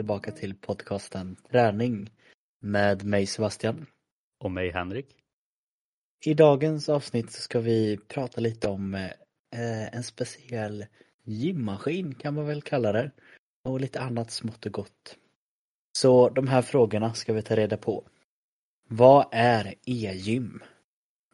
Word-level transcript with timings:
Tillbaka 0.00 0.32
till 0.32 0.54
podcasten 0.54 1.36
Träning 1.50 2.10
med 2.60 3.04
mig 3.04 3.26
Sebastian. 3.26 3.86
Och 4.38 4.50
mig 4.50 4.70
Henrik. 4.70 5.16
I 6.24 6.34
dagens 6.34 6.88
avsnitt 6.88 7.30
ska 7.30 7.60
vi 7.60 7.98
prata 8.08 8.40
lite 8.40 8.68
om 8.68 8.94
eh, 8.94 9.94
en 9.94 10.02
speciell 10.02 10.86
gymmaskin 11.22 12.14
kan 12.14 12.34
man 12.34 12.46
väl 12.46 12.62
kalla 12.62 12.92
det. 12.92 13.10
Och 13.64 13.80
lite 13.80 14.00
annat 14.00 14.30
smått 14.30 14.66
och 14.66 14.72
gott. 14.72 15.16
Så 15.98 16.28
de 16.28 16.48
här 16.48 16.62
frågorna 16.62 17.14
ska 17.14 17.32
vi 17.32 17.42
ta 17.42 17.56
reda 17.56 17.76
på. 17.76 18.04
Vad 18.88 19.28
är 19.32 19.74
e-gym? 19.86 20.62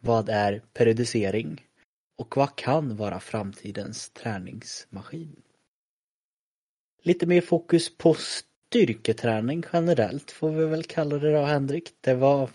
Vad 0.01 0.29
är 0.29 0.63
periodisering? 0.73 1.67
Och 2.19 2.37
vad 2.37 2.57
kan 2.57 2.97
vara 2.97 3.21
framtidens 3.21 4.11
träningsmaskin? 4.11 5.43
Lite 7.03 7.27
mer 7.27 7.41
fokus 7.41 7.97
på 7.97 8.17
styrketräning 8.67 9.65
generellt 9.73 10.31
får 10.31 10.51
vi 10.51 10.67
väl 10.67 10.83
kalla 10.83 11.19
det 11.19 11.33
då 11.33 11.41
Henrik. 11.45 11.91
Det 12.01 12.15
var, 12.15 12.51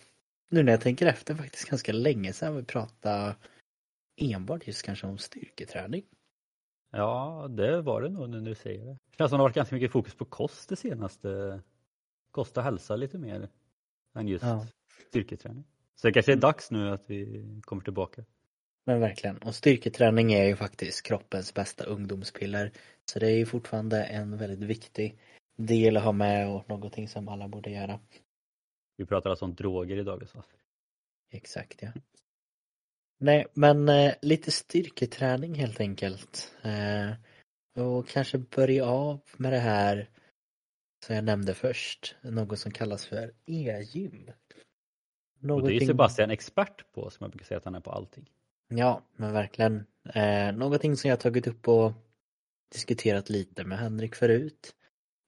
nu 0.50 0.64
när 0.64 0.72
jag 0.72 0.82
tänker 0.82 1.06
efter, 1.06 1.36
faktiskt 1.36 1.70
ganska 1.70 1.92
länge 1.92 2.34
sedan 2.34 2.56
vi 2.56 2.64
pratade 2.64 3.36
enbart 4.18 4.68
just 4.68 4.84
kanske 4.84 5.08
om 5.08 5.18
styrketräning. 5.18 6.04
Ja, 6.92 7.48
det 7.50 7.82
var 7.82 8.02
det 8.02 8.10
nog 8.10 8.30
nu 8.30 8.42
när 8.42 8.50
du 8.50 8.56
säger 8.56 8.86
det. 8.86 8.92
Det 8.92 9.18
känns 9.18 9.30
som 9.30 9.38
det 9.38 9.42
har 9.42 9.50
varit 9.50 9.56
ganska 9.56 9.76
mycket 9.76 9.92
fokus 9.92 10.16
på 10.16 10.26
kost 10.26 10.70
det 10.70 10.76
senaste. 10.76 11.62
Kost 12.32 12.58
och 12.58 12.64
hälsa 12.64 12.96
lite 12.96 13.18
mer 13.18 13.50
än 14.16 14.28
just 14.28 14.44
ja. 14.44 14.68
styrketräning. 15.10 15.64
Så 15.96 16.08
det 16.08 16.14
kanske 16.14 16.32
är 16.32 16.36
dags 16.36 16.72
nu 16.72 16.90
att 16.90 17.04
vi 17.08 17.46
kommer 17.62 17.84
tillbaka. 17.84 18.26
Men 18.86 19.00
verkligen. 19.00 19.38
Och 19.38 19.56
styrketräning 19.56 20.34
är 20.34 20.44
ju 20.44 20.56
faktiskt 20.56 21.06
kroppens 21.06 21.54
bästa 21.54 21.84
ungdomspiller. 21.84 22.72
Så 23.06 23.20
det 23.20 23.28
är 23.28 23.38
ju 23.38 23.46
fortfarande 23.46 24.04
en 24.04 24.38
väldigt 24.38 24.70
viktig 24.70 25.18
del 25.66 25.98
att 25.98 26.04
ha 26.04 26.12
med 26.12 26.50
och 26.50 26.70
någonting 26.70 27.08
som 27.08 27.28
alla 27.28 27.48
borde 27.48 27.70
göra. 27.70 28.00
Vi 28.98 29.06
pratar 29.06 29.30
alltså 29.30 29.46
om 29.46 29.56
droger 29.56 29.98
idag 29.98 30.30
så. 30.30 30.44
Exakt 31.32 31.82
ja. 31.82 31.92
Nej 33.20 33.46
men 33.54 33.90
eh, 33.90 34.14
lite 34.22 34.52
styrketräning 34.52 35.56
helt 35.56 35.80
enkelt. 35.80 36.54
Eh, 36.64 37.12
och 37.84 38.08
kanske 38.08 38.38
börja 38.38 38.86
av 38.86 39.22
med 39.38 39.54
det 39.54 39.60
här 39.60 40.10
som 41.06 41.16
jag 41.16 41.26
nämnde 41.26 41.54
först. 41.54 42.16
Något 42.22 42.60
som 42.60 42.72
kallas 42.72 43.06
för 43.06 43.34
e-gym. 43.46 44.32
Någonting... 45.40 45.76
Och 45.76 45.80
det 45.80 45.86
är 45.86 45.88
Sebastian 45.88 46.32
expert 46.32 46.92
på 46.92 47.10
som 47.10 47.24
jag 47.24 47.32
brukar 47.32 47.46
säga 47.46 47.58
att 47.58 47.66
han 47.66 47.76
är 47.76 47.80
på 47.80 47.92
allting. 47.92 48.30
Ja, 48.68 49.02
men 49.16 49.34
verkligen. 49.34 49.86
Eh, 50.14 50.52
någonting 50.52 50.98
som 50.98 51.10
jag 51.10 51.20
tagit 51.20 51.48
upp 51.48 51.68
och 51.68 51.94
diskuterat 52.72 53.30
lite 53.30 53.64
med 53.64 53.78
Henrik 53.78 54.16
förut. 54.16 54.76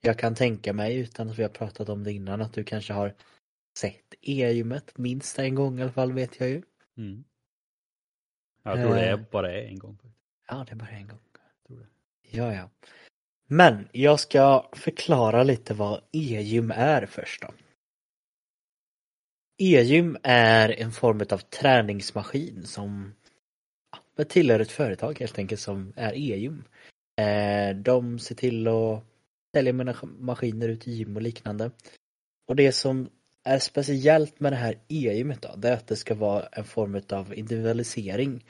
Jag 0.06 0.18
kan 0.20 0.36
tänka 0.36 0.74
mig, 0.74 0.98
utan 0.98 1.30
att 1.30 1.40
vi 1.40 1.44
har 1.44 1.50
pratat 1.50 1.90
om 1.90 2.04
det 2.04 2.12
innan, 2.12 2.42
att 2.42 2.54
du 2.54 2.64
kanske 2.64 2.94
har 2.94 3.14
sett 3.78 4.14
e-gymmet 4.22 4.98
minst 4.98 5.40
en 5.40 5.56
gång 5.56 5.80
i 5.80 5.82
alla 5.82 5.92
fall 5.92 6.14
vet 6.14 6.40
jag 6.40 6.50
ju. 6.50 6.62
Mm. 6.98 7.24
Jag 8.64 8.76
tror 8.78 8.96
det 8.96 9.02
är 9.02 9.14
eh. 9.14 9.20
bara 9.32 9.52
är 9.52 9.68
en 9.68 9.80
gång. 9.80 9.98
Ja, 10.48 10.66
det 10.68 10.72
är 10.72 10.76
bara 10.76 10.90
en 10.90 11.08
gång. 11.08 11.20
tror 11.68 11.78
det. 11.80 11.88
Ja, 12.38 12.54
ja. 12.54 12.70
Men 13.48 13.88
jag 13.92 14.20
ska 14.20 14.70
förklara 14.74 15.44
lite 15.44 15.74
vad 15.74 16.02
e-gym 16.12 16.72
är 16.76 17.06
först 17.06 17.42
då. 17.42 17.54
E-gym 19.58 20.18
är 20.24 20.70
en 20.70 20.92
form 20.92 21.22
av 21.30 21.38
träningsmaskin 21.38 22.64
som 22.66 23.14
tillhör 24.28 24.60
ett 24.60 24.72
företag 24.72 25.20
helt 25.20 25.38
enkelt 25.38 25.62
som 25.62 25.94
är 25.96 26.14
e-gym. 26.14 26.64
Eh, 27.22 27.76
de 27.76 28.20
ser 28.20 28.36
till 28.36 28.68
att 28.68 29.13
säljer 29.56 29.74
mina 29.74 29.96
maskiner 30.04 30.70
ut 30.70 30.88
i 30.88 30.92
gym 30.92 31.16
och 31.16 31.22
liknande. 31.22 31.72
Och 32.48 32.56
det 32.56 32.72
som 32.72 33.10
är 33.44 33.60
speciellt 33.60 34.40
med 34.40 34.52
det 34.52 34.56
här 34.58 34.74
e-gymmet 34.88 35.42
då, 35.42 35.56
det 35.58 35.70
är 35.70 35.74
att 35.74 35.88
det 35.88 35.96
ska 35.96 36.16
vara 36.16 36.46
en 36.46 36.64
form 36.64 37.02
av 37.10 37.34
individualisering 37.34 38.46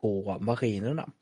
på 0.00 0.38
maskinerna. 0.40 1.12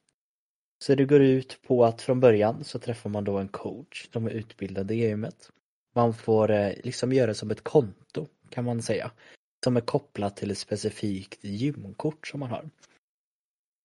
Så 0.85 0.95
det 0.95 1.05
går 1.05 1.23
ut 1.23 1.59
på 1.67 1.85
att 1.85 2.03
från 2.03 2.21
början 2.21 2.65
så 2.65 2.79
träffar 2.79 3.11
man 3.11 3.25
då 3.25 3.39
en 3.39 3.49
coach 3.49 4.09
som 4.13 4.27
är 4.27 4.31
utbildad 4.31 4.91
i 4.91 4.95
e-gymmet. 4.95 5.51
Man 5.95 6.15
får 6.15 6.51
eh, 6.51 6.73
liksom 6.85 7.13
göra 7.13 7.35
som 7.35 7.51
ett 7.51 7.65
konto 7.65 8.27
kan 8.49 8.65
man 8.65 8.83
säga. 8.83 9.11
Som 9.65 9.77
är 9.77 9.81
kopplat 9.81 10.37
till 10.37 10.51
ett 10.51 10.59
specifikt 10.59 11.45
gymkort 11.45 12.27
som 12.27 12.41
man 12.41 12.51
har. 12.51 12.71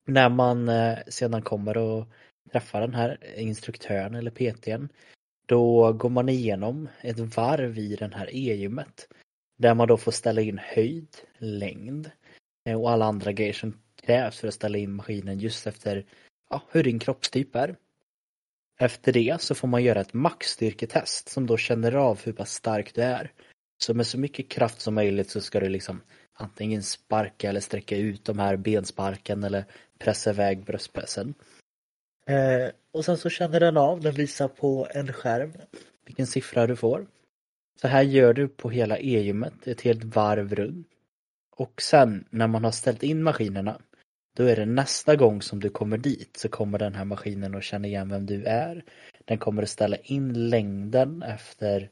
När 0.07 0.29
man 0.29 0.69
eh, 0.69 0.97
sedan 1.07 1.41
kommer 1.41 1.78
och 1.78 2.07
träffar 2.51 2.81
den 2.81 2.94
här 2.94 3.40
instruktören 3.40 4.16
eller 4.16 4.31
PTn 4.31 4.90
då 5.45 5.94
går 5.94 6.09
man 6.09 6.29
igenom 6.29 6.89
ett 7.01 7.19
varv 7.19 7.79
i 7.79 7.95
den 7.95 8.13
här 8.13 8.29
e-gymmet. 8.35 9.07
Där 9.57 9.73
man 9.73 9.88
då 9.88 9.97
får 9.97 10.11
ställa 10.11 10.41
in 10.41 10.59
höjd, 10.63 11.17
längd 11.38 12.11
eh, 12.66 12.81
och 12.81 12.91
alla 12.91 13.06
andra 13.06 13.31
grejer 13.31 13.53
som 13.53 13.78
krävs 14.06 14.39
för 14.39 14.47
att 14.47 14.53
ställa 14.53 14.78
in 14.78 14.91
maskinen 14.91 15.39
just 15.39 15.67
efter 15.67 16.06
ja, 16.50 16.61
hur 16.72 16.83
din 16.83 17.00
kroppstyp 17.00 17.56
är. 17.56 17.75
Efter 18.79 19.13
det 19.13 19.41
så 19.41 19.56
får 19.56 19.67
man 19.67 19.83
göra 19.83 20.01
ett 20.01 20.13
maxstyrketest 20.13 21.29
som 21.29 21.47
då 21.47 21.57
känner 21.57 21.95
av 21.95 22.22
hur 22.23 22.33
pass 22.33 22.53
stark 22.53 22.95
du 22.95 23.01
är. 23.01 23.31
Så 23.77 23.94
med 23.94 24.07
så 24.07 24.17
mycket 24.17 24.50
kraft 24.50 24.81
som 24.81 24.95
möjligt 24.95 25.29
så 25.29 25.41
ska 25.41 25.59
du 25.59 25.69
liksom 25.69 26.01
antingen 26.33 26.83
sparka 26.83 27.50
eller 27.50 27.59
sträcka 27.59 27.97
ut 27.97 28.25
de 28.25 28.39
här 28.39 28.57
bensparken 28.57 29.44
eller 29.44 29.66
pressa 30.00 30.29
iväg 30.29 30.66
bröstpressen. 30.66 31.33
Eh, 32.25 32.69
och 32.91 33.06
sen 33.06 33.18
så 33.18 33.30
känner 33.30 33.59
den 33.59 33.78
av, 33.78 34.02
den 34.02 34.13
visar 34.13 34.47
på 34.47 34.88
en 34.90 35.13
skärm 35.13 35.53
vilken 36.06 36.28
siffra 36.28 36.68
du 36.68 36.75
får. 36.75 37.08
Så 37.81 37.88
här 37.88 38.02
gör 38.02 38.34
du 38.34 38.47
på 38.47 38.69
hela 38.69 38.97
e-gymmet, 38.97 39.68
ett 39.68 39.81
helt 39.81 40.03
varv 40.03 40.56
runt. 40.56 40.88
Och 41.56 41.81
sen 41.81 42.25
när 42.30 42.47
man 42.47 42.63
har 42.63 42.72
ställt 42.72 43.03
in 43.03 43.24
maskinerna, 43.24 43.81
då 44.36 44.44
är 44.44 44.56
det 44.56 44.66
nästa 44.66 45.16
gång 45.16 45.41
som 45.41 45.59
du 45.59 45.69
kommer 45.69 45.97
dit 45.97 46.38
så 46.38 46.50
kommer 46.50 46.80
den 46.80 46.96
här 46.96 47.06
maskinen 47.06 47.56
att 47.56 47.63
känna 47.63 47.88
igen 47.88 48.09
vem 48.09 48.25
du 48.25 48.44
är. 48.46 48.84
Den 49.25 49.38
kommer 49.38 49.63
att 49.63 49.69
ställa 49.69 49.97
in 49.97 50.50
längden 50.50 51.24
efter 51.24 51.90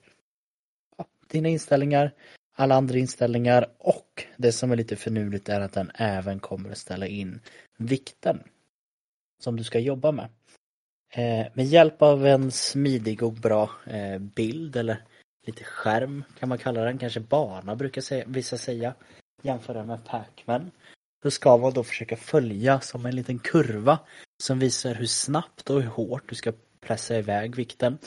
ja, 0.97 1.05
dina 1.27 1.49
inställningar, 1.49 2.11
alla 2.55 2.75
andra 2.75 2.97
inställningar 2.97 3.67
och 3.77 4.25
det 4.37 4.51
som 4.51 4.71
är 4.71 4.75
lite 4.75 4.95
finurligt 4.95 5.49
är 5.49 5.61
att 5.61 5.73
den 5.73 5.91
även 5.95 6.39
kommer 6.39 6.71
att 6.71 6.77
ställa 6.77 7.07
in 7.07 7.39
vikten 7.77 8.43
som 9.43 9.57
du 9.57 9.63
ska 9.63 9.79
jobba 9.79 10.11
med. 10.11 10.29
Eh, 11.13 11.47
med 11.53 11.65
hjälp 11.65 12.01
av 12.01 12.25
en 12.25 12.51
smidig 12.51 13.23
och 13.23 13.33
bra 13.33 13.69
eh, 13.85 14.19
bild 14.19 14.75
eller 14.75 15.03
lite 15.45 15.63
skärm 15.63 16.23
kan 16.39 16.49
man 16.49 16.57
kalla 16.57 16.83
den, 16.83 16.97
kanske 16.97 17.19
bana 17.19 17.75
brukar 17.75 18.01
säga, 18.01 18.25
vissa 18.27 18.57
säga, 18.57 18.93
jämföra 19.41 19.83
med 19.83 20.05
Pacman. 20.05 20.71
Då 21.23 21.31
ska 21.31 21.57
man 21.57 21.73
då 21.73 21.83
försöka 21.83 22.17
följa 22.17 22.79
som 22.79 23.05
en 23.05 23.15
liten 23.15 23.39
kurva 23.39 23.99
som 24.43 24.59
visar 24.59 24.93
hur 24.93 25.05
snabbt 25.05 25.69
och 25.69 25.81
hur 25.81 25.89
hårt 25.89 26.29
du 26.29 26.35
ska 26.35 26.53
pressa 26.81 27.17
iväg 27.17 27.55
vikten 27.55 27.97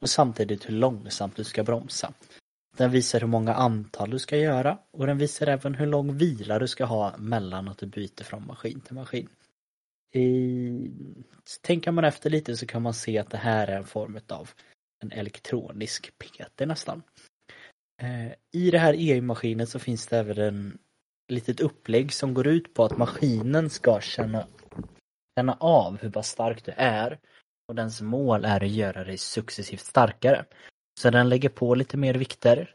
och 0.00 0.10
samtidigt 0.10 0.68
hur 0.68 0.74
långsamt 0.74 1.36
du 1.36 1.44
ska 1.44 1.64
bromsa. 1.64 2.12
Den 2.76 2.90
visar 2.90 3.20
hur 3.20 3.26
många 3.26 3.54
antal 3.54 4.10
du 4.10 4.18
ska 4.18 4.36
göra 4.36 4.78
och 4.90 5.06
den 5.06 5.18
visar 5.18 5.46
även 5.46 5.74
hur 5.74 5.86
lång 5.86 6.16
vila 6.16 6.58
du 6.58 6.68
ska 6.68 6.84
ha 6.84 7.16
mellan 7.16 7.68
att 7.68 7.78
du 7.78 7.86
byter 7.86 8.24
från 8.24 8.46
maskin 8.46 8.80
till 8.80 8.94
maskin. 8.94 9.28
I... 10.12 10.90
Tänker 11.62 11.92
man 11.92 12.04
efter 12.04 12.30
lite 12.30 12.56
så 12.56 12.66
kan 12.66 12.82
man 12.82 12.94
se 12.94 13.18
att 13.18 13.30
det 13.30 13.38
här 13.38 13.66
är 13.66 13.76
en 13.76 13.84
form 13.84 14.20
av 14.28 14.50
en 15.02 15.12
elektronisk 15.12 16.18
PT 16.18 16.66
nästan. 16.66 17.02
Eh, 18.02 18.32
I 18.52 18.70
det 18.70 18.78
här 18.78 18.94
EU-maskinen 18.98 19.66
så 19.66 19.78
finns 19.78 20.06
det 20.06 20.18
även 20.18 20.38
en 20.38 20.78
litet 21.28 21.60
upplägg 21.60 22.12
som 22.12 22.34
går 22.34 22.46
ut 22.46 22.74
på 22.74 22.84
att 22.84 22.98
maskinen 22.98 23.70
ska 23.70 24.00
känna, 24.00 24.46
känna 25.38 25.56
av 25.60 25.98
hur 25.98 26.10
pass 26.10 26.28
stark 26.28 26.64
du 26.64 26.72
är 26.76 27.18
och 27.68 27.74
dens 27.74 28.00
mål 28.00 28.44
är 28.44 28.64
att 28.64 28.70
göra 28.70 29.04
dig 29.04 29.18
successivt 29.18 29.80
starkare. 29.80 30.44
Så 31.00 31.10
den 31.10 31.28
lägger 31.28 31.48
på 31.48 31.74
lite 31.74 31.96
mer 31.96 32.14
vikter. 32.14 32.74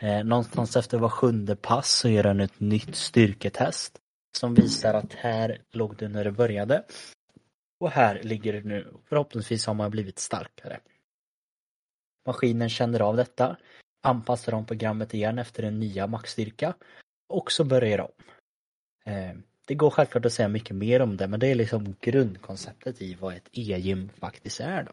Eh, 0.00 0.24
någonstans 0.24 0.76
efter 0.76 0.98
var 0.98 1.08
sjunde 1.08 1.56
pass 1.56 1.92
så 1.92 2.08
gör 2.08 2.22
den 2.22 2.40
ett 2.40 2.60
nytt 2.60 2.96
styrketest 2.96 4.00
som 4.36 4.54
visar 4.54 4.94
att 4.94 5.12
här 5.12 5.62
låg 5.70 5.96
du 5.96 6.08
när 6.08 6.24
du 6.24 6.30
började 6.30 6.84
och 7.78 7.90
här 7.90 8.22
ligger 8.22 8.52
du 8.52 8.62
nu. 8.62 8.94
Förhoppningsvis 9.04 9.66
har 9.66 9.74
man 9.74 9.90
blivit 9.90 10.18
starkare. 10.18 10.80
Maskinen 12.26 12.68
känner 12.68 13.00
av 13.00 13.16
detta, 13.16 13.56
anpassar 14.02 14.54
om 14.54 14.66
programmet 14.66 15.14
igen 15.14 15.38
efter 15.38 15.62
den 15.62 15.80
nya 15.80 16.06
maxstyrka 16.06 16.74
och 17.28 17.52
så 17.52 17.64
börjar 17.64 18.00
om. 18.00 18.12
Eh, 19.04 19.36
det 19.66 19.74
går 19.74 19.90
självklart 19.90 20.24
att 20.24 20.32
säga 20.32 20.48
mycket 20.48 20.76
mer 20.76 21.02
om 21.02 21.16
det 21.16 21.28
men 21.28 21.40
det 21.40 21.46
är 21.46 21.54
liksom 21.54 21.96
grundkonceptet 22.00 23.02
i 23.02 23.14
vad 23.14 23.34
ett 23.34 23.48
e-gym 23.52 24.10
faktiskt 24.18 24.60
är 24.60 24.82
då. 24.82 24.92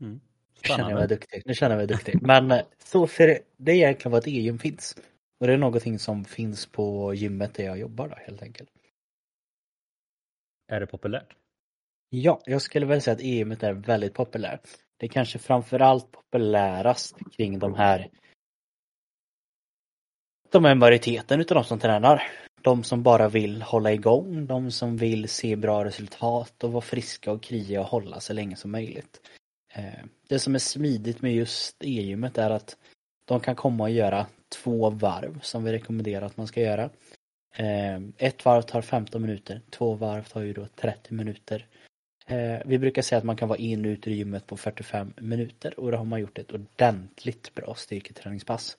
Mm. 0.00 0.20
Nu 0.54 0.60
känner 0.62 0.90
jag 0.90 0.98
mig 0.98 1.08
duktig. 1.08 1.42
Nu 1.46 1.54
känner 1.54 1.70
jag 1.70 1.78
mig 1.78 1.86
duktig. 1.86 2.22
Men 2.22 2.50
eh, 2.50 2.62
så 2.78 3.06
för 3.06 3.38
det 3.56 3.72
är 3.72 3.76
egentligen 3.76 4.12
vad 4.12 4.18
ett 4.18 4.28
e-gym 4.28 4.58
finns. 4.58 4.96
Och 5.40 5.46
det 5.46 5.52
är 5.52 5.58
någonting 5.58 5.98
som 5.98 6.24
finns 6.24 6.66
på 6.66 7.14
gymmet 7.14 7.54
där 7.54 7.64
jag 7.64 7.78
jobbar 7.78 8.08
då 8.08 8.14
helt 8.14 8.42
enkelt. 8.42 8.70
Är 10.68 10.80
det 10.80 10.86
populärt? 10.86 11.36
Ja, 12.10 12.40
jag 12.44 12.62
skulle 12.62 12.86
väl 12.86 13.02
säga 13.02 13.14
att 13.14 13.22
EM 13.22 13.52
är 13.52 13.72
väldigt 13.72 14.14
populärt. 14.14 14.68
Det 14.96 15.06
är 15.06 15.10
kanske 15.10 15.38
framförallt 15.38 16.12
populärast 16.12 17.16
kring 17.36 17.58
de 17.58 17.74
här 17.74 18.10
de 20.50 20.64
är 20.64 20.74
majoriteten 20.74 21.40
utav 21.40 21.54
de 21.54 21.64
som 21.64 21.78
tränar. 21.78 22.22
De 22.62 22.84
som 22.84 23.02
bara 23.02 23.28
vill 23.28 23.62
hålla 23.62 23.92
igång, 23.92 24.46
de 24.46 24.70
som 24.70 24.96
vill 24.96 25.28
se 25.28 25.56
bra 25.56 25.84
resultat 25.84 26.64
och 26.64 26.72
vara 26.72 26.80
friska 26.80 27.32
och 27.32 27.42
krya 27.42 27.80
och 27.80 27.86
hålla 27.86 28.20
så 28.20 28.32
länge 28.32 28.56
som 28.56 28.70
möjligt. 28.70 29.20
Eh, 29.74 30.04
det 30.28 30.38
som 30.38 30.54
är 30.54 30.58
smidigt 30.58 31.22
med 31.22 31.34
just 31.34 31.84
e-gymmet 31.84 32.38
är 32.38 32.50
att 32.50 32.76
de 33.28 33.40
kan 33.40 33.56
komma 33.56 33.84
och 33.84 33.90
göra 33.90 34.26
två 34.48 34.90
varv 34.90 35.40
som 35.40 35.64
vi 35.64 35.72
rekommenderar 35.72 36.26
att 36.26 36.36
man 36.36 36.46
ska 36.46 36.60
göra. 36.60 36.90
Ehm, 37.54 38.12
ett 38.18 38.44
varv 38.44 38.62
tar 38.62 38.82
15 38.82 39.22
minuter, 39.22 39.60
två 39.70 39.94
varv 39.94 40.22
tar 40.22 40.40
ju 40.40 40.52
då 40.52 40.66
30 40.66 41.14
minuter. 41.14 41.66
Ehm, 42.26 42.62
vi 42.66 42.78
brukar 42.78 43.02
säga 43.02 43.18
att 43.18 43.24
man 43.24 43.36
kan 43.36 43.48
vara 43.48 43.58
in 43.58 43.84
och 43.84 43.88
ut 43.88 44.06
ur 44.06 44.12
gymmet 44.12 44.46
på 44.46 44.56
45 44.56 45.12
minuter 45.16 45.80
och 45.80 45.90
då 45.90 45.96
har 45.96 46.04
man 46.04 46.20
gjort 46.20 46.38
ett 46.38 46.52
ordentligt 46.52 47.54
bra 47.54 47.74
styrketräningspass. 47.74 48.78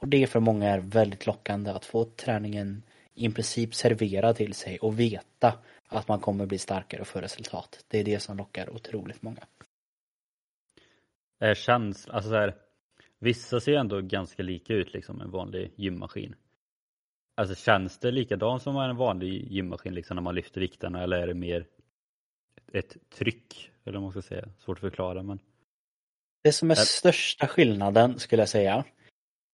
Och 0.00 0.08
det 0.08 0.26
för 0.26 0.40
många 0.40 0.68
är 0.68 0.78
väldigt 0.78 1.26
lockande 1.26 1.70
att 1.70 1.84
få 1.84 2.04
träningen 2.04 2.82
i 3.14 3.30
princip 3.30 3.74
serverad 3.74 4.36
till 4.36 4.54
sig 4.54 4.78
och 4.78 5.00
veta 5.00 5.58
att 5.88 6.08
man 6.08 6.20
kommer 6.20 6.46
bli 6.46 6.58
starkare 6.58 7.00
och 7.00 7.08
få 7.08 7.20
resultat. 7.20 7.84
Det 7.88 7.98
är 7.98 8.04
det 8.04 8.20
som 8.20 8.36
lockar 8.36 8.70
otroligt 8.70 9.22
många. 9.22 9.46
Det 11.38 11.54
känns, 11.54 12.08
alltså 12.08 12.30
så 12.30 12.36
här, 12.36 12.54
vissa 13.20 13.60
ser 13.60 13.72
ändå 13.72 14.00
ganska 14.00 14.42
lika 14.42 14.74
ut 14.74 14.94
liksom 14.94 15.20
en 15.20 15.30
vanlig 15.30 15.72
gymmaskin. 15.76 16.34
Alltså 17.36 17.54
känns 17.54 17.98
det 17.98 18.10
likadant 18.10 18.62
som 18.62 18.76
en 18.76 18.96
vanlig 18.96 19.52
gymmaskin 19.52 19.94
liksom 19.94 20.14
när 20.14 20.22
man 20.22 20.34
lyfter 20.34 20.60
vikterna 20.60 21.02
eller 21.02 21.16
är 21.16 21.26
det 21.26 21.34
mer 21.34 21.66
ett 22.72 22.96
tryck? 23.10 23.70
Eller 23.84 23.94
vad 23.98 24.02
man 24.02 24.10
ska 24.10 24.22
säga, 24.22 24.48
svårt 24.58 24.76
att 24.76 24.80
förklara 24.80 25.22
men. 25.22 25.38
Det 26.42 26.52
som 26.52 26.70
är 26.70 26.74
största 26.74 27.46
skillnaden 27.46 28.18
skulle 28.18 28.42
jag 28.42 28.48
säga 28.48 28.84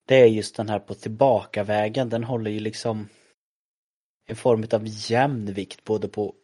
det 0.06 0.20
är 0.20 0.26
just 0.26 0.56
den 0.56 0.68
här 0.68 0.78
på 0.78 0.94
tillbakavägen, 0.94 2.08
den 2.08 2.24
håller 2.24 2.50
ju 2.50 2.60
liksom 2.60 3.08
en 4.26 4.36
form 4.36 4.66
av 4.72 4.82
jämn 4.84 5.52
vikt 5.52 5.84
både 5.84 6.08
på 6.08 6.34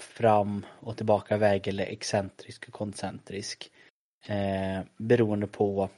fram 0.00 0.66
och 0.80 0.96
tillbaka 0.96 1.36
väg 1.36 1.68
eller 1.68 1.84
excentrisk 1.84 2.68
och 2.68 2.74
koncentrisk. 2.74 3.70
Eh, 4.26 4.80
beroende 4.96 5.46
på 5.46 5.90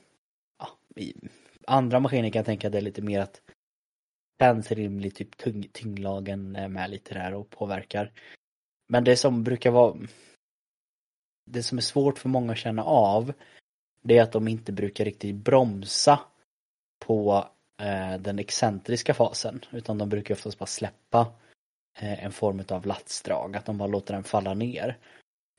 andra 1.67 2.01
maskiner 2.01 2.31
kan 2.31 2.39
jag 2.39 2.47
tänka 2.47 2.67
att 2.67 2.73
det 2.73 2.79
är 2.79 2.83
lite 2.83 3.03
mer 3.03 3.21
att 3.21 3.41
känns 4.41 4.73
rimligt, 4.73 5.17
typ 5.17 5.73
tyngdlagen 5.73 6.57
är 6.57 6.69
med 6.69 6.91
lite 6.91 7.15
där 7.15 7.35
och 7.35 7.51
påverkar. 7.51 8.13
Men 8.89 9.05
det 9.05 9.17
som 9.17 9.45
brukar 9.45 9.71
vara 9.71 9.97
det 11.51 11.63
som 11.63 11.79
är 11.79 11.83
svårt 11.83 12.19
för 12.19 12.29
många 12.29 12.53
att 12.53 12.59
känna 12.59 12.85
av 12.85 13.33
det 14.03 14.19
är 14.19 14.23
att 14.23 14.33
de 14.33 14.49
inte 14.49 14.73
brukar 14.73 15.05
riktigt 15.05 15.35
bromsa 15.35 16.21
på 17.07 17.47
eh, 17.83 18.19
den 18.21 18.39
excentriska 18.39 19.15
fasen 19.15 19.61
utan 19.71 19.99
de 19.99 20.09
brukar 20.09 20.35
oftast 20.35 20.59
bara 20.59 20.67
släppa 20.67 21.21
eh, 21.99 22.25
en 22.25 22.33
form 22.33 22.65
av 22.69 22.87
latsdrag, 22.87 23.57
att 23.57 23.67
de 23.67 23.79
bara 23.79 23.89
låter 23.89 24.15
den 24.15 24.25
falla 24.25 24.55
ner. 24.55 24.99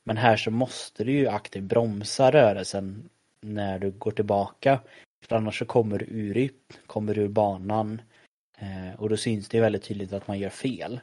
Men 0.06 0.18
här 0.18 0.38
så 0.38 0.51
måste 0.51 1.03
du 1.03 1.12
ju 1.12 1.27
aktivt 1.27 1.63
bromsa 1.63 2.31
rörelsen 2.31 3.09
när 3.41 3.79
du 3.79 3.91
går 3.91 4.12
tillbaka. 4.12 4.79
För 5.28 5.36
annars 5.36 5.60
så 5.60 5.66
kommer 5.66 6.00
du 6.00 6.06
ur 6.06 6.34
rytm, 6.34 6.78
kommer 6.88 7.18
ur 7.18 7.28
banan 7.28 8.02
eh, 8.58 9.00
och 9.00 9.10
då 9.10 9.18
syns 9.18 9.50
det 9.50 9.60
väldigt 9.60 9.84
tydligt 9.84 10.14
att 10.14 10.28
man 10.28 10.40
gör 10.40 10.50
fel. 10.50 11.00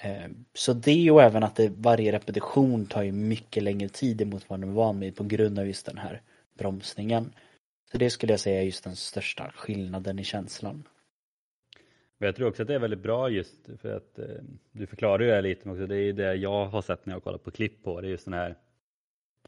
Eh, 0.00 0.30
så 0.54 0.72
det 0.72 1.10
och 1.10 1.22
även 1.22 1.42
att 1.42 1.56
det, 1.56 1.72
varje 1.76 2.12
repetition 2.12 2.86
tar 2.86 3.02
ju 3.02 3.12
mycket 3.12 3.62
längre 3.62 3.88
tid 3.88 4.20
emot 4.20 4.44
vad 4.48 4.60
man 4.60 4.68
är 4.68 4.72
van 4.72 5.00
vid 5.00 5.16
på 5.16 5.24
grund 5.24 5.58
av 5.58 5.66
just 5.66 5.86
den 5.86 5.98
här 5.98 6.22
bromsningen. 6.58 7.32
Så 7.92 7.98
det 7.98 8.10
skulle 8.10 8.32
jag 8.32 8.40
säga 8.40 8.60
är 8.60 8.64
just 8.64 8.84
den 8.84 8.96
största 8.96 9.52
skillnaden 9.54 10.18
i 10.18 10.24
känslan. 10.24 10.88
Men 12.18 12.26
jag 12.26 12.36
tror 12.36 12.48
också 12.48 12.62
att 12.62 12.68
det 12.68 12.74
är 12.74 12.78
väldigt 12.78 13.02
bra 13.02 13.28
just 13.28 13.68
för 13.80 13.96
att 13.96 14.18
eh, 14.18 14.26
du 14.72 14.86
förklarar 14.86 15.20
ju 15.20 15.28
det 15.28 15.34
här 15.34 15.42
lite 15.42 15.70
också. 15.70 15.86
Det 15.86 15.96
är 15.96 16.12
det 16.12 16.34
jag 16.34 16.66
har 16.66 16.82
sett 16.82 17.06
när 17.06 17.14
jag 17.14 17.24
kollar 17.24 17.38
på 17.38 17.50
klipp 17.50 17.82
på 17.82 18.00
det. 18.00 18.06
är 18.06 18.10
Just 18.10 18.24
den 18.24 18.34
här 18.34 18.56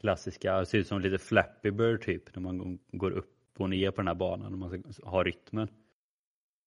klassiska, 0.01 0.59
det 0.59 0.65
ser 0.65 0.77
ut 0.77 0.87
som 0.87 1.01
lite 1.01 1.17
Flappy 1.17 1.71
Bird 1.71 2.01
typ 2.01 2.35
när 2.35 2.41
man 2.41 2.79
går 2.91 3.11
upp 3.11 3.38
och 3.63 3.69
ner 3.69 3.91
på 3.91 3.97
den 3.97 4.07
här 4.07 4.15
banan 4.15 4.53
om 4.53 4.59
man 4.59 4.93
ska 4.93 5.09
ha 5.09 5.23
rytmen. 5.23 5.67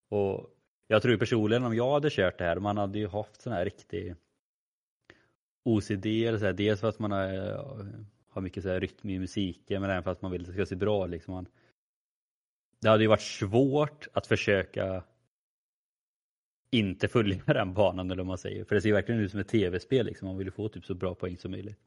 Och 0.08 0.50
jag 0.86 1.02
tror 1.02 1.16
personligen 1.16 1.64
om 1.64 1.74
jag 1.74 1.92
hade 1.92 2.10
kört 2.10 2.38
det 2.38 2.44
här, 2.44 2.58
man 2.58 2.76
hade 2.76 2.98
ju 2.98 3.08
haft 3.08 3.40
sån 3.40 3.52
här 3.52 3.64
riktig 3.64 4.14
OCD 5.64 6.06
eller 6.06 6.38
så 6.38 6.44
här, 6.44 6.52
dels 6.52 6.80
för 6.80 6.88
att 6.88 6.98
man 6.98 7.12
har, 7.12 7.34
eh, 7.34 7.84
har 8.28 8.42
mycket 8.42 8.62
så 8.62 8.68
här 8.68 8.80
rytm 8.80 9.10
i 9.10 9.18
musiken 9.18 9.80
men 9.80 9.90
även 9.90 10.02
för 10.02 10.10
att 10.10 10.22
man 10.22 10.30
vill 10.30 10.40
att 10.40 10.46
det 10.46 10.52
ska 10.52 10.66
se 10.66 10.76
bra 10.76 11.06
liksom. 11.06 11.34
Man, 11.34 11.46
det 12.80 12.88
hade 12.88 13.02
ju 13.02 13.08
varit 13.08 13.20
svårt 13.20 14.08
att 14.12 14.26
försöka 14.26 15.04
inte 16.70 17.08
följa 17.08 17.42
den 17.46 17.74
banan 17.74 18.10
eller 18.10 18.22
vad 18.22 18.26
man 18.26 18.38
säger. 18.38 18.64
För 18.64 18.74
det 18.74 18.80
ser 18.80 18.92
verkligen 18.92 19.20
ut 19.20 19.30
som 19.30 19.40
ett 19.40 19.48
tv-spel 19.48 20.06
liksom. 20.06 20.28
Man 20.28 20.38
vill 20.38 20.46
ju 20.46 20.50
få 20.50 20.68
typ 20.68 20.84
så 20.84 20.94
bra 20.94 21.14
poäng 21.14 21.36
som 21.36 21.50
möjligt. 21.50 21.78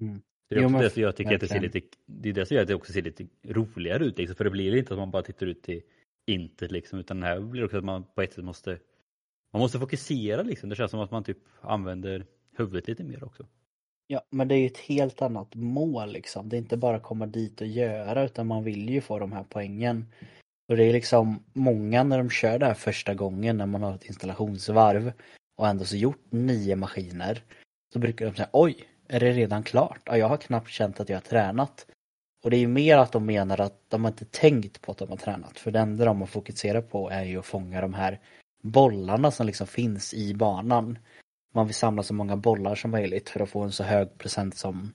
Mm. 0.00 0.22
Det 0.48 0.54
är 0.54 0.64
också 0.64 0.76
jo, 0.76 0.82
det 0.82 0.90
som 0.90 1.02
jag 1.02 1.16
tycker 1.16 1.34
att 1.34 1.40
det 1.40 1.48
ser 1.48 1.60
lite, 1.60 1.80
det 2.06 2.28
är 2.28 2.32
det 2.32 2.46
som 2.46 2.54
gör 2.54 2.62
att 2.62 2.68
det 2.68 2.74
också 2.74 2.92
ser 2.92 3.02
lite 3.02 3.26
roligare 3.42 4.04
ut 4.04 4.18
liksom. 4.18 4.36
För 4.36 4.44
det 4.44 4.50
blir 4.50 4.76
inte 4.76 4.94
att 4.94 4.98
man 4.98 5.10
bara 5.10 5.22
tittar 5.22 5.46
ut 5.46 5.62
till 5.62 5.82
intet 6.26 6.70
liksom. 6.70 6.98
Utan 6.98 7.20
det 7.20 7.26
här 7.26 7.40
blir 7.40 7.64
också 7.64 7.78
att 7.78 7.84
man 7.84 8.04
på 8.14 8.22
ett 8.22 8.32
sätt 8.32 8.44
måste 8.44 8.78
man 9.52 9.60
måste 9.60 9.78
fokusera 9.78 10.42
liksom. 10.42 10.68
Det 10.68 10.76
känns 10.76 10.90
som 10.90 11.00
att 11.00 11.10
man 11.10 11.24
typ 11.24 11.38
använder 11.60 12.26
huvudet 12.56 12.88
lite 12.88 13.04
mer 13.04 13.24
också. 13.24 13.46
Ja, 14.06 14.22
men 14.30 14.48
det 14.48 14.54
är 14.54 14.58
ju 14.58 14.66
ett 14.66 14.78
helt 14.78 15.22
annat 15.22 15.54
mål 15.54 16.12
liksom. 16.12 16.48
Det 16.48 16.56
är 16.56 16.58
inte 16.58 16.76
bara 16.76 17.00
komma 17.00 17.26
dit 17.26 17.60
och 17.60 17.66
göra 17.66 18.24
utan 18.24 18.46
man 18.46 18.64
vill 18.64 18.90
ju 18.90 19.00
få 19.00 19.18
de 19.18 19.32
här 19.32 19.44
poängen. 19.48 20.06
Och 20.68 20.76
det 20.76 20.84
är 20.84 20.92
liksom 20.92 21.44
många 21.52 22.04
när 22.04 22.18
de 22.18 22.30
kör 22.30 22.58
det 22.58 22.66
här 22.66 22.74
första 22.74 23.14
gången 23.14 23.56
när 23.56 23.66
man 23.66 23.82
har 23.82 23.94
ett 23.94 24.04
installationsvarv 24.04 25.12
och 25.56 25.68
ändå 25.68 25.84
så 25.84 25.96
gjort 25.96 26.24
nio 26.30 26.76
maskiner. 26.76 27.42
Så 27.92 27.98
brukar 27.98 28.26
de 28.26 28.34
säga 28.34 28.48
oj, 28.52 28.88
är 29.08 29.20
det 29.20 29.32
redan 29.32 29.62
klart? 29.62 30.00
Ja, 30.04 30.16
jag 30.16 30.28
har 30.28 30.36
knappt 30.36 30.70
känt 30.70 31.00
att 31.00 31.08
jag 31.08 31.16
har 31.16 31.22
tränat. 31.22 31.86
Och 32.44 32.50
det 32.50 32.56
är 32.56 32.60
ju 32.60 32.68
mer 32.68 32.98
att 32.98 33.12
de 33.12 33.26
menar 33.26 33.60
att 33.60 33.80
de 33.88 34.04
har 34.04 34.10
inte 34.10 34.24
tänkt 34.24 34.80
på 34.80 34.92
att 34.92 34.98
de 34.98 35.08
har 35.08 35.16
tränat. 35.16 35.58
För 35.58 35.70
det 35.70 35.78
enda 35.78 36.04
de 36.04 36.20
har 36.20 36.26
fokuserat 36.26 36.90
på 36.90 37.10
är 37.10 37.24
ju 37.24 37.38
att 37.38 37.46
fånga 37.46 37.80
de 37.80 37.94
här 37.94 38.20
bollarna 38.62 39.30
som 39.30 39.46
liksom 39.46 39.66
finns 39.66 40.14
i 40.14 40.34
banan. 40.34 40.98
Man 41.54 41.66
vill 41.66 41.74
samla 41.74 42.02
så 42.02 42.14
många 42.14 42.36
bollar 42.36 42.74
som 42.74 42.90
möjligt 42.90 43.28
för 43.30 43.40
att 43.40 43.50
få 43.50 43.60
en 43.60 43.72
så 43.72 43.84
hög 43.84 44.18
procent 44.18 44.56
som 44.56 44.92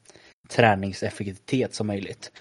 träningseffektivitet 0.49 1.73
som 1.73 1.87
möjligt. 1.87 2.31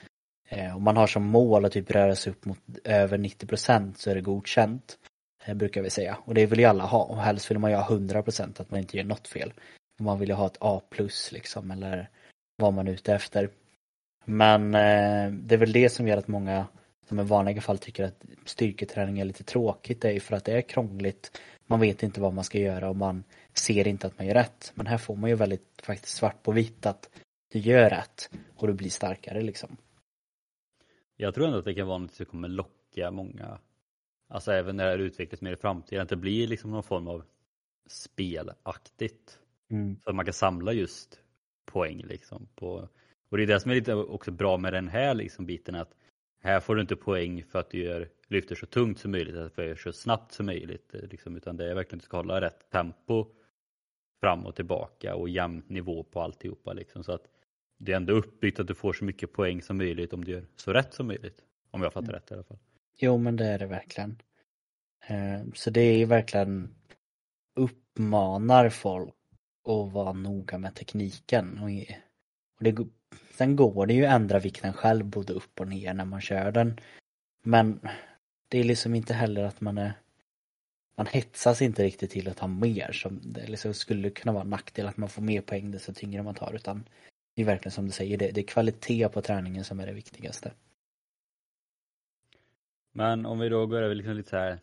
Eh, 0.49 0.77
om 0.77 0.83
man 0.83 0.97
har 0.97 1.07
som 1.07 1.25
mål 1.25 1.65
att 1.65 1.73
typ 1.73 1.91
röra 1.91 2.15
sig 2.15 2.31
upp 2.31 2.45
mot 2.45 2.59
över 2.85 3.19
90 3.19 3.47
procent 3.47 3.99
så 3.99 4.11
är 4.11 4.15
det 4.15 4.21
godkänt. 4.21 4.99
Eh, 5.45 5.55
brukar 5.55 5.83
vi 5.83 5.91
säga. 5.91 6.19
Och 6.25 6.35
det 6.35 6.47
vill 6.47 6.59
ju 6.59 6.65
alla 6.65 6.85
ha. 6.85 7.03
Och 7.05 7.23
helst 7.23 7.51
vill 7.51 7.59
man 7.59 7.71
ju 7.71 7.77
ha 7.77 7.85
100 7.85 8.23
procent 8.23 8.61
att 8.61 8.71
man 8.71 8.81
inte 8.81 8.97
gör 8.97 9.05
något 9.05 9.29
fel. 9.29 9.53
Man 9.99 10.19
vill 10.19 10.29
ju 10.29 10.35
ha 10.35 10.47
ett 10.47 10.57
A 10.61 10.83
plus 10.91 11.33
liksom 11.33 11.71
eller 11.71 12.11
vad 12.57 12.75
man 12.75 12.89
är 12.89 12.93
ute 12.93 13.15
efter. 13.15 13.51
Men 14.25 14.75
eh, 14.75 15.33
det 15.33 15.55
är 15.55 15.59
väl 15.59 15.73
det 15.73 15.89
som 15.89 16.09
gör 16.09 16.17
att 16.17 16.29
många 16.29 16.67
som 17.09 17.21
i 17.21 17.23
vanliga 17.23 17.61
fall 17.61 17.79
tycker 17.79 18.05
att 18.05 18.25
styrketräning 18.45 19.19
är 19.19 19.25
lite 19.25 19.45
tråkigt. 19.45 20.01
Det 20.01 20.09
är 20.09 20.13
ju 20.13 20.21
för 20.21 20.37
att 20.37 20.45
det 20.45 20.53
är 20.53 20.63
krångligt. 20.63 21.41
Man 21.67 21.81
vet 21.81 22.03
inte 22.03 22.21
vad 22.21 22.35
man 22.35 22.45
ska 22.45 22.59
göra 22.59 22.89
och 22.89 22.97
man 22.97 23.25
ser 23.55 23.89
inte 23.89 24.07
att 24.07 24.19
man 24.19 24.27
gör 24.27 24.35
rätt. 24.35 24.73
Men 24.75 24.87
här 24.87 24.99
får 24.99 25.17
man 25.17 25.31
ju 25.31 25.37
väldigt 25.37 25.83
faktiskt 25.83 26.17
svart 26.17 26.43
på 26.43 26.53
vitt 26.53 26.87
att 26.87 27.11
du 27.53 27.59
gör 27.59 27.91
rätt 27.91 28.31
och 28.57 28.67
du 28.67 28.73
blir 28.73 28.91
starkare 28.91 29.43
liksom. 29.43 29.77
Jag 31.17 31.35
tror 31.35 31.47
ändå 31.47 31.59
att 31.59 31.65
det 31.65 31.75
kan 31.75 31.87
vara 31.87 31.99
något 31.99 32.15
som 32.15 32.27
kommer 32.27 32.49
locka 32.49 33.11
många, 33.11 33.59
alltså 34.29 34.53
även 34.53 34.77
när 34.77 34.85
det 34.85 34.91
här 34.91 34.99
utvecklas 34.99 35.41
mer 35.41 35.53
i 35.53 35.57
framtiden, 35.57 36.03
att 36.03 36.09
det 36.09 36.17
blir 36.17 36.49
liksom 36.49 36.71
någon 36.71 36.83
form 36.83 37.09
av 37.09 37.23
spelaktigt. 37.87 39.39
Mm. 39.71 40.01
Så 40.01 40.11
att 40.11 40.17
man 40.17 40.25
kan 40.25 40.35
samla 40.35 40.73
just 40.73 41.21
poäng 41.65 42.03
liksom. 42.05 42.49
På, 42.55 42.89
och 43.29 43.37
det 43.37 43.43
är 43.43 43.47
det 43.47 43.61
som 43.61 43.71
är 43.71 43.75
lite 43.75 43.95
också 43.95 44.31
bra 44.31 44.59
med 44.59 44.73
den 44.73 44.89
här 44.89 45.15
liksom 45.15 45.47
biten 45.47 45.75
att 45.75 45.95
här 46.41 46.61
får 46.61 46.75
du 46.75 46.81
inte 46.81 46.97
poäng 46.97 47.45
för 47.45 47.59
att 47.59 47.71
du 47.71 47.83
gör, 47.83 48.09
lyfter 48.29 48.55
så 48.55 48.67
tungt 48.67 48.99
som 48.99 49.11
möjligt, 49.11 49.37
att 49.37 49.57
du 49.57 49.65
gör 49.65 49.77
så 49.77 49.93
snabbt 49.93 50.33
som 50.33 50.47
möjligt. 50.47 50.91
Liksom, 50.93 51.37
utan 51.37 51.57
det 51.57 51.71
är 51.71 51.75
verkligen 51.75 51.99
att 51.99 52.03
du 52.03 52.07
ska 52.07 52.17
hålla 52.17 52.41
rätt 52.41 52.71
tempo 52.71 53.27
fram 54.21 54.47
och 54.47 54.57
tillbaka 54.57 55.15
och 55.15 55.29
jämn 55.29 55.63
nivå 55.67 56.03
på 56.03 56.21
alltihopa. 56.21 56.73
Liksom, 56.73 57.05
så 57.05 57.13
att 57.13 57.29
det 57.79 57.93
är 57.93 57.97
ändå 57.97 58.13
uppbyggt 58.13 58.61
att 58.61 58.67
du 58.67 58.75
får 58.75 58.93
så 58.93 59.05
mycket 59.05 59.33
poäng 59.33 59.63
som 59.63 59.77
möjligt 59.77 60.13
om 60.13 60.25
du 60.25 60.33
gör 60.33 60.45
så 60.57 60.73
rätt 60.73 60.95
som 60.95 61.07
möjligt. 61.07 61.45
Om 61.71 61.83
jag 61.83 61.93
fattar 61.93 62.09
mm. 62.09 62.15
rätt 62.15 62.31
i 62.31 62.35
alla 62.35 62.45
fall. 62.45 62.59
Jo 62.97 63.19
men 63.19 63.37
det 63.37 63.47
är 63.47 63.59
det 63.59 63.67
verkligen. 63.67 64.23
Eh, 65.09 65.41
så 65.55 65.71
det 65.71 65.81
är 65.81 66.07
verkligen 66.07 66.75
uppmanar 67.57 68.71
folk 68.71 69.15
och 69.69 69.93
vara 69.93 70.13
noga 70.13 70.59
med 70.59 70.75
tekniken. 70.75 71.59
Och 71.59 71.69
det, 72.65 72.87
sen 73.31 73.57
går 73.57 73.87
det 73.87 73.95
ju 73.95 74.05
att 74.05 74.15
ändra 74.15 74.39
vikten 74.39 74.73
själv 74.73 75.05
både 75.05 75.33
upp 75.33 75.61
och 75.61 75.69
ner 75.69 75.95
när 75.95 76.05
man 76.05 76.21
kör 76.21 76.53
den. 76.53 76.81
Men 77.43 77.81
det 78.49 78.59
är 78.59 78.65
liksom 78.65 78.95
inte 78.95 79.15
heller 79.15 79.45
att 79.45 79.61
man 79.61 79.79
är 79.79 79.93
man 80.97 81.07
hetsas 81.07 81.63
inte 81.63 81.83
riktigt 81.83 82.11
till 82.11 82.29
att 82.29 82.37
ta 82.37 82.47
mer 82.47 82.93
som 82.93 83.21
det 83.23 83.47
liksom 83.47 83.75
skulle 83.75 84.11
kunna 84.11 84.33
vara 84.33 84.43
en 84.43 84.51
nackdel 84.51 84.87
att 84.87 84.97
man 84.97 85.09
får 85.09 85.23
mer 85.23 85.41
poäng 85.41 85.71
desto 85.71 85.93
tyngre 85.93 86.23
man 86.23 86.35
tar 86.35 86.55
utan 86.55 86.85
det 87.35 87.43
är 87.43 87.47
verkligen 87.47 87.73
som 87.73 87.87
du 87.87 87.93
säger, 87.93 88.19
det, 88.19 88.31
det 88.31 88.41
är 88.41 88.47
kvalitet 88.47 89.09
på 89.09 89.23
träningen 89.23 89.65
som 89.65 89.81
är 89.81 89.87
det 89.87 89.93
viktigaste. 89.93 90.53
Men 92.93 93.27
om 93.27 93.39
vi 93.39 93.49
då 93.49 93.67
går 93.67 93.83
över 93.83 93.95
liksom 93.95 94.15
lite 94.17 94.31
så 94.31 94.37
här 94.37 94.59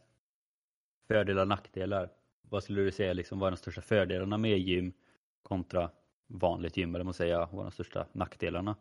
fördelar 1.08 1.42
och 1.42 1.48
nackdelar. 1.48 2.10
Vad 2.56 2.64
skulle 2.64 2.82
du 2.82 2.92
säga 2.92 3.14
liksom 3.14 3.40
var 3.40 3.52
de 3.52 3.58
största 3.58 3.82
fördelarna 3.82 4.38
med 4.38 4.60
gym 4.60 4.94
kontra 5.44 5.92
vanligt 6.28 6.78
gym 6.78 6.96
eller 6.96 7.06
man 7.06 7.14
säga, 7.14 7.50
vad 7.52 7.60
är 7.60 7.64
de 7.64 7.72
största 7.72 8.08
nackdelarna? 8.12 8.76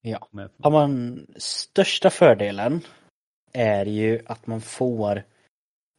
Ja, 0.00 0.28
har 0.58 0.70
man 0.70 1.26
största 1.36 2.10
fördelen 2.10 2.80
är 3.52 3.86
ju 3.86 4.22
att 4.26 4.46
man 4.46 4.60
får 4.60 5.22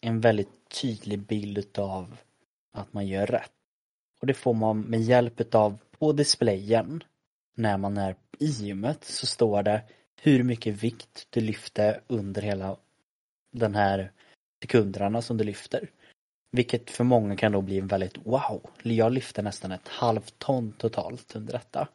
en 0.01 0.21
väldigt 0.21 0.69
tydlig 0.81 1.19
bild 1.19 1.79
av 1.79 2.17
att 2.73 2.93
man 2.93 3.07
gör 3.07 3.25
rätt. 3.25 3.51
Och 4.21 4.27
det 4.27 4.33
får 4.33 4.53
man 4.53 4.81
med 4.81 5.01
hjälp 5.01 5.55
av 5.55 5.77
på 5.99 6.13
displayen 6.13 7.03
när 7.55 7.77
man 7.77 7.97
är 7.97 8.15
i 8.39 8.45
gymmet 8.45 9.03
så 9.03 9.25
står 9.25 9.63
det 9.63 9.83
hur 10.21 10.43
mycket 10.43 10.83
vikt 10.83 11.27
du 11.29 11.41
lyfter 11.41 12.01
under 12.07 12.41
hela 12.41 12.77
den 13.51 13.75
här 13.75 14.11
sekunderna 14.61 15.21
som 15.21 15.37
du 15.37 15.43
lyfter. 15.43 15.89
Vilket 16.51 16.89
för 16.89 17.03
många 17.03 17.35
kan 17.35 17.51
då 17.51 17.61
bli 17.61 17.77
en 17.79 17.87
väldigt 17.87 18.17
wow, 18.25 18.69
jag 18.83 19.11
lyfter 19.11 19.43
nästan 19.43 19.71
ett 19.71 19.87
halvt 19.87 20.39
ton 20.39 20.71
totalt 20.77 21.35
under 21.35 21.53
detta. 21.53 21.87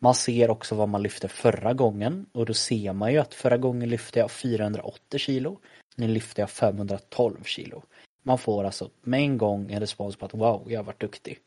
Man 0.00 0.14
ser 0.14 0.50
också 0.50 0.74
vad 0.74 0.88
man 0.88 1.02
lyfte 1.02 1.28
förra 1.28 1.72
gången 1.74 2.26
och 2.32 2.46
då 2.46 2.54
ser 2.54 2.92
man 2.92 3.12
ju 3.12 3.18
att 3.18 3.34
förra 3.34 3.56
gången 3.56 3.88
lyfte 3.88 4.18
jag 4.18 4.30
480 4.30 5.18
kilo. 5.18 5.60
Nu 5.96 6.08
lyfter 6.08 6.42
jag 6.42 6.50
512 6.50 7.44
kilo. 7.44 7.82
Man 8.22 8.38
får 8.38 8.64
alltså 8.64 8.90
med 9.02 9.20
en 9.20 9.38
gång 9.38 9.72
en 9.72 9.80
respons 9.80 10.16
på 10.16 10.26
att 10.26 10.34
wow, 10.34 10.66
jag 10.68 10.78
har 10.78 10.84
varit 10.84 11.00
duktig. 11.00 11.38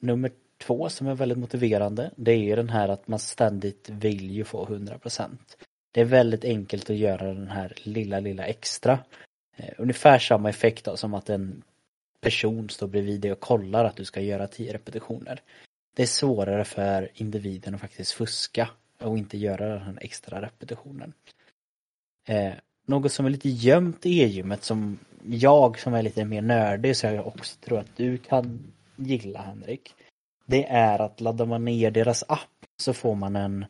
Nummer 0.00 0.30
två 0.58 0.88
som 0.88 1.06
är 1.06 1.14
väldigt 1.14 1.38
motiverande, 1.38 2.10
det 2.16 2.32
är 2.32 2.38
ju 2.38 2.56
den 2.56 2.68
här 2.68 2.88
att 2.88 3.08
man 3.08 3.18
ständigt 3.18 3.88
vill 3.88 4.30
ju 4.30 4.44
få 4.44 4.66
100%. 4.66 5.38
Det 5.92 6.00
är 6.00 6.04
väldigt 6.04 6.44
enkelt 6.44 6.90
att 6.90 6.96
göra 6.96 7.26
den 7.34 7.48
här 7.48 7.72
lilla, 7.82 8.20
lilla 8.20 8.46
extra. 8.46 8.98
Eh, 9.56 9.74
ungefär 9.78 10.18
samma 10.18 10.48
effekt 10.48 10.84
då, 10.84 10.96
som 10.96 11.14
att 11.14 11.28
en 11.28 11.62
person 12.20 12.68
står 12.68 12.86
bredvid 12.86 13.20
dig 13.20 13.32
och 13.32 13.40
kollar 13.40 13.84
att 13.84 13.96
du 13.96 14.04
ska 14.04 14.20
göra 14.20 14.46
tio 14.46 14.72
repetitioner. 14.72 15.42
Det 15.96 16.02
är 16.02 16.06
svårare 16.06 16.64
för 16.64 17.10
individen 17.14 17.74
att 17.74 17.80
faktiskt 17.80 18.12
fuska 18.12 18.70
och 19.00 19.18
inte 19.18 19.38
göra 19.38 19.68
den 19.68 19.82
här 19.82 19.98
extra 20.00 20.42
repetitionen. 20.42 21.12
Eh, 22.28 22.52
något 22.86 23.12
som 23.12 23.26
är 23.26 23.30
lite 23.30 23.48
gömt 23.48 24.06
i 24.06 24.22
e-gymmet 24.22 24.64
som 24.64 24.98
jag 25.24 25.78
som 25.78 25.94
är 25.94 26.02
lite 26.02 26.24
mer 26.24 26.42
nördig 26.42 26.96
så 26.96 27.06
jag 27.06 27.26
också 27.26 27.56
tror 27.60 27.78
att 27.78 27.96
du 27.96 28.18
kan 28.18 28.72
gilla 28.96 29.40
Henrik. 29.42 29.94
Det 30.46 30.66
är 30.66 30.98
att 30.98 31.20
laddar 31.20 31.46
man 31.46 31.64
ner 31.64 31.90
deras 31.90 32.24
app 32.28 32.66
så 32.76 32.92
får 32.92 33.14
man 33.14 33.36
en 33.36 33.66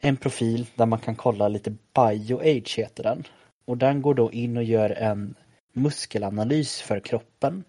en 0.00 0.16
profil 0.16 0.66
där 0.74 0.86
man 0.86 0.98
kan 0.98 1.16
kolla 1.16 1.48
lite 1.48 1.70
BioAge 1.70 2.76
heter 2.76 3.02
den. 3.02 3.24
Och 3.70 3.78
den 3.78 4.02
går 4.02 4.14
då 4.14 4.32
in 4.32 4.56
och 4.56 4.64
gör 4.64 4.90
en 4.90 5.34
muskelanalys 5.72 6.80
för 6.80 7.00
kroppen 7.00 7.64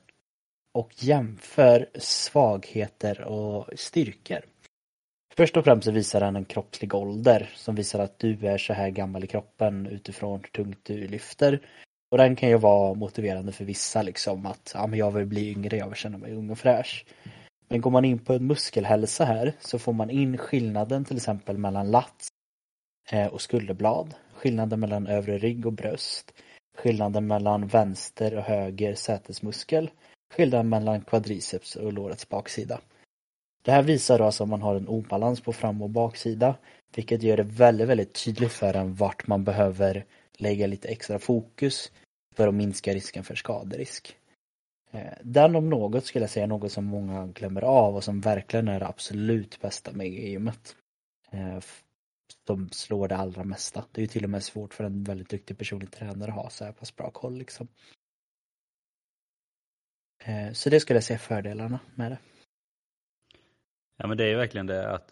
och 0.73 1.03
jämför 1.03 1.89
svagheter 1.95 3.21
och 3.21 3.69
styrkor. 3.75 4.39
Först 5.35 5.57
och 5.57 5.63
främst 5.63 5.85
så 5.85 5.91
visar 5.91 6.19
den 6.19 6.35
en 6.35 6.45
kroppslig 6.45 6.95
ålder 6.95 7.49
som 7.55 7.75
visar 7.75 7.99
att 7.99 8.19
du 8.19 8.47
är 8.47 8.57
så 8.57 8.73
här 8.73 8.89
gammal 8.89 9.23
i 9.23 9.27
kroppen 9.27 9.87
utifrån 9.87 10.39
hur 10.39 10.63
tungt 10.63 10.79
du 10.83 11.07
lyfter. 11.07 11.61
Och 12.11 12.17
den 12.17 12.35
kan 12.35 12.49
ju 12.49 12.57
vara 12.57 12.93
motiverande 12.93 13.51
för 13.51 13.65
vissa 13.65 14.01
liksom 14.01 14.45
att 14.45 14.71
ja, 14.73 14.87
men 14.87 14.99
jag 14.99 15.11
vill 15.11 15.25
bli 15.25 15.51
yngre, 15.51 15.77
jag 15.77 15.87
vill 15.87 15.95
känna 15.95 16.17
mig 16.17 16.33
ung 16.33 16.49
och 16.49 16.59
fräsch. 16.59 17.05
Men 17.67 17.81
går 17.81 17.91
man 17.91 18.05
in 18.05 18.19
på 18.19 18.33
en 18.33 18.47
muskelhälsa 18.47 19.25
här 19.25 19.53
så 19.59 19.79
får 19.79 19.93
man 19.93 20.09
in 20.09 20.37
skillnaden 20.37 21.05
till 21.05 21.17
exempel 21.17 21.57
mellan 21.57 21.91
lats 21.91 22.27
eh, 23.11 23.27
och 23.27 23.41
skulderblad, 23.41 24.15
skillnaden 24.41 24.79
mellan 24.79 25.07
övre 25.07 25.37
rygg 25.37 25.65
och 25.65 25.73
bröst, 25.73 26.33
skillnaden 26.77 27.27
mellan 27.27 27.67
vänster 27.67 28.37
och 28.37 28.43
höger 28.43 28.95
sätesmuskel, 28.95 29.91
skillnaden 30.33 30.69
mellan 30.69 31.01
quadriceps 31.01 31.75
och 31.75 31.93
lårets 31.93 32.29
baksida. 32.29 32.81
Det 33.61 33.71
här 33.71 33.83
visar 33.83 34.17
då 34.17 34.23
alltså 34.23 34.43
om 34.43 34.49
man 34.49 34.61
har 34.61 34.75
en 34.75 34.87
obalans 34.87 35.41
på 35.41 35.53
fram 35.53 35.81
och 35.81 35.89
baksida, 35.89 36.55
vilket 36.95 37.23
gör 37.23 37.37
det 37.37 37.43
väldigt, 37.43 37.87
väldigt 37.87 38.25
tydligt 38.25 38.51
för 38.51 38.73
en 38.73 38.93
vart 38.93 39.27
man 39.27 39.43
behöver 39.43 40.05
lägga 40.37 40.67
lite 40.67 40.87
extra 40.87 41.19
fokus 41.19 41.91
för 42.35 42.47
att 42.47 42.53
minska 42.53 42.93
risken 42.93 43.23
för 43.23 43.35
skaderisk. 43.35 44.15
Eh, 44.91 45.13
den 45.23 45.55
om 45.55 45.69
något 45.69 46.05
skulle 46.05 46.23
jag 46.23 46.29
säga 46.29 46.43
är 46.43 46.47
något 46.47 46.71
som 46.71 46.85
många 46.85 47.27
glömmer 47.27 47.61
av 47.61 47.95
och 47.95 48.03
som 48.03 48.21
verkligen 48.21 48.67
är 48.67 48.79
det 48.79 48.87
absolut 48.87 49.61
bästa 49.61 49.91
med 49.91 50.07
gymmet. 50.07 50.75
Eh, 51.31 51.59
Eh, 52.31 52.45
som 52.47 52.69
slår 52.69 53.07
det 53.07 53.15
allra 53.15 53.43
mesta. 53.43 53.85
Det 53.91 54.01
är 54.01 54.03
ju 54.03 54.07
till 54.07 54.23
och 54.23 54.29
med 54.29 54.43
svårt 54.43 54.73
för 54.73 54.83
en 54.83 55.03
väldigt 55.03 55.29
duktig 55.29 55.57
personlig 55.57 55.91
tränare 55.91 56.31
att 56.31 56.37
ha 56.37 56.49
så 56.49 56.65
här 56.65 56.71
pass 56.71 56.95
bra 56.95 57.11
koll 57.11 57.37
liksom. 57.37 57.67
Eh, 60.23 60.53
så 60.53 60.69
det 60.69 60.79
skulle 60.79 60.97
jag 60.97 61.03
säga 61.03 61.19
fördelarna 61.19 61.79
med 61.95 62.11
det. 62.11 62.19
Ja 63.97 64.07
men 64.07 64.17
det 64.17 64.23
är 64.23 64.29
ju 64.29 64.35
verkligen 64.35 64.67
det 64.67 64.91
att 64.91 65.07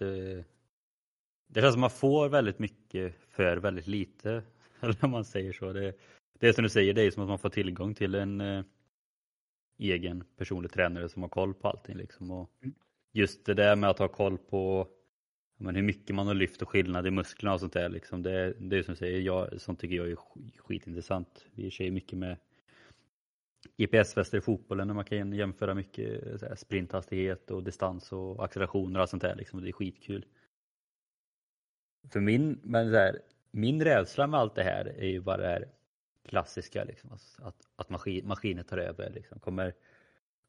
det 1.48 1.62
känns 1.62 1.74
som 1.74 1.82
man 1.82 1.90
får 1.90 2.30
väldigt 2.30 2.60
mycket 2.60 3.16
för 3.30 3.58
väldigt 3.58 3.88
lite. 3.88 4.44
Eller 4.80 5.06
om 5.06 5.12
man 5.12 5.26
säger 5.26 5.54
så. 5.54 5.74
Det, 5.74 5.94
det 6.40 6.48
är 6.48 6.54
som 6.54 6.64
du 6.64 6.70
säger, 6.70 6.94
det 6.94 7.02
är 7.02 7.12
som 7.12 7.24
att 7.24 7.30
man 7.30 7.40
får 7.40 7.50
tillgång 7.50 7.96
till 7.96 8.16
en 8.16 8.64
egen 9.78 10.24
personlig 10.38 10.72
tränare 10.72 11.10
som 11.10 11.22
har 11.22 11.30
koll 11.30 11.54
på 11.54 11.68
allting. 11.68 11.98
Liksom. 11.98 12.32
Och 12.32 12.50
mm. 12.64 12.76
just 13.14 13.46
det 13.46 13.54
där 13.54 13.76
med 13.76 13.90
att 13.90 14.00
ha 14.00 14.08
koll 14.08 14.38
på 14.38 14.88
men, 15.62 15.76
hur 15.76 15.84
mycket 15.84 16.16
man 16.16 16.28
har 16.28 16.34
lyft 16.34 16.62
och 16.62 16.70
skillnad 16.70 17.08
i 17.08 17.12
musklerna 17.12 17.54
och 17.54 17.60
sånt 17.60 17.74
där. 17.74 17.90
Liksom. 17.90 18.24
Det, 18.24 18.54
det 18.60 18.78
är 18.78 18.84
som 18.84 18.94
du 18.94 18.98
säger, 18.98 19.20
jag, 19.20 19.62
sånt 19.62 19.80
tycker 19.80 19.96
jag 19.96 20.12
är 20.12 20.18
skitintressant. 20.58 21.46
Vi 21.52 21.72
kör 21.72 21.86
ju 21.86 21.92
mycket 21.92 22.20
med 22.20 22.38
GPS-väster 23.78 24.38
i 24.38 24.42
fotbollen 24.42 24.88
när 24.88 24.94
man 24.94 25.06
kan 25.06 25.34
jämföra 25.34 25.74
mycket 25.74 26.42
här, 26.42 26.56
sprinthastighet 26.56 27.52
och 27.52 27.64
distans 27.64 28.12
och 28.12 28.46
accelerationer 28.46 29.02
och 29.02 29.10
sånt 29.10 29.24
där. 29.24 29.36
Liksom. 29.36 29.62
Det 29.62 29.70
är 29.70 29.72
skitkul. 29.72 30.26
För 32.12 32.20
min, 32.20 32.60
men 32.64 32.92
så 32.92 32.98
här, 32.98 33.20
min 33.52 33.84
rädsla 33.84 34.28
med 34.28 34.40
allt 34.40 34.56
det 34.56 34.64
här 34.64 34.86
är 34.86 35.08
ju 35.08 35.20
bara 35.22 35.38
det 35.38 35.48
här 35.48 35.68
klassiska, 36.28 36.84
liksom, 36.84 37.12
att, 37.38 37.68
att 37.76 37.90
maskin, 37.90 38.28
maskiner 38.28 38.64
tar 38.64 38.78
över. 38.78 39.10
Liksom. 39.10 39.40
Kommer, 39.40 39.74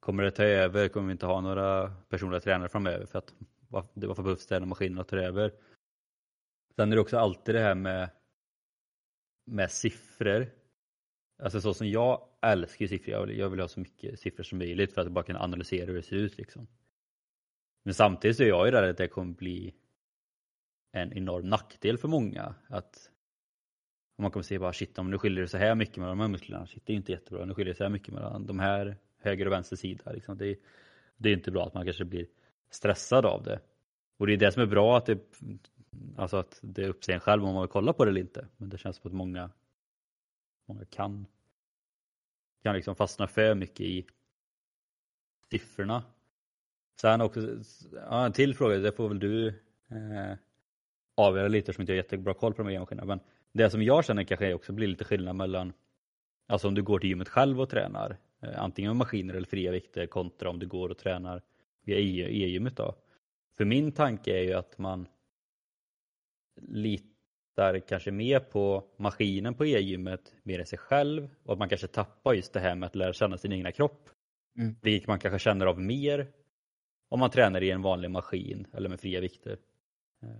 kommer 0.01 0.23
det 0.23 0.31
ta 0.31 0.45
över 0.45 0.89
kommer 0.89 1.07
vi 1.07 1.13
inte 1.13 1.27
ha 1.27 1.41
några 1.41 1.91
personliga 2.09 2.41
tränare 2.41 2.69
framöver 2.69 3.07
för 3.07 3.19
att 3.19 3.35
varför, 3.71 4.07
varför 4.07 4.23
behövs 4.23 4.47
det 4.47 4.61
när 4.61 4.67
maskinerna 4.67 5.05
tar 5.05 5.17
över? 5.17 5.53
Sen 6.77 6.93
är 6.93 6.97
det 6.97 7.03
också 7.03 7.19
alltid 7.19 7.55
det 7.55 7.61
här 7.61 7.75
med, 7.75 8.11
med 9.47 9.71
siffror. 9.71 10.47
Alltså 11.43 11.61
så 11.61 11.75
som 11.75 11.89
jag 11.89 12.29
älskar 12.43 12.87
siffror, 12.87 13.15
jag 13.15 13.27
vill, 13.27 13.39
jag 13.39 13.51
vill 13.51 13.61
ha 13.61 13.69
så 13.69 13.81
mycket 13.81 14.21
siffror 14.21 14.45
som 14.45 14.59
möjligt 14.59 14.93
för 14.93 15.01
att 15.01 15.13
bara 15.13 15.25
kunna 15.25 15.41
analysera 15.41 15.87
hur 15.87 15.95
det 15.95 16.03
ser 16.03 16.17
ut. 16.17 16.39
Liksom. 16.39 16.67
Men 17.83 17.95
samtidigt 17.95 18.37
så 18.37 18.43
är 18.43 18.49
jag 18.49 18.67
ju 18.67 18.73
rädd 18.73 18.91
att 18.91 18.97
det 18.97 19.09
kommer 19.09 19.35
bli 19.35 19.75
en 20.93 21.13
enorm 21.13 21.49
nackdel 21.49 21.99
för 21.99 22.09
många. 22.09 22.55
Att 22.69 23.11
man 24.19 24.31
kommer 24.31 24.45
se 24.45 24.59
bara 24.59 24.73
shit, 24.73 24.99
om 24.99 25.11
nu 25.11 25.19
skiljer 25.19 25.43
det 25.43 25.49
så 25.49 25.59
här 25.59 25.75
mycket 25.75 25.97
mellan 25.97 26.19
de 26.19 26.21
här 26.21 26.29
musklerna, 26.29 26.67
shit 26.67 26.87
det 26.87 26.93
är 26.93 26.97
inte 26.97 27.13
jättebra. 27.13 27.45
Nu 27.45 27.55
skiljer 27.55 27.75
det 27.75 27.79
så 27.79 27.85
här 27.85 27.91
mycket 27.91 28.15
mellan 28.15 28.47
de 28.47 28.59
här 28.59 28.97
höger 29.19 29.47
och 29.47 29.53
vänster 29.53 29.77
sida. 29.77 30.13
Liksom. 30.13 30.39
Det, 30.39 30.47
är, 30.47 30.57
det 31.17 31.29
är 31.29 31.33
inte 31.33 31.51
bra 31.51 31.67
att 31.67 31.75
man 31.75 31.85
kanske 31.85 32.05
blir 32.05 32.27
stressad 32.71 33.27
av 33.27 33.43
det. 33.43 33.61
Och 34.19 34.27
det 34.27 34.33
är 34.33 34.37
det 34.37 34.53
som 34.53 34.63
är 34.63 34.67
bra 34.67 34.97
att 34.97 35.07
det, 35.07 35.19
alltså 36.17 36.37
att 36.37 36.59
det 36.63 36.85
är 36.85 36.89
upp 36.89 37.05
sig 37.05 37.15
en 37.15 37.21
själv 37.21 37.45
om 37.45 37.55
man 37.55 37.63
vill 37.63 37.71
kolla 37.71 37.93
på 37.93 38.05
det 38.05 38.11
eller 38.11 38.21
inte. 38.21 38.47
Men 38.57 38.69
det 38.69 38.79
känns 38.79 38.97
som 38.97 39.09
att 39.09 39.15
många, 39.15 39.51
många 40.67 40.85
kan, 40.85 41.27
kan 42.63 42.75
liksom 42.75 42.97
fastna 42.97 43.27
för 43.27 43.55
mycket 43.55 43.81
i 43.81 44.07
siffrorna. 45.51 46.03
Sen 47.01 47.21
också, 47.21 47.41
ja, 47.93 48.27
en 48.27 48.33
till 48.33 48.55
fråga, 48.55 48.77
det 48.77 48.93
får 48.93 49.09
väl 49.09 49.19
du 49.19 49.49
eh, 49.89 50.37
avgöra 51.15 51.49
lite 51.49 51.73
som 51.73 51.83
inte 51.83 51.93
har 51.93 51.97
jättebra 51.97 52.35
koll 52.35 52.55
på 52.55 52.63
de 52.63 52.73
här 52.73 52.81
maskinerna. 52.81 53.07
Men 53.07 53.21
det 53.53 53.71
som 53.71 53.83
jag 53.83 54.05
känner 54.05 54.25
kanske 54.25 54.55
också 54.55 54.73
blir 54.73 54.89
lite 54.89 55.05
skillnad 55.05 55.37
mellan 55.37 55.73
Alltså 56.51 56.69
om 56.69 56.75
du 56.75 56.83
går 56.83 56.99
till 56.99 57.09
gymmet 57.09 57.29
själv 57.29 57.61
och 57.61 57.69
tränar 57.69 58.17
eh, 58.43 58.63
antingen 58.63 58.89
med 58.89 58.97
maskiner 58.97 59.35
eller 59.35 59.47
fria 59.47 59.71
vikter 59.71 60.07
kontra 60.07 60.51
om 60.51 60.59
du 60.59 60.67
går 60.67 60.89
och 60.89 60.99
tränar 60.99 61.43
via 61.97 62.29
e-gymmet 62.29 62.77
då. 62.77 62.95
För 63.57 63.65
min 63.65 63.93
tanke 63.93 64.39
är 64.39 64.43
ju 64.43 64.53
att 64.53 64.79
man 64.79 65.09
litar 66.61 67.81
kanske 67.89 68.11
mer 68.11 68.41
på 68.41 68.85
maskinen 68.97 69.55
på 69.55 69.67
e-gymmet 69.67 70.35
mer 70.43 70.59
än 70.59 70.67
sig 70.67 70.79
själv 70.79 71.29
och 71.45 71.53
att 71.53 71.59
man 71.59 71.69
kanske 71.69 71.87
tappar 71.87 72.35
just 72.35 72.53
det 72.53 72.61
här 72.61 72.75
med 72.75 72.87
att 72.87 72.97
lära 72.97 73.13
känna 73.13 73.39
sin 73.39 73.53
egna 73.53 73.73
kropp. 73.73 74.11
Mm. 74.59 74.77
Vilket 74.83 75.09
man 75.09 75.19
kanske 75.19 75.39
känner 75.39 75.67
av 75.67 75.81
mer 75.81 76.33
om 77.09 77.21
man 77.21 77.31
tränar 77.31 77.63
i 77.63 77.71
en 77.71 77.83
vanlig 77.83 78.11
maskin 78.11 78.67
eller 78.73 78.89
med 78.89 79.01
fria 79.01 79.21
vikter. 79.21 79.59
Eh, 80.23 80.37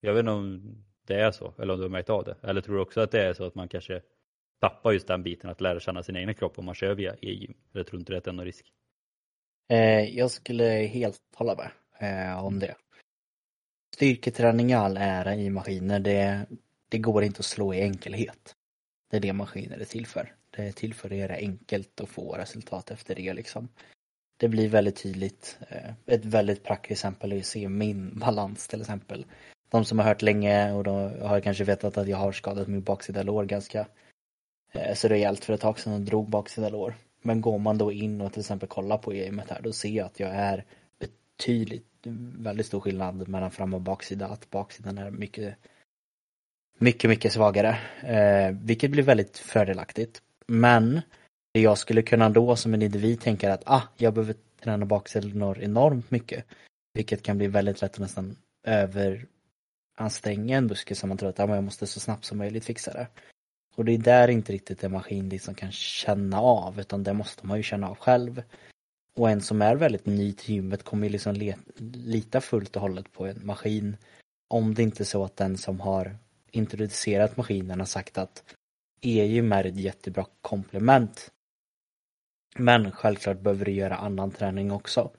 jag 0.00 0.12
vet 0.14 0.20
inte 0.20 0.32
om 0.32 0.76
det 1.06 1.14
är 1.14 1.30
så, 1.30 1.54
eller 1.58 1.72
om 1.72 1.78
du 1.78 1.84
har 1.84 1.90
märkt 1.90 2.10
av 2.10 2.24
det. 2.24 2.36
Eller 2.42 2.60
tror 2.60 2.74
du 2.74 2.80
också 2.80 3.00
att 3.00 3.10
det 3.10 3.22
är 3.22 3.32
så 3.32 3.44
att 3.44 3.54
man 3.54 3.68
kanske 3.68 4.02
tappa 4.60 4.92
just 4.92 5.06
den 5.06 5.22
biten 5.22 5.50
att 5.50 5.60
lära 5.60 5.80
känna 5.80 6.02
sin 6.02 6.16
egen 6.16 6.34
kropp 6.34 6.58
om 6.58 6.64
man 6.64 6.74
kör 6.74 6.94
via 6.94 7.14
e-gym? 7.14 7.54
Eller 7.74 7.84
tror 7.84 8.00
inte 8.00 8.12
det 8.12 8.26
är 8.26 8.32
någon 8.32 8.44
risk? 8.44 8.72
Eh, 9.72 10.16
jag 10.18 10.30
skulle 10.30 10.64
helt 10.64 11.20
hålla 11.34 11.54
med 11.54 11.70
eh, 12.30 12.44
om 12.44 12.58
det. 12.58 12.74
Styrketräning 13.94 14.70
i 14.70 14.74
all 14.74 14.96
ära 14.96 15.34
i 15.34 15.50
maskiner, 15.50 16.00
det, 16.00 16.46
det 16.88 16.98
går 16.98 17.24
inte 17.24 17.38
att 17.38 17.44
slå 17.44 17.74
i 17.74 17.80
enkelhet. 17.80 18.54
Det 19.10 19.16
är 19.16 19.20
det 19.20 19.32
maskiner 19.32 19.78
är 19.78 19.84
till 19.84 20.06
för. 20.06 20.34
Det 20.50 20.62
är 20.62 20.72
till 20.72 20.94
för 20.94 21.10
att 21.10 21.16
göra 21.16 21.34
enkelt 21.34 22.00
och 22.00 22.08
få 22.08 22.32
resultat 22.32 22.90
efter 22.90 23.14
det 23.14 23.34
liksom. 23.34 23.68
Det 24.36 24.48
blir 24.48 24.68
väldigt 24.68 24.96
tydligt. 24.96 25.58
Eh, 25.68 25.90
ett 26.06 26.24
väldigt 26.24 26.64
praktiskt 26.64 26.90
exempel 27.04 27.32
är 27.32 27.38
att 27.38 27.46
se 27.46 27.68
min 27.68 28.18
balans 28.18 28.68
till 28.68 28.80
exempel. 28.80 29.26
De 29.70 29.84
som 29.84 29.98
har 29.98 30.06
hört 30.06 30.22
länge 30.22 30.72
och 30.72 30.84
då 30.84 30.92
har 31.08 31.40
kanske 31.40 31.64
vetat 31.64 31.96
att 31.96 32.08
jag 32.08 32.16
har 32.16 32.32
skadat 32.32 32.68
min 32.68 32.82
baksida 32.82 33.22
lår 33.22 33.44
ganska 33.44 33.86
så 34.94 35.08
rejält 35.08 35.44
för 35.44 35.52
ett 35.52 35.60
tag 35.60 35.78
sedan 35.78 35.92
och 35.92 36.00
drog 36.00 36.30
baksida 36.30 36.68
lår. 36.68 36.94
Men 37.22 37.40
går 37.40 37.58
man 37.58 37.78
då 37.78 37.92
in 37.92 38.20
och 38.20 38.32
till 38.32 38.40
exempel 38.40 38.68
kollar 38.68 38.98
på 38.98 39.10
gamet 39.10 39.50
här 39.50 39.60
då 39.62 39.72
ser 39.72 39.88
jag 39.88 40.06
att 40.06 40.20
jag 40.20 40.30
är 40.30 40.64
betydligt, 40.98 41.86
väldigt 42.38 42.66
stor 42.66 42.80
skillnad 42.80 43.28
mellan 43.28 43.50
fram 43.50 43.74
och 43.74 43.80
baksida. 43.80 44.26
Att 44.26 44.50
baksidan 44.50 44.98
är 44.98 45.10
mycket, 45.10 45.54
mycket, 46.78 47.10
mycket 47.10 47.32
svagare. 47.32 47.78
Eh, 48.02 48.56
vilket 48.62 48.90
blir 48.90 49.02
väldigt 49.02 49.38
fördelaktigt. 49.38 50.22
Men 50.46 51.00
det 51.52 51.60
jag 51.60 51.78
skulle 51.78 52.02
kunna 52.02 52.28
då 52.30 52.56
som 52.56 52.74
en 52.74 52.82
individ 52.82 53.20
tänka 53.20 53.52
att 53.52 53.62
ah, 53.66 53.82
jag 53.96 54.14
behöver 54.14 54.34
träna 54.62 54.86
baksidor 54.86 55.62
enormt 55.62 56.10
mycket. 56.10 56.44
Vilket 56.94 57.22
kan 57.22 57.38
bli 57.38 57.46
väldigt 57.46 57.82
lätt 57.82 57.94
att 57.94 57.98
nästan 58.00 58.36
överanstränga 58.66 60.56
en 60.56 60.66
buske 60.66 60.94
som 60.94 61.08
man 61.08 61.18
tror 61.18 61.28
att 61.28 61.40
ah, 61.40 61.54
jag 61.54 61.64
måste 61.64 61.86
så 61.86 62.00
snabbt 62.00 62.24
som 62.24 62.38
möjligt 62.38 62.64
fixa 62.64 62.92
det. 62.92 63.06
Och 63.74 63.84
det 63.84 63.92
är 63.92 63.98
där 63.98 64.28
inte 64.28 64.52
riktigt 64.52 64.84
en 64.84 64.92
maskin 64.92 65.28
liksom 65.28 65.54
kan 65.54 65.72
känna 65.72 66.40
av 66.40 66.80
utan 66.80 67.02
det 67.02 67.12
måste 67.12 67.46
man 67.46 67.56
ju 67.56 67.62
känna 67.62 67.88
av 67.88 67.96
själv. 67.96 68.42
Och 69.18 69.30
en 69.30 69.40
som 69.40 69.62
är 69.62 69.76
väldigt 69.76 70.06
ny 70.06 70.32
till 70.32 70.54
gymmet 70.54 70.82
kommer 70.82 71.06
ju 71.06 71.12
liksom 71.12 71.54
lita 71.92 72.40
fullt 72.40 72.76
och 72.76 72.82
hållet 72.82 73.12
på 73.12 73.26
en 73.26 73.46
maskin. 73.46 73.96
Om 74.48 74.74
det 74.74 74.82
inte 74.82 75.02
är 75.02 75.04
så 75.04 75.24
att 75.24 75.36
den 75.36 75.58
som 75.58 75.80
har 75.80 76.16
introducerat 76.50 77.36
maskinen 77.36 77.78
har 77.78 77.86
sagt 77.86 78.18
att 78.18 78.54
e-gym 79.00 79.52
är 79.52 79.64
ett 79.64 79.76
jättebra 79.76 80.26
komplement. 80.40 81.30
Men 82.56 82.92
självklart 82.92 83.40
behöver 83.40 83.64
du 83.64 83.72
göra 83.72 83.96
annan 83.96 84.30
träning 84.30 84.70
också. 84.70 85.10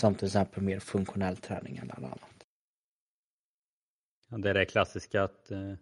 Som 0.00 0.14
till 0.14 0.26
exempel 0.26 0.62
mer 0.62 0.80
funktionell 0.80 1.36
träning 1.36 1.76
eller 1.76 1.94
annat. 1.94 2.20
Ja, 4.28 4.38
det 4.38 4.50
är 4.50 4.54
det 4.54 4.64
klassiska 4.64 5.22
att 5.22 5.50
eh, 5.50 5.74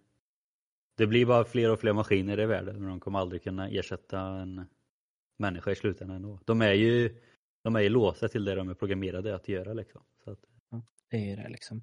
det 0.96 1.06
blir 1.06 1.26
bara 1.26 1.44
fler 1.44 1.70
och 1.70 1.80
fler 1.80 1.92
maskiner 1.92 2.40
i 2.40 2.46
världen 2.46 2.80
men 2.80 2.88
de 2.88 3.00
kommer 3.00 3.18
aldrig 3.18 3.42
kunna 3.42 3.68
ersätta 3.68 4.20
en 4.20 4.66
människa 5.38 5.70
i 5.70 5.74
slutändan 5.74 6.16
ändå. 6.16 6.40
De 6.44 6.62
är 6.62 6.72
ju 6.72 7.20
de 7.64 7.76
är 7.76 7.80
ju 7.80 7.88
låsta 7.88 8.28
till 8.28 8.44
det 8.44 8.54
de 8.54 8.68
är 8.68 8.74
programmerade 8.74 9.34
att 9.34 9.48
göra 9.48 9.72
liksom. 9.72 10.02
Så 10.24 10.30
att... 10.30 10.38
ja, 10.70 10.82
det 11.10 11.30
är 11.30 11.36
det 11.36 11.48
liksom. 11.48 11.82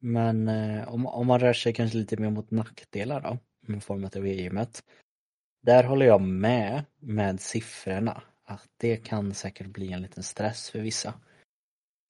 Men 0.00 0.48
eh, 0.48 0.88
om, 0.88 1.06
om 1.06 1.26
man 1.26 1.40
rör 1.40 1.52
sig 1.52 1.72
kanske 1.72 1.98
lite 1.98 2.16
mer 2.16 2.30
mot 2.30 2.50
nackdelar 2.50 3.20
då, 3.20 3.38
med 3.60 3.82
format 3.82 4.16
av 4.16 4.26
e-gymmet. 4.26 4.84
Där 5.62 5.84
håller 5.84 6.06
jag 6.06 6.20
med 6.20 6.84
med 6.98 7.40
siffrorna. 7.40 8.22
Att 8.44 8.68
det 8.76 8.96
kan 8.96 9.34
säkert 9.34 9.66
bli 9.66 9.92
en 9.92 10.02
liten 10.02 10.22
stress 10.22 10.70
för 10.70 10.80
vissa. 10.80 11.14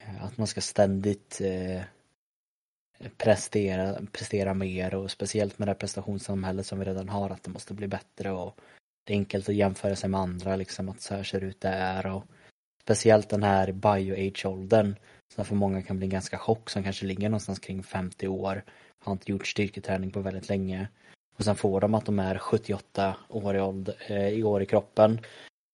Eh, 0.03 0.23
att 0.23 0.37
man 0.37 0.47
ska 0.47 0.61
ständigt 0.61 1.41
eh, 1.41 1.81
prestera, 3.17 4.01
prestera 4.11 4.53
mer 4.53 4.95
och 4.95 5.11
speciellt 5.11 5.59
med 5.59 5.67
det 5.67 5.75
prestationssamhället 5.75 6.65
som 6.65 6.79
vi 6.79 6.85
redan 6.85 7.09
har 7.09 7.29
att 7.29 7.43
det 7.43 7.51
måste 7.51 7.73
bli 7.73 7.87
bättre 7.87 8.31
och 8.31 8.59
det 9.03 9.13
är 9.13 9.17
enkelt 9.17 9.49
att 9.49 9.55
jämföra 9.55 9.95
sig 9.95 10.09
med 10.09 10.19
andra 10.19 10.55
liksom 10.55 10.89
att 10.89 11.01
så 11.01 11.15
här 11.15 11.23
ser 11.23 11.43
ut 11.43 11.61
det 11.61 11.69
är 11.69 12.05
och 12.05 12.23
speciellt 12.81 13.29
den 13.29 13.43
här 13.43 13.71
bio-age-åldern 13.71 14.95
som 15.35 15.45
för 15.45 15.55
många 15.55 15.81
kan 15.81 15.97
bli 15.97 16.05
en 16.05 16.11
ganska 16.11 16.37
chock 16.37 16.69
som 16.69 16.83
kanske 16.83 17.05
ligger 17.05 17.29
någonstans 17.29 17.59
kring 17.59 17.83
50 17.83 18.27
år 18.27 18.63
har 18.99 19.11
inte 19.11 19.31
gjort 19.31 19.47
styrketräning 19.47 20.11
på 20.11 20.19
väldigt 20.19 20.49
länge 20.49 20.87
och 21.37 21.43
sen 21.43 21.55
får 21.55 21.81
de 21.81 21.93
att 21.93 22.05
de 22.05 22.19
är 22.19 22.37
78 22.37 23.15
år 23.29 23.55
i, 23.55 23.59
ålder, 23.59 23.95
eh, 24.07 24.29
i 24.29 24.43
år 24.43 24.61
i 24.61 24.65
kroppen 24.65 25.19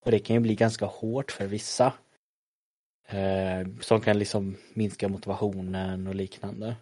och 0.06 0.12
det 0.12 0.20
kan 0.20 0.34
ju 0.34 0.40
bli 0.40 0.56
ganska 0.56 0.86
hårt 0.86 1.32
för 1.32 1.46
vissa 1.46 1.94
eh, 3.08 3.68
som 3.82 4.02
kan 4.02 4.20
liksom 4.20 4.58
minska 4.74 5.08
motivationen 5.08 6.08
och 6.08 6.16
liknande. 6.16 6.76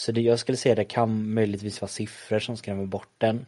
Så 0.00 0.12
det 0.12 0.20
jag 0.20 0.38
skulle 0.38 0.56
säga 0.56 0.74
det 0.74 0.84
kan 0.84 1.34
möjligtvis 1.34 1.80
vara 1.80 1.88
siffror 1.88 2.38
som 2.38 2.56
skrämmer 2.56 2.86
bort 2.86 3.14
den. 3.18 3.46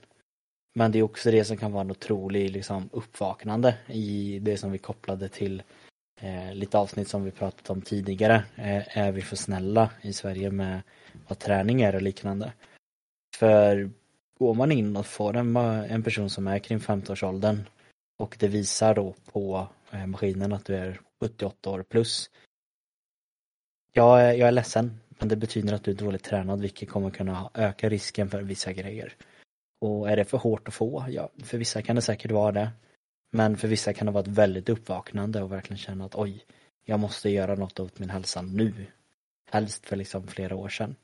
Men 0.75 0.93
det 0.93 0.99
är 0.99 1.03
också 1.03 1.31
det 1.31 1.45
som 1.45 1.57
kan 1.57 1.73
vara 1.73 1.81
en 1.81 1.91
otrolig 1.91 2.51
liksom, 2.51 2.89
uppvaknande 2.93 3.75
i 3.87 4.39
det 4.39 4.57
som 4.57 4.73
vi 4.73 4.79
kopplade 4.79 5.29
till 5.29 5.63
eh, 6.21 6.55
lite 6.55 6.79
avsnitt 6.79 7.09
som 7.09 7.25
vi 7.25 7.31
pratat 7.31 7.71
om 7.71 7.83
tidigare. 7.83 8.45
Eh, 8.57 8.99
är 8.99 9.13
vi 9.13 9.23
för 9.23 9.37
snälla 9.37 9.91
i 10.03 10.13
Sverige 10.13 10.51
med 10.51 10.83
vad 11.29 11.39
träning 11.39 11.83
är 11.83 11.95
och 11.95 12.03
liknande? 12.03 12.53
För 13.37 13.91
går 14.39 14.55
man 14.55 14.73
in 14.73 14.97
och 14.97 15.07
får 15.07 15.37
en, 15.37 15.57
en 15.57 16.03
person 16.03 16.31
som 16.31 16.47
är 16.47 16.59
kring 16.59 16.79
50-årsåldern 16.79 17.69
och 18.19 18.37
det 18.39 18.49
visar 18.49 18.95
då 18.95 19.15
på 19.33 19.69
eh, 19.91 20.07
maskinen 20.07 20.53
att 20.53 20.65
du 20.65 20.75
är 20.75 21.01
78 21.21 21.71
år 21.71 21.83
plus. 21.83 22.31
Jag, 23.93 24.39
jag 24.39 24.49
är 24.49 24.53
ledsen, 24.53 25.02
men 25.23 25.29
det 25.29 25.37
betyder 25.37 25.75
att 25.75 25.85
du 25.85 25.91
är 25.91 25.95
dåligt 25.95 26.23
tränad 26.23 26.61
vilket 26.61 26.89
kommer 26.89 27.11
kunna 27.11 27.51
öka 27.55 27.89
risken 27.89 28.31
för 28.31 28.43
vissa 28.43 28.73
grejer. 28.73 29.15
Och 29.81 30.11
är 30.11 30.17
det 30.17 30.25
för 30.25 30.39
hårt 30.39 30.69
att 30.69 30.75
få? 30.75 31.05
Ja, 31.09 31.31
för 31.45 31.59
vissa 31.59 31.83
kan 31.83 31.97
det 31.97 32.03
säkert 32.03 32.31
vara 32.31 32.53
det. 32.53 32.71
Men 33.33 33.57
för 33.57 33.69
vissa 33.69 33.93
kan 33.93 34.07
det 34.07 34.13
vara 34.13 34.23
ett 34.23 34.29
väldigt 34.29 34.69
uppvaknande 34.69 35.43
och 35.43 35.53
verkligen 35.53 35.79
känna 35.79 36.05
att 36.05 36.15
oj, 36.15 36.45
jag 36.85 37.01
måste 37.01 37.31
göra 37.31 37.55
något 37.55 37.81
åt 37.81 37.99
min 37.99 38.11
hälsa 38.11 38.43
nu. 38.43 38.73
Helst 39.51 39.87
för 39.87 39.97
liksom 39.97 40.27
flera 40.27 40.57
år 40.57 40.69
sedan. 40.69 40.97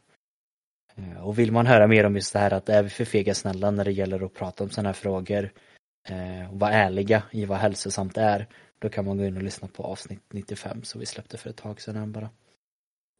Eh, 0.97 1.27
och 1.27 1.39
vill 1.39 1.53
man 1.53 1.67
höra 1.67 1.87
mer 1.87 2.05
om 2.05 2.15
just 2.15 2.33
det 2.33 2.39
här 2.39 2.53
att 2.53 2.69
är 2.69 2.83
vi 2.83 2.91
för 2.91 3.05
fega 3.05 3.35
snälla 3.35 3.71
när 3.71 3.85
det 3.85 3.93
gäller 3.93 4.25
att 4.25 4.35
prata 4.35 4.65
om 4.65 4.71
sådana 4.71 4.89
här 4.89 4.95
frågor 4.95 5.53
eh, 6.09 6.53
och 6.53 6.61
vara 6.61 6.73
ärliga 6.73 7.23
i 7.31 7.45
vad 7.45 7.59
hälsosamt 7.59 8.17
är, 8.17 8.47
då 8.79 8.89
kan 8.89 9.05
man 9.05 9.19
gå 9.19 9.25
in 9.25 9.37
och 9.37 9.43
lyssna 9.43 9.69
på 9.69 9.83
avsnitt 9.83 10.23
95 10.33 10.83
som 10.83 11.01
vi 11.01 11.07
släppte 11.07 11.39
för 11.39 11.51
ett 11.51 11.57
tag 11.57 11.81
sedan 11.81 12.13
bara. 12.13 12.31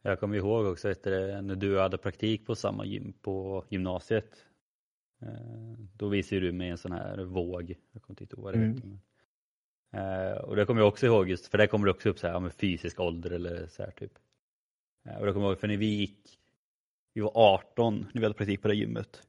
Jag 0.01 0.19
kommer 0.19 0.37
ihåg 0.37 0.65
också 0.65 0.89
efter 0.89 1.41
när 1.41 1.55
du 1.55 1.79
hade 1.79 1.97
praktik 1.97 2.45
på 2.45 2.55
samma 2.55 2.85
gym 2.85 3.13
på 3.21 3.65
gymnasiet. 3.69 4.45
Eh, 5.21 5.77
då 5.93 6.07
visade 6.07 6.41
du 6.41 6.51
mig 6.51 6.69
en 6.69 6.77
sån 6.77 6.91
här 6.91 7.17
våg, 7.17 7.75
jag 7.91 8.01
kommer 8.01 8.21
inte 8.21 8.35
ihåg 8.35 8.43
vad 8.43 8.53
det 8.53 8.57
mm. 8.57 8.75
heter. 8.75 8.99
Och 10.45 10.55
det 10.55 10.65
kommer 10.65 10.81
jag 10.81 10.87
också 10.87 11.05
ihåg 11.05 11.29
just 11.29 11.47
för 11.47 11.57
där 11.57 11.67
kommer 11.67 11.85
det 11.85 11.91
också 11.91 12.09
upp 12.09 12.19
så 12.19 12.27
här 12.27 12.39
med 12.39 12.53
fysisk 12.53 12.99
ålder 12.99 13.31
eller 13.31 13.67
så 13.67 13.83
här 13.83 13.91
typ. 13.91 14.11
Och 15.19 15.25
det 15.25 15.33
kommer 15.33 15.45
jag 15.45 15.51
ihåg 15.51 15.59
för 15.59 15.67
när 15.67 15.77
vi 15.77 15.85
gick 15.85 16.39
vi 17.13 17.21
var 17.21 17.31
18 17.35 18.07
när 18.13 18.21
vi 18.21 18.25
hade 18.25 18.33
praktik 18.37 18.61
på 18.61 18.67
det 18.67 18.75
gymmet. 18.75 19.23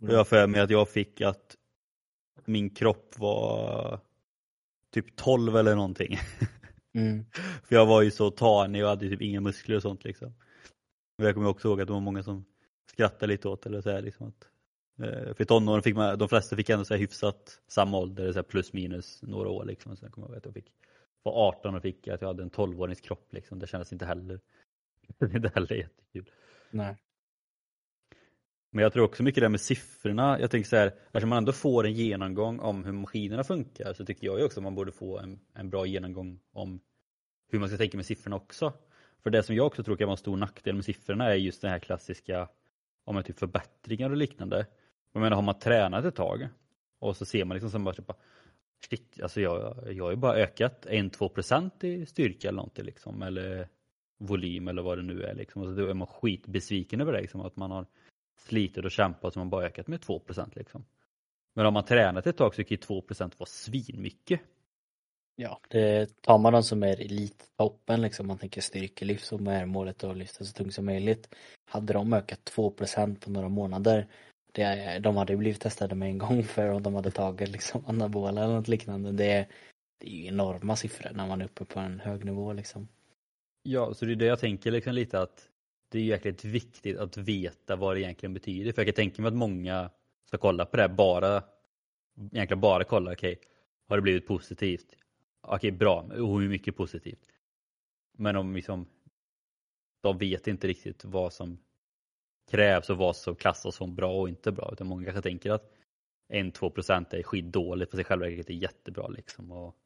Mm. 0.00 0.10
Och 0.10 0.18
jag 0.18 0.28
för 0.28 0.46
mig 0.46 0.60
att 0.60 0.70
jag 0.70 0.88
fick 0.88 1.20
att 1.20 1.56
min 2.44 2.70
kropp 2.70 3.14
var 3.18 4.00
typ 4.90 5.16
12 5.16 5.56
eller 5.56 5.74
någonting. 5.74 6.18
Mm. 6.96 7.24
för 7.64 7.74
jag 7.74 7.86
var 7.86 8.02
ju 8.02 8.10
så 8.10 8.30
tanig 8.30 8.82
och 8.82 8.88
hade 8.88 9.08
typ 9.08 9.22
inga 9.22 9.40
muskler 9.40 9.76
och 9.76 9.82
sånt 9.82 10.04
liksom. 10.04 10.34
Och 11.18 11.24
jag 11.24 11.34
kommer 11.34 11.48
också 11.48 11.68
ihåg 11.68 11.80
att 11.80 11.86
det 11.86 11.92
var 11.92 12.00
många 12.00 12.22
som 12.22 12.44
skrattade 12.90 13.26
lite 13.26 13.48
åt 13.48 13.66
eller 13.66 13.80
så 13.80 13.90
här, 13.90 14.02
liksom 14.02 14.26
att 14.28 14.48
eh, 15.06 15.34
för 15.34 15.44
tonåren 15.44 15.82
fick 15.82 15.96
man, 15.96 16.18
de 16.18 16.28
flesta 16.28 16.56
fick 16.56 16.70
ändå 16.70 16.84
så 16.84 16.94
här 16.94 16.98
hyfsat 17.00 17.60
samma 17.68 17.98
ålder, 17.98 18.32
så 18.32 18.42
plus 18.42 18.72
minus 18.72 19.22
några 19.22 19.48
år 19.48 19.64
liksom. 19.64 19.96
Sen 19.96 20.10
kommer 20.10 20.26
jag 20.26 20.30
ihåg 20.30 20.38
att 20.38 20.44
jag 20.44 20.54
fick, 20.54 20.72
var 21.22 21.48
18 21.48 21.74
och 21.74 21.82
fick 21.82 22.08
att 22.08 22.20
jag 22.20 22.28
hade 22.28 22.42
en 22.42 22.50
12-årings 22.50 23.00
kropp 23.00 23.32
liksom. 23.32 23.58
Det 23.58 23.66
kändes 23.66 23.92
inte 23.92 24.06
heller, 24.06 24.40
inte 25.34 25.50
heller 25.54 25.74
jättekul. 25.74 26.30
Nej. 26.70 26.96
Men 28.76 28.82
jag 28.82 28.92
tror 28.92 29.04
också 29.04 29.22
mycket 29.22 29.40
det 29.40 29.48
med 29.48 29.60
siffrorna. 29.60 30.40
Jag 30.40 30.50
tänker 30.50 30.68
så 30.68 30.76
här, 30.76 30.86
eftersom 30.86 31.28
man 31.28 31.38
ändå 31.38 31.52
får 31.52 31.86
en 31.86 31.92
genomgång 31.92 32.60
om 32.60 32.84
hur 32.84 32.92
maskinerna 32.92 33.44
funkar 33.44 33.92
så 33.92 34.04
tycker 34.04 34.26
jag 34.26 34.38
ju 34.38 34.44
också 34.44 34.60
att 34.60 34.64
man 34.64 34.74
borde 34.74 34.92
få 34.92 35.18
en, 35.18 35.40
en 35.54 35.70
bra 35.70 35.86
genomgång 35.86 36.40
om 36.52 36.80
hur 37.50 37.58
man 37.58 37.68
ska 37.68 37.78
tänka 37.78 37.96
med 37.96 38.06
siffrorna 38.06 38.36
också. 38.36 38.72
För 39.22 39.30
det 39.30 39.42
som 39.42 39.56
jag 39.56 39.66
också 39.66 39.82
tror 39.82 39.96
kan 39.96 40.06
vara 40.06 40.12
en 40.12 40.18
stor 40.18 40.36
nackdel 40.36 40.74
med 40.74 40.84
siffrorna 40.84 41.24
är 41.24 41.34
just 41.34 41.62
den 41.62 41.70
här 41.70 41.78
klassiska 41.78 42.48
om 43.04 43.22
typ 43.22 43.38
förbättringar 43.38 44.10
och 44.10 44.16
liknande. 44.16 44.66
Jag 45.12 45.20
menar 45.20 45.36
har 45.36 45.42
man 45.42 45.58
tränat 45.58 46.04
ett 46.04 46.16
tag 46.16 46.48
och 46.98 47.16
så 47.16 47.24
ser 47.24 47.44
man 47.44 47.54
liksom 47.54 47.70
som 47.70 47.84
bara 47.84 47.94
typ, 47.94 48.12
shit, 48.90 49.20
alltså 49.22 49.40
jag, 49.40 49.84
jag 49.92 50.04
har 50.04 50.10
ju 50.10 50.16
bara 50.16 50.34
ökat 50.34 50.86
1-2% 50.90 51.84
i 51.84 52.06
styrka 52.06 52.48
eller 52.48 52.56
någonting 52.56 52.84
liksom 52.84 53.22
eller 53.22 53.68
volym 54.18 54.68
eller 54.68 54.82
vad 54.82 54.98
det 54.98 55.02
nu 55.02 55.22
är 55.22 55.34
liksom. 55.34 55.62
Och 55.62 55.68
så 55.68 55.74
då 55.74 55.86
är 55.86 55.94
man 55.94 56.06
skitbesviken 56.06 57.00
över 57.00 57.12
det 57.12 57.20
liksom, 57.20 57.40
att 57.40 57.56
man 57.56 57.70
har 57.70 57.86
slitit 58.36 58.84
och 58.84 58.90
kämpat 58.90 59.32
som 59.32 59.40
man 59.40 59.50
bara 59.50 59.66
ökat 59.66 59.86
med 59.86 60.00
2% 60.00 60.52
liksom. 60.54 60.84
Men 61.54 61.66
om 61.66 61.74
man 61.74 61.84
tränat 61.84 62.26
ett 62.26 62.36
tag 62.36 62.54
så 62.54 62.64
kan 62.64 62.78
2 62.78 63.02
vara 63.18 63.46
svinmycket. 63.46 64.40
Ja, 65.36 65.60
det 65.68 66.22
tar 66.22 66.38
man 66.38 66.52
de 66.52 66.62
som 66.62 66.82
är 66.82 67.00
elittoppen 67.00 68.02
liksom, 68.02 68.26
man 68.26 68.38
tänker 68.38 68.60
styrkelyft 68.60 69.26
som 69.26 69.46
är 69.46 69.66
målet 69.66 70.04
att 70.04 70.16
lyfta 70.16 70.44
så 70.44 70.52
tungt 70.52 70.74
som 70.74 70.84
möjligt. 70.84 71.34
Hade 71.70 71.92
de 71.92 72.12
ökat 72.12 72.52
2% 72.56 73.24
på 73.24 73.30
några 73.30 73.48
månader, 73.48 74.06
det, 74.56 74.98
de 74.98 75.16
hade 75.16 75.32
ju 75.32 75.36
blivit 75.36 75.60
testade 75.60 75.94
med 75.94 76.08
en 76.08 76.18
gång 76.18 76.42
för 76.42 76.68
om 76.68 76.82
de 76.82 76.94
hade 76.94 77.10
tagit 77.10 77.48
liksom 77.48 77.84
anabola 77.86 78.44
eller 78.44 78.54
något 78.54 78.68
liknande. 78.68 79.12
Det, 79.12 79.48
det 79.98 80.08
är 80.08 80.12
ju 80.12 80.26
enorma 80.26 80.76
siffror 80.76 81.10
när 81.14 81.26
man 81.26 81.40
är 81.40 81.44
uppe 81.44 81.64
på 81.64 81.80
en 81.80 82.00
hög 82.00 82.24
nivå 82.24 82.52
liksom. 82.52 82.88
Ja, 83.62 83.94
så 83.94 84.04
det 84.04 84.12
är 84.12 84.16
det 84.16 84.26
jag 84.26 84.38
tänker 84.38 84.70
liksom 84.70 84.92
lite 84.92 85.20
att 85.20 85.48
det 85.88 85.98
är 85.98 86.02
jäkligt 86.02 86.44
viktigt 86.44 86.98
att 86.98 87.16
veta 87.16 87.76
vad 87.76 87.96
det 87.96 88.00
egentligen 88.00 88.34
betyder. 88.34 88.72
För 88.72 88.82
jag 88.82 88.86
kan 88.86 88.94
tänka 88.94 89.22
mig 89.22 89.28
att 89.28 89.34
många 89.34 89.90
ska 90.24 90.38
kolla 90.38 90.64
på 90.66 90.76
det 90.76 90.82
här 90.82 90.94
bara, 90.94 91.42
egentligen 92.32 92.60
bara 92.60 92.84
kolla, 92.84 93.12
okej, 93.12 93.32
okay, 93.32 93.44
har 93.88 93.96
det 93.96 94.02
blivit 94.02 94.26
positivt? 94.26 94.96
Okej, 95.40 95.56
okay, 95.56 95.70
bra, 95.70 96.00
och 96.00 96.40
hur 96.40 96.48
mycket 96.48 96.76
positivt? 96.76 97.28
Men 98.12 98.36
om 98.36 98.54
liksom, 98.54 98.86
de 100.02 100.18
vet 100.18 100.46
inte 100.46 100.68
riktigt 100.68 101.04
vad 101.04 101.32
som 101.32 101.58
krävs 102.50 102.90
och 102.90 102.98
vad 102.98 103.16
som 103.16 103.36
klassas 103.36 103.74
som 103.74 103.94
bra 103.94 104.20
och 104.20 104.28
inte 104.28 104.52
bra. 104.52 104.70
Utan 104.72 104.86
många 104.86 105.04
kanske 105.04 105.22
tänker 105.22 105.50
att 105.50 105.72
1-2 106.32 106.70
procent 106.70 107.14
är 107.14 107.22
skitdåligt 107.22 107.90
på 107.90 107.96
sig 107.96 108.04
själva 108.04 108.26
verket 108.26 108.50
är 108.50 108.54
jättebra. 108.54 109.08
Liksom. 109.08 109.52
Och, 109.52 109.76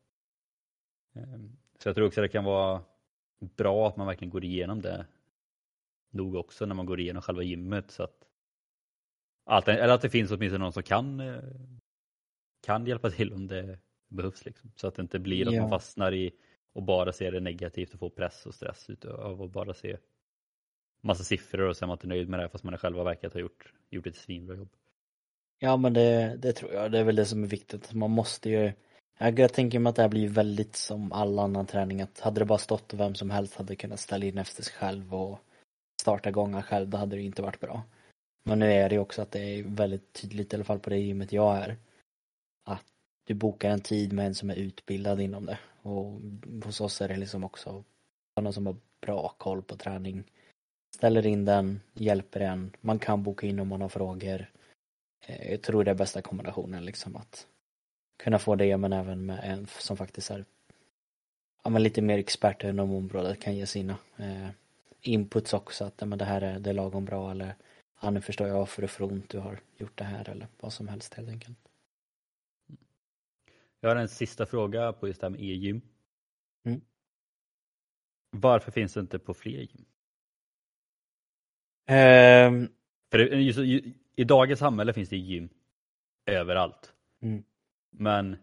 ehm, 1.15 1.57
så 1.79 1.89
jag 1.89 1.97
tror 1.97 2.07
också 2.07 2.21
att 2.21 2.25
det 2.25 2.29
kan 2.29 2.45
vara 2.45 2.83
bra 3.39 3.89
att 3.89 3.97
man 3.97 4.07
verkligen 4.07 4.31
går 4.31 4.45
igenom 4.45 4.83
det 4.83 5.07
nog 6.11 6.35
också 6.35 6.67
när 6.67 6.75
man 6.75 6.87
går 6.87 7.01
igenom 7.01 7.23
själva 7.23 7.43
gymmet. 7.43 7.91
Så 7.91 8.03
att, 8.03 8.27
allt, 9.45 9.69
eller 9.69 9.95
att 9.95 10.03
det 10.03 10.11
finns 10.11 10.31
åtminstone 10.31 10.65
någon 10.65 10.73
som 10.73 10.83
kan, 10.83 11.21
eh, 11.21 11.43
kan 12.67 12.87
hjälpa 12.87 13.11
till 13.11 13.33
om 13.33 13.47
det 13.47 13.79
behövs. 14.09 14.45
Liksom. 14.45 14.73
Så 14.77 14.87
att 14.87 14.95
det 14.95 15.03
inte 15.03 15.19
blir 15.19 15.49
att 15.49 15.55
ja. 15.55 15.61
man 15.61 15.71
fastnar 15.71 16.13
i 16.13 16.33
och 16.73 16.83
bara 16.83 17.13
ser 17.13 17.33
det 17.33 17.41
negativt 17.41 17.95
och 17.95 17.99
får 17.99 18.11
press 18.11 18.47
och 18.47 18.55
stress 18.55 18.91
av 19.05 19.43
att 19.43 19.51
bara 19.51 19.75
se 19.75 19.97
massa 21.01 21.25
siffror 21.25 21.69
och 21.69 21.77
så 21.77 21.85
är 21.85 21.87
man 21.87 21.95
inte 21.95 22.07
nöjd 22.07 22.29
med 22.29 22.41
det 22.41 22.49
fast 22.49 22.65
man 22.65 22.79
själva 22.79 23.05
verkat 23.05 23.33
ha 23.33 23.41
gjort, 23.41 23.73
gjort 23.91 24.07
ett 24.07 24.17
svinbra 24.17 24.57
jobb. 24.57 24.73
Ja 25.59 25.77
men 25.77 25.93
det, 25.93 26.37
det 26.39 26.53
tror 26.53 26.73
jag, 26.73 26.93
det 26.93 26.99
är 26.99 27.05
väl 27.05 27.17
det 27.17 27.25
som 27.25 27.43
är 27.45 27.49
viktigt. 27.49 27.93
Man 27.93 28.11
måste 28.11 28.51
ju 28.51 28.73
jag 29.19 29.53
tänker 29.53 29.79
mig 29.79 29.91
att 29.91 29.97
det 29.97 30.03
här 30.03 30.09
blir 30.09 30.29
väldigt 30.29 30.77
som 30.77 31.13
all 31.13 31.39
annan 31.39 31.67
träning 31.67 32.03
att 32.03 32.21
hade 32.21 32.41
det 32.41 32.45
bara 32.45 32.59
stått 32.59 32.93
och 32.93 33.01
vem 33.01 33.15
som 33.15 33.31
helst 33.31 33.55
hade 33.55 33.77
kunnat 33.77 34.01
ställa 34.01 34.27
in 34.27 34.39
efter 34.39 34.63
sig 34.63 34.73
själv 34.73 35.15
och 35.15 35.39
starta 36.01 36.31
gången 36.31 36.63
själv 36.63 36.89
då 36.89 36.99
hade 36.99 37.17
det 37.17 37.23
inte 37.23 37.43
varit 37.43 37.61
bra. 37.61 37.83
Men 38.43 38.59
nu 38.59 38.73
är 38.73 38.89
det 38.89 38.95
ju 38.95 39.01
också 39.01 39.23
att 39.23 39.31
det 39.31 39.41
är 39.41 39.63
väldigt 39.63 40.13
tydligt 40.13 40.53
i 40.53 40.57
alla 40.57 40.65
fall 40.65 40.79
på 40.79 40.91
det 40.91 40.99
gymmet 40.99 41.33
jag 41.33 41.57
är 41.57 41.77
att 42.65 42.85
du 43.25 43.35
bokar 43.35 43.71
en 43.71 43.81
tid 43.81 44.13
med 44.13 44.27
en 44.27 44.35
som 44.35 44.51
är 44.51 44.57
utbildad 44.57 45.21
inom 45.21 45.47
det 45.47 45.59
och 45.83 46.21
hos 46.65 46.81
oss 46.81 47.01
är 47.01 47.09
det 47.09 47.17
liksom 47.17 47.45
också 47.45 47.85
någon 48.41 48.53
som 48.53 48.67
har 48.67 48.77
bra 49.01 49.35
koll 49.39 49.63
på 49.63 49.77
träning 49.77 50.25
ställer 50.95 51.27
in 51.27 51.45
den, 51.45 51.81
hjälper 51.95 52.41
en, 52.41 52.77
man 52.81 52.99
kan 52.99 53.23
boka 53.23 53.47
in 53.47 53.61
om 53.61 53.69
man 53.69 53.81
har 53.81 53.89
frågor. 53.89 54.47
Eh, 55.27 55.51
jag 55.51 55.63
tror 55.63 55.85
det 55.85 55.91
är 55.91 55.95
bästa 55.95 56.23
kombinationen 56.23 56.85
liksom 56.85 57.17
att 57.17 57.47
kunna 58.23 58.39
få 58.39 58.55
det 58.55 58.77
men 58.77 58.93
även 58.93 59.27
med 59.27 59.41
en 59.45 59.67
som 59.67 59.97
faktiskt 59.97 60.31
är 60.31 60.45
ja, 61.65 61.71
men 61.71 61.83
lite 61.83 62.03
mer 62.03 62.19
expert 62.19 62.65
inom 62.65 62.93
området 62.93 63.41
kan 63.41 63.57
ge 63.57 63.67
sina 63.67 63.97
eh, 64.17 64.49
inputs 65.03 65.55
också 65.55 65.85
att 65.85 66.01
men 66.09 66.19
det 66.19 66.25
här 66.25 66.41
är, 66.41 66.59
det 66.59 66.71
är 66.71 66.75
lagom 66.75 67.05
bra 67.05 67.31
eller 67.31 67.55
ja, 68.03 68.11
nu 68.11 68.21
förstår 68.21 68.49
jag 68.49 68.59
varför 68.59 68.83
det 68.83 68.89
får 68.89 69.05
ont 69.05 69.31
du 69.31 69.39
har 69.39 69.61
gjort 69.77 69.99
det 69.99 70.05
här 70.05 70.29
eller 70.29 70.49
vad 70.61 70.73
som 70.73 70.89
helst 70.89 71.15
helt 71.15 71.29
enkelt. 71.29 71.59
Jag 73.81 73.91
har 73.91 73.97
en 73.97 74.09
sista 74.09 74.47
fråga 74.47 74.93
på 74.93 75.09
just 75.09 75.21
det 75.21 75.25
här 75.25 75.31
med 75.31 75.41
e-gym. 75.41 75.81
Mm. 76.65 76.81
Varför 78.31 78.73
finns 78.73 78.95
det 78.95 79.01
inte 79.01 79.19
på 79.19 79.35
fler 79.35 79.61
gym? 79.61 79.85
Um, 81.91 82.69
För 83.11 83.19
just, 83.19 83.59
i 84.17 84.25
dagens 84.25 84.61
samhälle 84.61 84.93
finns 84.93 85.09
det 85.09 85.17
gym 85.17 85.49
överallt. 86.27 86.95
Mm. 87.23 87.45
Men 87.91 88.37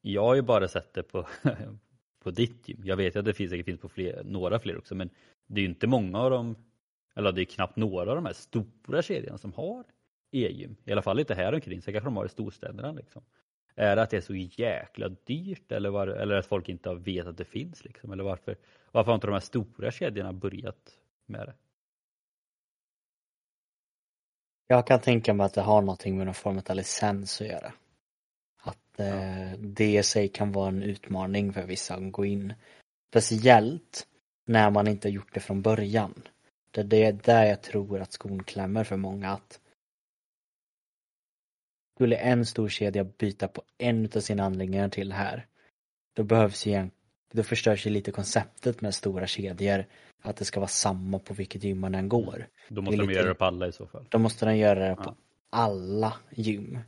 jag 0.00 0.22
har 0.22 0.34
ju 0.34 0.42
bara 0.42 0.68
sett 0.68 0.94
det 0.94 1.02
på, 1.02 1.28
på 2.26 2.30
ditt 2.30 2.68
gym. 2.68 2.80
Jag 2.84 2.96
vet 2.96 3.16
att 3.16 3.24
det 3.24 3.34
finns, 3.34 3.50
säkert 3.50 3.66
finns 3.66 3.80
på 3.80 3.88
fler, 3.88 4.24
några 4.24 4.58
fler 4.58 4.78
också 4.78 4.94
men 4.94 5.10
det 5.46 5.60
är 5.60 5.62
ju 5.62 5.68
inte 5.68 5.86
många 5.86 6.18
av 6.18 6.30
dem, 6.30 6.56
eller 7.14 7.32
det 7.32 7.42
är 7.42 7.44
knappt 7.44 7.76
några 7.76 8.10
av 8.10 8.16
de 8.16 8.26
här 8.26 8.32
stora 8.32 9.02
kedjorna 9.02 9.38
som 9.38 9.52
har 9.52 9.84
e-gym. 10.30 10.76
I 10.84 10.92
alla 10.92 11.02
fall 11.02 11.20
inte 11.20 11.34
här 11.34 11.54
omkring, 11.54 11.82
så 11.82 11.92
kanske 11.92 12.06
de 12.06 12.16
har 12.16 12.26
i 12.26 12.28
storstäderna. 12.28 12.92
Liksom. 12.92 13.22
Är 13.74 13.96
det 13.96 14.02
att 14.02 14.10
det 14.10 14.16
är 14.16 14.20
så 14.20 14.34
jäkla 14.34 15.08
dyrt 15.08 15.72
eller, 15.72 15.90
var, 15.90 16.06
eller 16.06 16.36
att 16.36 16.46
folk 16.46 16.68
inte 16.68 16.94
vet 16.94 17.26
att 17.26 17.36
det 17.36 17.44
finns? 17.44 17.84
Liksom? 17.84 18.12
Eller 18.12 18.24
varför, 18.24 18.56
varför 18.92 19.10
har 19.10 19.14
inte 19.14 19.26
de 19.26 19.32
här 19.32 19.40
stora 19.40 19.90
kedjorna 19.90 20.32
börjat 20.32 20.98
med 21.26 21.46
det? 21.46 21.54
Jag 24.66 24.86
kan 24.86 25.00
tänka 25.00 25.34
mig 25.34 25.46
att 25.46 25.54
det 25.54 25.60
har 25.62 25.80
någonting 25.80 26.16
med 26.16 26.26
någon 26.26 26.34
form 26.34 26.60
av 26.68 26.76
licens 26.76 27.40
att 27.40 27.46
göra. 27.46 27.72
Eh, 28.96 29.58
det 29.58 29.96
i 29.96 30.02
sig 30.02 30.28
kan 30.28 30.52
vara 30.52 30.68
en 30.68 30.82
utmaning 30.82 31.52
för 31.52 31.66
vissa 31.66 31.94
att 31.94 32.12
gå 32.12 32.24
in. 32.24 32.54
Speciellt 33.10 34.06
när 34.46 34.70
man 34.70 34.88
inte 34.88 35.08
gjort 35.08 35.34
det 35.34 35.40
från 35.40 35.62
början. 35.62 36.22
Det, 36.70 36.82
det 36.82 37.04
är 37.04 37.12
där 37.12 37.44
jag 37.44 37.62
tror 37.62 38.00
att 38.00 38.12
skon 38.12 38.42
klämmer 38.42 38.84
för 38.84 38.96
många. 38.96 39.30
att 39.30 39.60
Skulle 41.94 42.16
en 42.16 42.46
stor 42.46 42.68
kedja 42.68 43.04
byta 43.04 43.48
på 43.48 43.62
en 43.78 44.10
av 44.16 44.20
sina 44.20 44.44
anläggningar 44.44 44.88
till 44.88 45.12
här, 45.12 45.46
då 46.14 46.24
behövs 46.24 46.66
igen 46.66 46.90
då 47.36 47.42
förstörs 47.42 47.86
ju 47.86 47.90
lite 47.90 48.12
konceptet 48.12 48.80
med 48.80 48.94
stora 48.94 49.26
kedjor. 49.26 49.84
Att 50.22 50.36
det 50.36 50.44
ska 50.44 50.60
vara 50.60 50.68
samma 50.68 51.18
på 51.18 51.34
vilket 51.34 51.64
gym 51.64 51.80
man 51.80 51.94
än 51.94 52.08
går. 52.08 52.46
Då 52.68 52.82
måste 52.82 52.96
de 52.96 53.08
lite, 53.08 53.20
göra 53.20 53.28
det 53.28 53.34
på 53.34 53.44
alla 53.44 53.66
i 53.66 53.72
så 53.72 53.86
fall. 53.86 54.06
Då 54.08 54.18
måste 54.18 54.46
de 54.46 54.56
göra 54.56 54.80
det 54.80 54.86
ja. 54.86 54.94
på 55.04 55.14
alla 55.50 56.12
gym. 56.30 56.78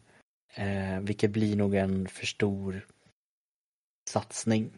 Eh, 0.54 1.00
vilket 1.00 1.30
blir 1.30 1.56
nog 1.56 1.74
en 1.74 2.08
för 2.08 2.26
stor 2.26 2.86
satsning. 4.08 4.70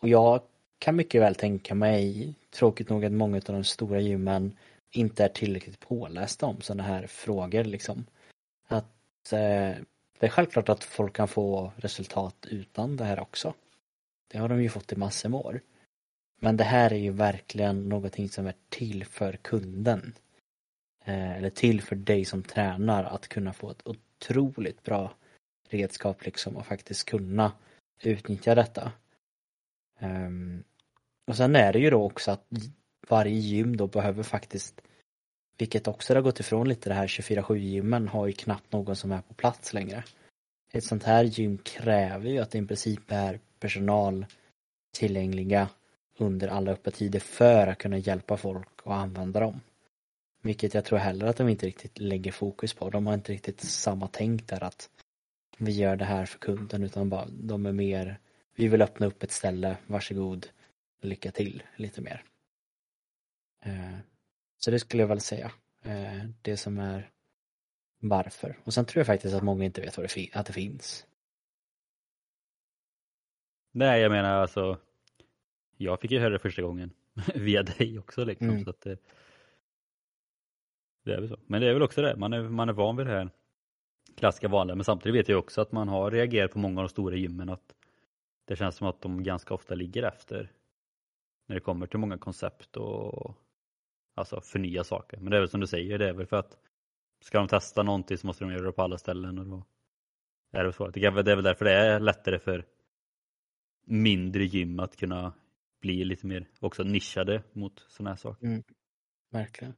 Och 0.00 0.08
jag 0.08 0.42
kan 0.78 0.96
mycket 0.96 1.20
väl 1.22 1.34
tänka 1.34 1.74
mig, 1.74 2.34
tråkigt 2.50 2.88
nog 2.88 3.04
att 3.04 3.12
många 3.12 3.36
av 3.36 3.42
de 3.42 3.64
stora 3.64 4.00
gymmen 4.00 4.56
inte 4.90 5.24
är 5.24 5.28
tillräckligt 5.28 5.80
pålästa 5.80 6.46
om 6.46 6.60
sådana 6.60 6.82
här 6.82 7.06
frågor 7.06 7.64
liksom. 7.64 8.06
Att 8.68 9.32
eh, 9.32 9.74
det 10.18 10.26
är 10.26 10.28
självklart 10.28 10.68
att 10.68 10.84
folk 10.84 11.16
kan 11.16 11.28
få 11.28 11.72
resultat 11.76 12.46
utan 12.50 12.96
det 12.96 13.04
här 13.04 13.20
också. 13.20 13.54
Det 14.28 14.38
har 14.38 14.48
de 14.48 14.62
ju 14.62 14.68
fått 14.68 14.92
i 14.92 14.96
massor 14.96 15.28
med 15.28 15.40
år. 15.40 15.60
Men 16.40 16.56
det 16.56 16.64
här 16.64 16.92
är 16.92 16.98
ju 16.98 17.10
verkligen 17.10 17.88
någonting 17.88 18.28
som 18.28 18.46
är 18.46 18.54
till 18.68 19.04
för 19.04 19.32
kunden. 19.32 20.14
Eh, 21.04 21.36
eller 21.36 21.50
till 21.50 21.82
för 21.82 21.96
dig 21.96 22.24
som 22.24 22.42
tränar 22.42 23.04
att 23.04 23.28
kunna 23.28 23.52
få 23.52 23.70
ett 23.70 23.86
otroligt 24.18 24.82
bra 24.82 25.12
redskap 25.68 26.24
liksom 26.24 26.56
att 26.56 26.66
faktiskt 26.66 27.04
kunna 27.04 27.52
utnyttja 28.02 28.54
detta. 28.54 28.92
Um, 30.00 30.64
och 31.26 31.36
sen 31.36 31.56
är 31.56 31.72
det 31.72 31.78
ju 31.78 31.90
då 31.90 32.02
också 32.02 32.30
att 32.30 32.46
varje 33.08 33.38
gym 33.38 33.76
då 33.76 33.86
behöver 33.86 34.22
faktiskt 34.22 34.80
vilket 35.58 35.88
också 35.88 36.14
har 36.14 36.20
gått 36.20 36.40
ifrån 36.40 36.68
lite 36.68 36.90
det 36.90 36.94
här 36.94 37.06
24-7 37.06 37.56
gymmen 37.56 38.08
har 38.08 38.26
ju 38.26 38.32
knappt 38.32 38.72
någon 38.72 38.96
som 38.96 39.12
är 39.12 39.20
på 39.20 39.34
plats 39.34 39.72
längre. 39.72 40.04
Ett 40.72 40.84
sånt 40.84 41.02
här 41.02 41.24
gym 41.24 41.58
kräver 41.58 42.30
ju 42.30 42.38
att 42.38 42.50
det 42.50 42.58
i 42.58 42.66
princip 42.66 43.02
är 43.08 43.40
personal 43.60 44.26
tillgängliga 44.96 45.68
under 46.16 46.48
alla 46.48 46.70
öppettider 46.70 47.20
för 47.20 47.66
att 47.66 47.78
kunna 47.78 47.98
hjälpa 47.98 48.36
folk 48.36 48.82
och 48.82 48.94
använda 48.94 49.40
dem. 49.40 49.60
Vilket 50.42 50.74
jag 50.74 50.84
tror 50.84 50.98
heller 50.98 51.26
att 51.26 51.36
de 51.36 51.48
inte 51.48 51.66
riktigt 51.66 51.98
lägger 51.98 52.32
fokus 52.32 52.74
på. 52.74 52.90
De 52.90 53.06
har 53.06 53.14
inte 53.14 53.32
riktigt 53.32 53.60
samma 53.60 54.08
tänk 54.08 54.48
där 54.48 54.64
att 54.64 54.90
vi 55.58 55.72
gör 55.72 55.96
det 55.96 56.04
här 56.04 56.26
för 56.26 56.38
kunden 56.38 56.82
utan 56.82 57.08
bara 57.08 57.26
de 57.30 57.66
är 57.66 57.72
mer 57.72 58.18
vi 58.54 58.68
vill 58.68 58.82
öppna 58.82 59.06
upp 59.06 59.22
ett 59.22 59.30
ställe, 59.30 59.76
varsågod, 59.86 60.46
lycka 61.00 61.30
till 61.30 61.62
lite 61.76 62.00
mer. 62.00 62.24
Eh, 63.64 63.96
så 64.58 64.70
det 64.70 64.78
skulle 64.78 65.02
jag 65.02 65.08
väl 65.08 65.20
säga. 65.20 65.52
Eh, 65.82 66.24
det 66.42 66.56
som 66.56 66.78
är 66.78 67.10
varför. 68.00 68.58
Och 68.64 68.74
sen 68.74 68.84
tror 68.84 69.00
jag 69.00 69.06
faktiskt 69.06 69.34
att 69.34 69.42
många 69.42 69.64
inte 69.64 69.80
vet 69.80 69.96
vad 69.96 70.10
det 70.14 70.28
att 70.32 70.46
det 70.46 70.52
finns. 70.52 71.06
Nej, 73.72 74.00
jag 74.00 74.10
menar 74.10 74.30
alltså. 74.30 74.78
Jag 75.76 76.00
fick 76.00 76.10
ju 76.10 76.18
höra 76.18 76.30
det 76.30 76.38
första 76.38 76.62
gången 76.62 76.90
via 77.34 77.62
dig 77.62 77.98
också 77.98 78.24
liksom. 78.24 78.50
Mm. 78.50 78.64
Så 78.64 78.70
att 78.70 78.86
det, 81.08 81.16
är 81.16 81.20
väl 81.20 81.28
så. 81.28 81.36
Men 81.46 81.60
det 81.60 81.68
är 81.68 81.72
väl 81.72 81.82
också 81.82 82.02
det, 82.02 82.16
man 82.16 82.32
är, 82.32 82.42
man 82.42 82.68
är 82.68 82.72
van 82.72 82.96
vid 82.96 83.06
det 83.06 83.12
här 83.12 83.30
klassiska 84.16 84.48
vanliga. 84.48 84.74
Men 84.74 84.84
samtidigt 84.84 85.20
vet 85.20 85.28
jag 85.28 85.38
också 85.38 85.60
att 85.60 85.72
man 85.72 85.88
har 85.88 86.10
reagerat 86.10 86.52
på 86.52 86.58
många 86.58 86.80
av 86.80 86.84
de 86.84 86.88
stora 86.88 87.16
gymmen 87.16 87.48
att 87.48 87.74
det 88.44 88.56
känns 88.56 88.76
som 88.76 88.86
att 88.86 89.00
de 89.00 89.22
ganska 89.22 89.54
ofta 89.54 89.74
ligger 89.74 90.02
efter 90.02 90.52
när 91.46 91.54
det 91.54 91.60
kommer 91.60 91.86
till 91.86 91.98
många 91.98 92.18
koncept 92.18 92.76
och 92.76 93.34
alltså 94.14 94.40
förnya 94.40 94.84
saker. 94.84 95.16
Men 95.16 95.30
det 95.30 95.36
är 95.36 95.40
väl 95.40 95.48
som 95.48 95.60
du 95.60 95.66
säger, 95.66 95.98
det 95.98 96.08
är 96.08 96.12
väl 96.12 96.26
för 96.26 96.36
att 96.36 96.58
ska 97.20 97.38
de 97.38 97.48
testa 97.48 97.82
någonting 97.82 98.18
så 98.18 98.26
måste 98.26 98.44
de 98.44 98.52
göra 98.52 98.66
det 98.66 98.72
på 98.72 98.82
alla 98.82 98.98
ställen 98.98 99.38
och 99.38 99.46
då 99.46 99.64
är 100.52 100.64
det 100.64 100.72
svårt. 100.72 100.94
Det 100.94 101.04
är 101.04 101.10
väl 101.10 101.44
därför 101.44 101.64
det 101.64 101.72
är 101.72 102.00
lättare 102.00 102.38
för 102.38 102.64
mindre 103.86 104.44
gym 104.44 104.80
att 104.80 104.96
kunna 104.96 105.32
bli 105.80 106.04
lite 106.04 106.26
mer 106.26 106.48
också 106.60 106.82
nischade 106.82 107.42
mot 107.52 107.84
sådana 107.88 108.10
här 108.10 108.16
saker. 108.16 108.46
Mm. 108.46 108.62
Verkligen 109.30 109.74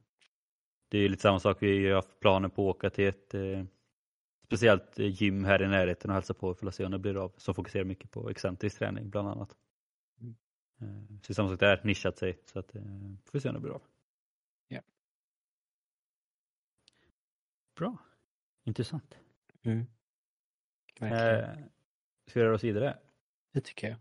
det 0.91 0.97
är 0.97 1.09
lite 1.09 1.21
samma 1.21 1.39
sak, 1.39 1.57
vi 1.59 1.87
har 1.87 1.95
haft 1.95 2.19
planer 2.19 2.49
på 2.49 2.69
att 2.69 2.75
åka 2.75 2.89
till 2.89 3.07
ett 3.07 3.33
eh, 3.33 3.63
speciellt 4.45 4.99
gym 4.99 5.43
här 5.45 5.61
i 5.61 5.67
närheten 5.67 6.09
och 6.09 6.15
hälsa 6.15 6.33
på 6.33 6.55
för 6.55 6.67
att 6.67 6.75
se 6.75 6.85
om 6.85 6.91
det 6.91 6.99
blir 6.99 7.23
av, 7.23 7.33
som 7.37 7.55
fokuserar 7.55 7.83
mycket 7.83 8.11
på 8.11 8.29
excentrisk 8.29 8.79
träning 8.79 9.09
bland 9.09 9.27
annat. 9.27 9.55
Mm. 10.21 10.35
Eh, 10.81 11.19
så 11.21 11.33
samma 11.33 11.49
sak 11.49 11.59
där, 11.59 11.81
nischat 11.83 12.17
sig 12.17 12.39
så 12.45 12.59
att 12.59 12.75
eh, 12.75 12.81
får 13.25 13.39
se 13.39 13.49
om 13.49 13.55
det 13.55 13.61
blir 13.61 13.71
av. 13.71 13.81
Ja. 14.67 14.81
Bra, 17.75 17.97
intressant. 18.63 19.17
Mm. 19.61 19.85
Eh, 20.99 21.49
ska 22.27 22.39
vi 22.39 22.45
röra 22.45 22.55
oss 22.55 22.63
vidare? 22.63 22.97
Det 23.51 23.61
tycker 23.61 23.89
jag. 23.89 23.97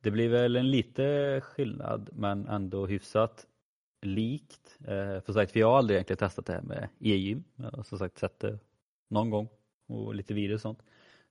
Det 0.00 0.10
blir 0.10 0.28
väl 0.28 0.56
en 0.56 0.70
lite 0.70 1.40
skillnad 1.40 2.10
men 2.12 2.46
ändå 2.48 2.86
hyfsat 2.86 3.46
likt. 4.06 4.78
Eh, 4.80 5.20
för 5.20 5.32
sagt, 5.32 5.52
för 5.52 5.60
jag 5.60 5.70
har 5.70 5.78
aldrig 5.78 5.96
egentligen 5.96 6.18
testat 6.18 6.46
det 6.46 6.52
här 6.52 6.62
med 6.62 6.88
e-gym. 7.00 7.44
Jag 7.56 7.70
har 7.70 7.82
som 7.82 7.98
sagt 7.98 8.18
sett 8.18 8.40
det 8.40 8.58
någon 9.08 9.30
gång 9.30 9.48
och 9.86 10.14
lite 10.14 10.34
videor 10.34 10.54
och 10.54 10.60
sånt. 10.60 10.82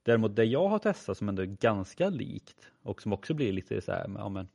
Däremot 0.04 0.36
det 0.36 0.46
jag 0.46 0.68
har 0.68 0.80
testat 0.80 1.18
som 1.18 1.30
ändå 1.30 1.42
är 1.42 1.46
ganska 1.46 2.10
likt 2.10 2.72
och 2.82 3.02
som 3.02 3.14
också 3.14 3.34
blir 3.34 3.54
lite 3.54 3.82
så 3.82 3.92
här, 3.92 4.12
ja, 4.18 4.30
men, 4.30 4.48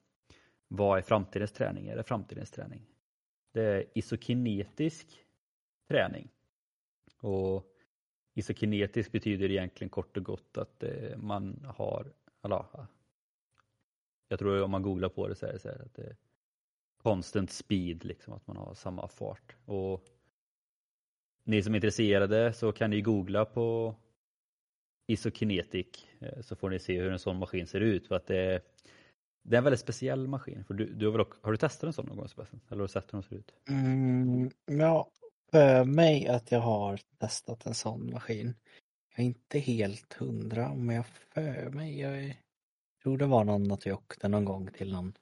vad 0.69 0.99
är 0.99 1.03
framtidens 1.03 1.53
träning? 1.53 1.89
Är 1.89 1.97
det 1.97 2.03
framtidens 2.03 2.51
träning? 2.51 2.87
Det 3.53 3.63
är 3.63 3.85
isokinetisk 3.95 5.07
träning. 5.89 6.29
Och 7.21 7.67
isokinetisk 8.35 9.13
betyder 9.13 9.51
egentligen 9.51 9.91
kort 9.91 10.17
och 10.17 10.25
gott 10.25 10.59
att 10.59 10.83
eh, 10.83 11.17
man 11.17 11.67
har, 11.77 12.13
alla, 12.41 12.89
jag 14.29 14.39
tror 14.39 14.63
om 14.63 14.71
man 14.71 14.83
googlar 14.83 15.09
på 15.09 15.29
det 15.29 15.35
så 15.35 15.47
är 15.47 15.53
det 15.53 15.59
så 15.59 15.69
här 15.69 15.83
att 15.83 15.95
det 15.95 16.17
constant 17.03 17.51
speed, 17.51 18.05
liksom 18.05 18.33
att 18.33 18.47
man 18.47 18.57
har 18.57 18.75
samma 18.75 19.09
fart. 19.09 19.57
Och 19.65 20.05
ni 21.45 21.63
som 21.63 21.75
är 21.75 21.77
intresserade 21.77 22.53
så 22.53 22.73
kan 22.73 22.91
ni 22.91 23.01
googla 23.01 23.45
på 23.45 23.97
Isokinetic 25.07 25.87
eh, 26.21 26.41
så 26.41 26.57
får 26.57 26.71
ni 26.71 26.79
se 26.79 27.01
hur 27.01 27.13
en 27.13 27.19
sån 27.19 27.39
maskin 27.39 27.67
ser 27.67 27.81
ut. 27.81 28.09
För 28.09 28.15
att 28.15 28.27
det, 28.27 28.37
är, 28.37 28.63
det 29.43 29.57
är 29.57 29.59
en 29.59 29.65
väldigt 29.65 29.81
speciell 29.81 30.29
maskin. 30.29 30.65
För 30.65 30.75
du, 30.75 30.87
du 30.87 31.07
har, 31.07 31.13
väl, 31.13 31.27
har 31.41 31.53
du 31.53 31.59
testat 31.59 31.87
en 31.87 31.93
sån 31.93 32.07
någon 32.07 32.17
gång 32.17 32.29
Sebastian? 32.29 32.61
Eller 32.69 32.77
har 32.77 32.87
du 32.87 32.93
sett 32.93 33.07
hur 33.07 33.13
den 33.13 33.23
ser 33.23 33.37
ut? 33.37 33.55
Mm, 33.69 34.51
ja, 34.67 35.11
för 35.51 35.85
mig 35.85 36.27
att 36.27 36.53
jag 36.53 36.61
har 36.61 37.01
testat 37.19 37.67
en 37.67 37.75
sån 37.75 38.11
maskin. 38.13 38.55
Jag 39.11 39.21
är 39.21 39.27
inte 39.27 39.59
helt 39.59 40.13
hundra, 40.13 40.75
men 40.75 40.97
jag 40.97 41.07
för 41.07 41.71
mig. 41.71 42.01
Jag 42.01 42.37
tror 43.03 43.19
det 43.19 43.27
var 43.27 43.45
någon 43.45 43.73
att 43.73 43.87
jag 43.87 43.95
åkte 43.95 44.29
någon 44.29 44.45
gång 44.45 44.71
till 44.73 44.93
någon 44.93 45.13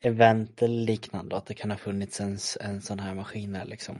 event 0.00 0.62
eller 0.62 0.86
liknande. 0.86 1.36
Att 1.36 1.46
det 1.46 1.54
kan 1.54 1.70
ha 1.70 1.78
funnits 1.78 2.20
en, 2.20 2.38
en 2.60 2.80
sån 2.80 2.98
här 2.98 3.14
maskin 3.14 3.52
där 3.52 3.64
liksom. 3.64 3.98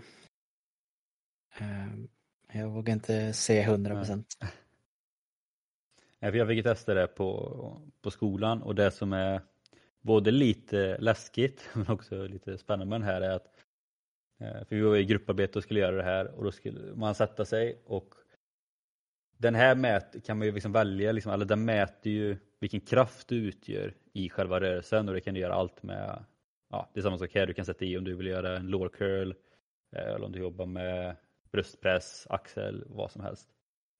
Ehm, 1.59 2.09
jag 2.53 2.69
vågar 2.69 2.95
inte 2.95 3.33
se 3.33 3.65
hundra 3.65 3.95
procent. 3.95 4.27
Jag 6.21 6.49
fick 6.49 6.65
testa 6.65 6.95
det 6.95 7.07
på, 7.07 7.83
på 8.03 8.11
skolan 8.11 8.63
och 8.63 8.75
det 8.75 8.91
som 8.91 9.13
är 9.13 9.41
både 10.01 10.31
lite 10.31 10.99
läskigt 10.99 11.69
men 11.75 11.89
också 11.89 12.27
lite 12.27 12.59
spännande 12.59 12.87
med 12.87 13.01
den 13.01 13.09
här 13.09 13.21
är 13.21 13.31
att 13.31 13.47
eh, 14.41 14.65
för 14.65 14.77
vi 14.77 14.81
var 14.81 14.97
i 14.97 15.05
grupparbete 15.05 15.59
och 15.59 15.63
skulle 15.63 15.81
göra 15.81 15.97
det 15.97 16.03
här 16.03 16.27
och 16.27 16.45
då 16.45 16.53
skulle 16.53 16.95
man 16.95 17.15
sätta 17.15 17.45
sig 17.45 17.83
och 17.85 18.15
den 19.37 19.55
här 19.55 19.75
mät, 19.75 20.25
kan 20.25 20.39
man 20.39 20.47
ju 20.47 20.53
liksom 20.53 20.73
välja, 20.73 21.13
liksom, 21.13 21.33
eller 21.33 21.45
den 21.45 21.65
mäter 21.65 22.13
ju 22.13 22.37
vilken 22.61 22.81
kraft 22.81 23.29
du 23.29 23.37
utgör 23.37 23.95
i 24.19 24.29
själva 24.29 24.61
rörelsen 24.61 25.09
och 25.09 25.15
det 25.15 25.21
kan 25.21 25.35
du 25.35 25.41
göra 25.41 25.55
allt 25.55 25.83
med. 25.83 26.25
Ja, 26.71 26.91
det 26.93 27.01
är 27.01 27.03
samma 27.03 27.19
sak 27.19 27.35
här, 27.35 27.47
du 27.47 27.55
kan 27.55 27.65
sätta 27.65 27.85
i 27.85 27.99
om 27.99 28.05
du 28.05 28.15
vill 28.15 28.27
göra 28.27 28.57
en 28.57 28.67
lår 28.67 28.89
curl 28.89 29.35
eh, 29.93 30.15
eller 30.15 30.25
om 30.25 30.33
du 30.33 30.39
jobbar 30.39 30.67
med 30.67 31.17
bröstpress, 31.53 32.27
axel, 32.31 32.85
vad 32.87 33.11
som 33.11 33.23
helst. 33.23 33.49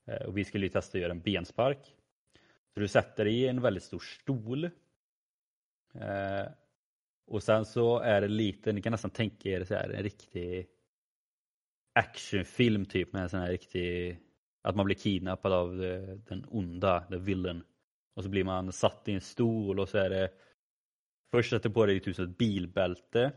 Eh, 0.07 0.27
och 0.27 0.39
vi 0.39 0.45
skulle 0.45 0.67
ju 0.67 0.71
testa 0.71 0.99
att 0.99 1.03
göra 1.03 1.13
en 1.13 1.21
benspark. 1.21 1.95
Så 2.75 2.81
du 2.81 2.89
sätter 2.89 3.25
dig 3.25 3.35
i 3.35 3.49
en 3.49 3.63
väldigt 3.63 3.83
stor 3.83 3.99
stol. 3.99 4.65
Eh, 5.95 6.47
och 7.27 7.43
sen 7.43 7.65
så 7.65 7.99
är 7.99 8.21
det 8.21 8.29
lite, 8.29 8.73
ni 8.73 8.83
kan 8.83 8.91
nästan 8.91 9.11
tänka 9.11 9.49
er 9.49 9.65
så 9.65 9.75
här, 9.75 9.91
en 9.91 10.03
riktig 10.03 10.69
actionfilm 11.93 12.87
typ 12.87 13.13
med 13.13 13.23
en 13.23 13.29
sån 13.29 13.41
här 13.41 13.51
riktig, 13.51 14.19
att 14.63 14.77
man 14.77 14.87
blir 14.87 14.97
kidnappad 14.97 15.53
av 15.53 15.77
den 16.29 16.45
onda, 16.49 17.01
the 17.01 17.17
villain. 17.17 17.63
Och 18.19 18.25
så 18.25 18.31
blir 18.31 18.45
man 18.45 18.73
satt 18.73 19.09
i 19.09 19.13
en 19.13 19.21
stol 19.21 19.81
och 19.81 19.89
så 19.89 19.99
är 19.99 20.11
det 20.11 20.31
Först 21.31 21.51
sätter 21.51 21.69
du 21.69 21.75
på 21.75 21.87
dig 21.87 22.01
typ 22.01 22.19
ett 22.19 22.39
bilbälte. 22.39 23.33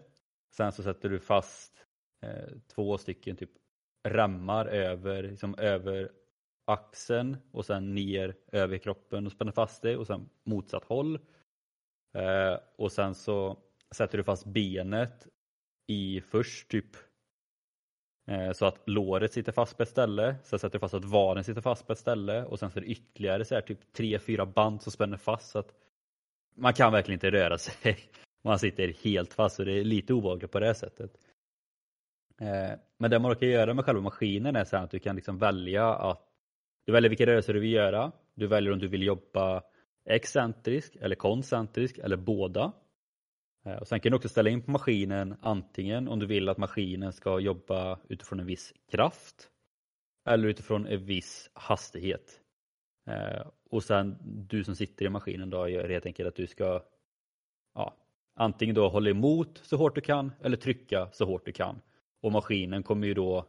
Sen 0.56 0.72
så 0.72 0.84
sätter 0.84 1.10
du 1.10 1.20
fast 1.20 1.86
eh, 2.22 2.50
två 2.76 2.98
stycken 2.98 3.36
typ 3.36 3.50
remmar 4.08 4.65
över, 4.65 5.24
liksom 5.24 5.56
över 5.58 6.12
axeln 6.65 7.38
och 7.52 7.65
sen 7.65 7.96
ner 7.96 8.36
över 8.52 8.78
kroppen 8.78 9.26
och 9.26 9.32
spänner 9.32 9.52
fast 9.52 9.82
dig 9.82 9.98
och 9.98 10.08
sen 10.08 10.30
motsatt 10.44 10.84
håll. 10.84 11.15
Eh, 12.17 12.58
och 12.78 12.91
sen 12.91 13.15
så 13.15 13.58
sätter 13.96 14.17
du 14.17 14.24
fast 14.24 14.46
benet 14.46 15.28
i 15.88 16.22
först 16.22 16.67
typ 16.67 16.96
Eh, 18.27 18.51
så 18.51 18.65
att 18.65 18.81
låret 18.86 19.34
sitter 19.34 19.51
fast 19.51 19.77
på 19.77 19.84
ett 19.84 19.89
ställe. 19.89 20.36
Sen 20.43 20.60
sätter 20.60 20.73
du 20.73 20.79
fast 20.79 20.93
att 20.93 21.05
vaden 21.05 21.43
sitter 21.43 21.62
fast 21.62 21.88
på 21.88 21.93
ett 21.93 21.99
ställe 21.99 22.45
och 22.45 22.60
sen 22.60 22.71
så 22.71 22.79
är 22.79 22.81
det 22.81 22.88
ytterligare 22.88 23.45
så 23.45 23.55
här, 23.55 23.62
typ 23.62 23.93
tre, 23.93 24.19
fyra 24.19 24.45
band 24.45 24.81
som 24.81 24.91
spänner 24.91 25.17
fast 25.17 25.51
så 25.51 25.60
att 25.60 25.73
man 26.55 26.73
kan 26.73 26.91
verkligen 26.91 27.15
inte 27.15 27.31
röra 27.31 27.57
sig. 27.57 27.97
Man 28.43 28.60
sitter 28.60 28.93
helt 29.03 29.34
fast 29.34 29.60
och 29.60 29.65
det 29.65 29.71
är 29.71 29.84
lite 29.84 30.13
obehagligt 30.13 30.51
på 30.51 30.60
det 30.60 30.75
sättet. 30.75 31.12
Eh, 32.41 32.79
men 32.97 33.12
det 33.12 33.19
man 33.19 33.36
kan 33.36 33.49
göra 33.49 33.73
med 33.73 33.86
själva 33.86 34.01
maskinen 34.01 34.55
är 34.55 34.63
så 34.63 34.77
att 34.77 34.91
du 34.91 34.99
kan 34.99 35.15
liksom 35.15 35.38
välja 35.38 35.93
att 35.93 36.27
du 36.86 36.91
väljer 36.91 37.10
vilka 37.10 37.25
rörelser 37.25 37.53
du 37.53 37.60
vill 37.60 37.71
göra. 37.71 38.12
Du 38.34 38.47
väljer 38.47 38.73
om 38.73 38.79
du 38.79 38.88
vill 38.88 39.03
jobba 39.03 39.63
excentrisk 40.05 40.95
eller 40.95 41.15
koncentrisk 41.15 41.97
eller 41.97 42.17
båda. 42.17 42.71
Eh, 43.65 43.76
och 43.76 43.88
sen 43.88 44.00
kan 44.00 44.12
du 44.12 44.15
också 44.15 44.30
ställa 44.30 44.50
in 44.50 44.62
på 44.62 44.71
maskinen 44.71 45.36
antingen 45.41 46.08
om 46.08 46.19
du 46.19 46.26
vill 46.26 46.50
att 46.50 46.58
maskinen 46.58 47.13
ska 47.13 47.39
jobba 47.39 48.00
utifrån 48.10 48.39
en 48.39 48.45
viss 48.45 48.74
kraft 48.91 49.50
eller 50.26 50.47
utifrån 50.47 50.88
en 50.88 51.06
viss 51.06 51.50
hastighet. 51.54 52.41
Eh, 53.08 53.47
och 53.69 53.84
sen 53.84 54.17
du 54.50 54.63
som 54.63 54.76
sitter 54.76 55.06
i 55.06 55.10
maskinen 55.10 55.50
då 55.50 55.69
gör 55.69 55.89
helt 55.89 56.06
enkelt 56.06 56.28
att 56.28 56.36
du 56.36 56.47
ska 56.47 56.84
ja, 57.76 57.97
antingen 58.36 58.76
då 58.76 58.89
hålla 58.89 59.10
emot 59.10 59.62
så 59.63 59.78
hårt 59.78 59.95
du 59.95 60.02
kan 60.02 60.32
eller 60.41 60.58
trycka 60.58 61.10
så 61.12 61.26
hårt 61.26 61.45
du 61.45 61.52
kan. 61.52 61.82
Och 62.21 62.32
maskinen 62.32 62.84
kommer 62.84 63.08
ju 63.08 63.13
då 63.13 63.45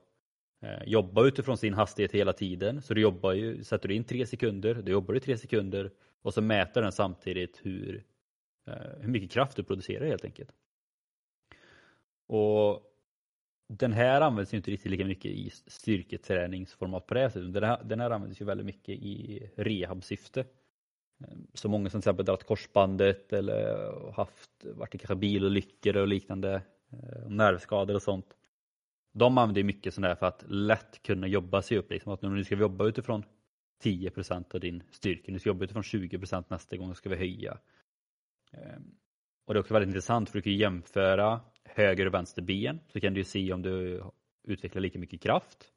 eh, 0.63 0.83
jobba 0.87 1.25
utifrån 1.25 1.57
sin 1.57 1.75
hastighet 1.75 2.13
hela 2.13 2.33
tiden. 2.33 2.83
Så 2.83 2.95
du 2.95 3.01
jobbar 3.01 3.33
ju, 3.33 3.65
sätter 3.65 3.89
du 3.89 3.95
in 3.95 4.05
tre 4.05 4.27
sekunder, 4.27 4.75
då 4.75 4.93
jobbar 4.93 5.15
du 5.15 5.21
tre 5.21 5.39
sekunder 5.39 5.91
och 6.23 6.35
så 6.35 6.43
mäter 6.43 6.83
den 6.83 6.93
samtidigt 6.93 7.61
hur, 7.63 8.05
Eh, 8.67 9.01
hur 9.01 9.09
mycket 9.09 9.31
kraft 9.31 9.57
du 9.57 9.63
producerar 9.63 10.07
helt 10.07 10.25
enkelt. 10.25 10.51
Och 12.27 12.83
den 13.69 13.93
här 13.93 14.21
används 14.21 14.53
ju 14.53 14.57
inte 14.57 14.71
riktigt 14.71 14.91
lika 14.91 15.05
mycket 15.05 15.31
i 15.31 15.51
styrketräningsformat 15.51 17.07
på 17.07 17.15
det 17.15 17.31
sättet. 17.31 17.53
Den 17.53 17.65
här, 17.65 17.85
den 17.85 18.01
här 18.01 18.11
används 18.11 18.41
ju 18.41 18.45
väldigt 18.45 18.67
mycket 18.67 18.95
i 18.95 19.51
rehabsyfte. 19.57 20.41
Eh, 20.41 21.37
så 21.55 21.69
många 21.69 21.91
som 21.91 22.01
till 22.01 22.09
exempel 22.09 22.25
dragit 22.25 22.45
korsbandet 22.45 23.33
eller 23.33 24.13
haft, 24.13 24.51
varit 24.65 24.95
i 24.95 24.99
kanske 24.99 25.15
bilolyckor 25.15 25.97
och 25.97 26.09
liknande, 26.09 26.63
eh, 26.91 27.29
nervskador 27.29 27.95
och 27.95 28.03
sånt. 28.03 28.37
De 29.13 29.39
använder 29.39 29.63
mycket 29.63 29.95
sånt 29.95 30.19
för 30.19 30.27
att 30.27 30.45
lätt 30.49 31.03
kunna 31.03 31.27
jobba 31.27 31.63
sig 31.63 31.79
upp. 31.79 31.91
Liksom. 31.91 32.13
Att 32.13 32.23
nu 32.23 32.45
ska 32.45 32.57
vi 32.57 32.63
jobba 32.63 32.87
utifrån 32.87 33.25
10% 33.83 34.55
av 34.55 34.61
din 34.61 34.83
styrka, 34.91 35.33
nu 35.33 35.39
ska 35.39 35.51
vi 35.51 35.55
jobba 35.55 35.65
utifrån 35.65 35.83
20% 35.83 36.45
nästa 36.49 36.77
gång, 36.77 36.95
ska 36.95 37.09
vi 37.09 37.17
höja. 37.17 37.59
Ehm, 38.53 38.95
och 39.47 39.55
det 39.55 39.59
är 39.59 39.61
också 39.61 39.75
väldigt 39.75 39.89
intressant 39.89 40.31
för 40.31 40.39
du 40.39 40.43
kan 40.43 40.53
jämföra 40.53 41.41
höger 41.65 42.07
och 42.07 42.15
vänster 42.15 42.43
ben 42.43 42.81
så 42.89 43.01
kan 43.01 43.15
du 43.15 43.25
se 43.25 43.53
om 43.53 43.63
du 43.63 44.05
utvecklar 44.45 44.83
lika 44.83 44.99
mycket 44.99 45.23
kraft. 45.23 45.73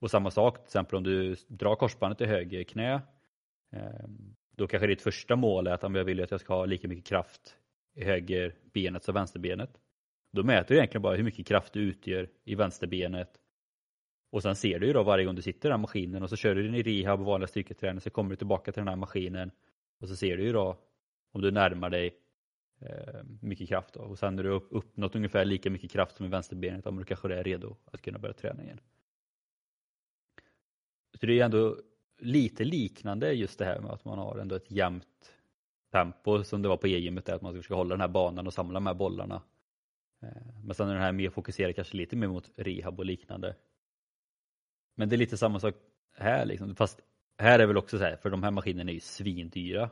Och 0.00 0.10
samma 0.10 0.30
sak 0.30 0.56
till 0.56 0.64
exempel 0.64 0.96
om 0.96 1.02
du 1.02 1.34
drar 1.48 1.76
korsbandet 1.76 2.20
i 2.20 2.24
höger 2.24 2.64
knä. 2.64 3.02
Ehm, 3.72 4.34
då 4.56 4.66
kanske 4.66 4.86
ditt 4.86 5.02
första 5.02 5.36
mål 5.36 5.66
är 5.66 5.70
att 5.70 5.82
jag 5.82 6.04
vill 6.04 6.22
att 6.22 6.30
jag 6.30 6.40
ska 6.40 6.54
ha 6.54 6.64
lika 6.64 6.88
mycket 6.88 7.06
kraft 7.06 7.56
i 7.94 8.04
höger 8.04 8.54
benet 8.72 9.04
som 9.04 9.14
vänsterbenet. 9.14 9.70
Då 10.32 10.42
mäter 10.42 10.68
du 10.68 10.76
egentligen 10.76 11.02
bara 11.02 11.16
hur 11.16 11.24
mycket 11.24 11.46
kraft 11.46 11.72
du 11.72 11.80
utgör 11.80 12.28
i 12.44 12.54
vänsterbenet. 12.54 13.30
Och 14.32 14.42
sen 14.42 14.56
ser 14.56 14.78
du 14.78 14.86
ju 14.86 14.92
då 14.92 15.02
varje 15.02 15.24
gång 15.24 15.34
du 15.34 15.42
sitter 15.42 15.68
i 15.68 15.70
den 15.70 15.78
här 15.78 15.82
maskinen 15.82 16.22
och 16.22 16.30
så 16.30 16.36
kör 16.36 16.54
du 16.54 16.62
din 16.62 16.74
i 16.74 16.82
rehab 16.82 17.20
och 17.20 17.26
vanliga 17.26 17.48
styrketräning 17.48 18.00
så 18.00 18.10
kommer 18.10 18.30
du 18.30 18.36
tillbaka 18.36 18.72
till 18.72 18.80
den 18.80 18.88
här 18.88 18.96
maskinen 18.96 19.50
och 20.00 20.08
så 20.08 20.16
ser 20.16 20.36
du 20.36 20.42
ju 20.42 20.52
då 20.52 20.78
om 21.36 21.42
du 21.42 21.50
närmar 21.50 21.90
dig 21.90 22.16
eh, 22.80 23.22
mycket 23.40 23.68
kraft 23.68 23.94
då. 23.94 24.00
och 24.00 24.18
sen 24.18 24.36
när 24.36 24.42
du 24.42 24.50
har 24.50 24.62
uppnått 24.70 25.16
ungefär 25.16 25.44
lika 25.44 25.70
mycket 25.70 25.90
kraft 25.90 26.16
som 26.16 26.26
i 26.26 26.28
vänsterbenet, 26.28 26.84
då 26.84 27.04
kanske 27.04 27.28
du 27.28 27.34
är 27.34 27.44
redo 27.44 27.76
att 27.84 28.02
kunna 28.02 28.18
börja 28.18 28.34
träna 28.34 28.62
igen. 28.62 28.80
Så 31.20 31.26
det 31.26 31.40
är 31.40 31.44
ändå 31.44 31.76
lite 32.18 32.64
liknande 32.64 33.32
just 33.32 33.58
det 33.58 33.64
här 33.64 33.80
med 33.80 33.90
att 33.90 34.04
man 34.04 34.18
har 34.18 34.38
ändå 34.38 34.54
ett 34.54 34.70
jämnt 34.70 35.34
tempo 35.92 36.44
som 36.44 36.62
det 36.62 36.68
var 36.68 36.76
på 36.76 36.88
e-gymmet, 36.88 37.28
att 37.28 37.42
man 37.42 37.62
ska 37.62 37.74
hålla 37.74 37.94
den 37.94 38.00
här 38.00 38.08
banan 38.08 38.46
och 38.46 38.54
samla 38.54 38.74
de 38.74 38.86
här 38.86 38.94
bollarna 38.94 39.42
eh, 40.22 40.62
men 40.64 40.74
sen 40.74 40.88
är 40.88 40.92
den 40.92 41.02
här 41.02 41.12
mer 41.12 41.30
fokuserad 41.30 41.74
kanske 41.74 41.96
lite 41.96 42.16
mer 42.16 42.28
mot 42.28 42.50
rehab 42.56 42.98
och 42.98 43.06
liknande. 43.06 43.56
Men 44.94 45.08
det 45.08 45.16
är 45.16 45.18
lite 45.18 45.36
samma 45.36 45.60
sak 45.60 45.74
här 46.14 46.46
liksom. 46.46 46.76
Fast 46.76 47.00
här 47.38 47.58
är 47.58 47.66
väl 47.66 47.76
också 47.76 47.98
så 47.98 48.04
här, 48.04 48.16
för 48.16 48.30
de 48.30 48.42
här 48.42 48.50
maskinerna 48.50 48.90
är 48.90 48.94
ju 48.94 49.00
svindyra. 49.00 49.90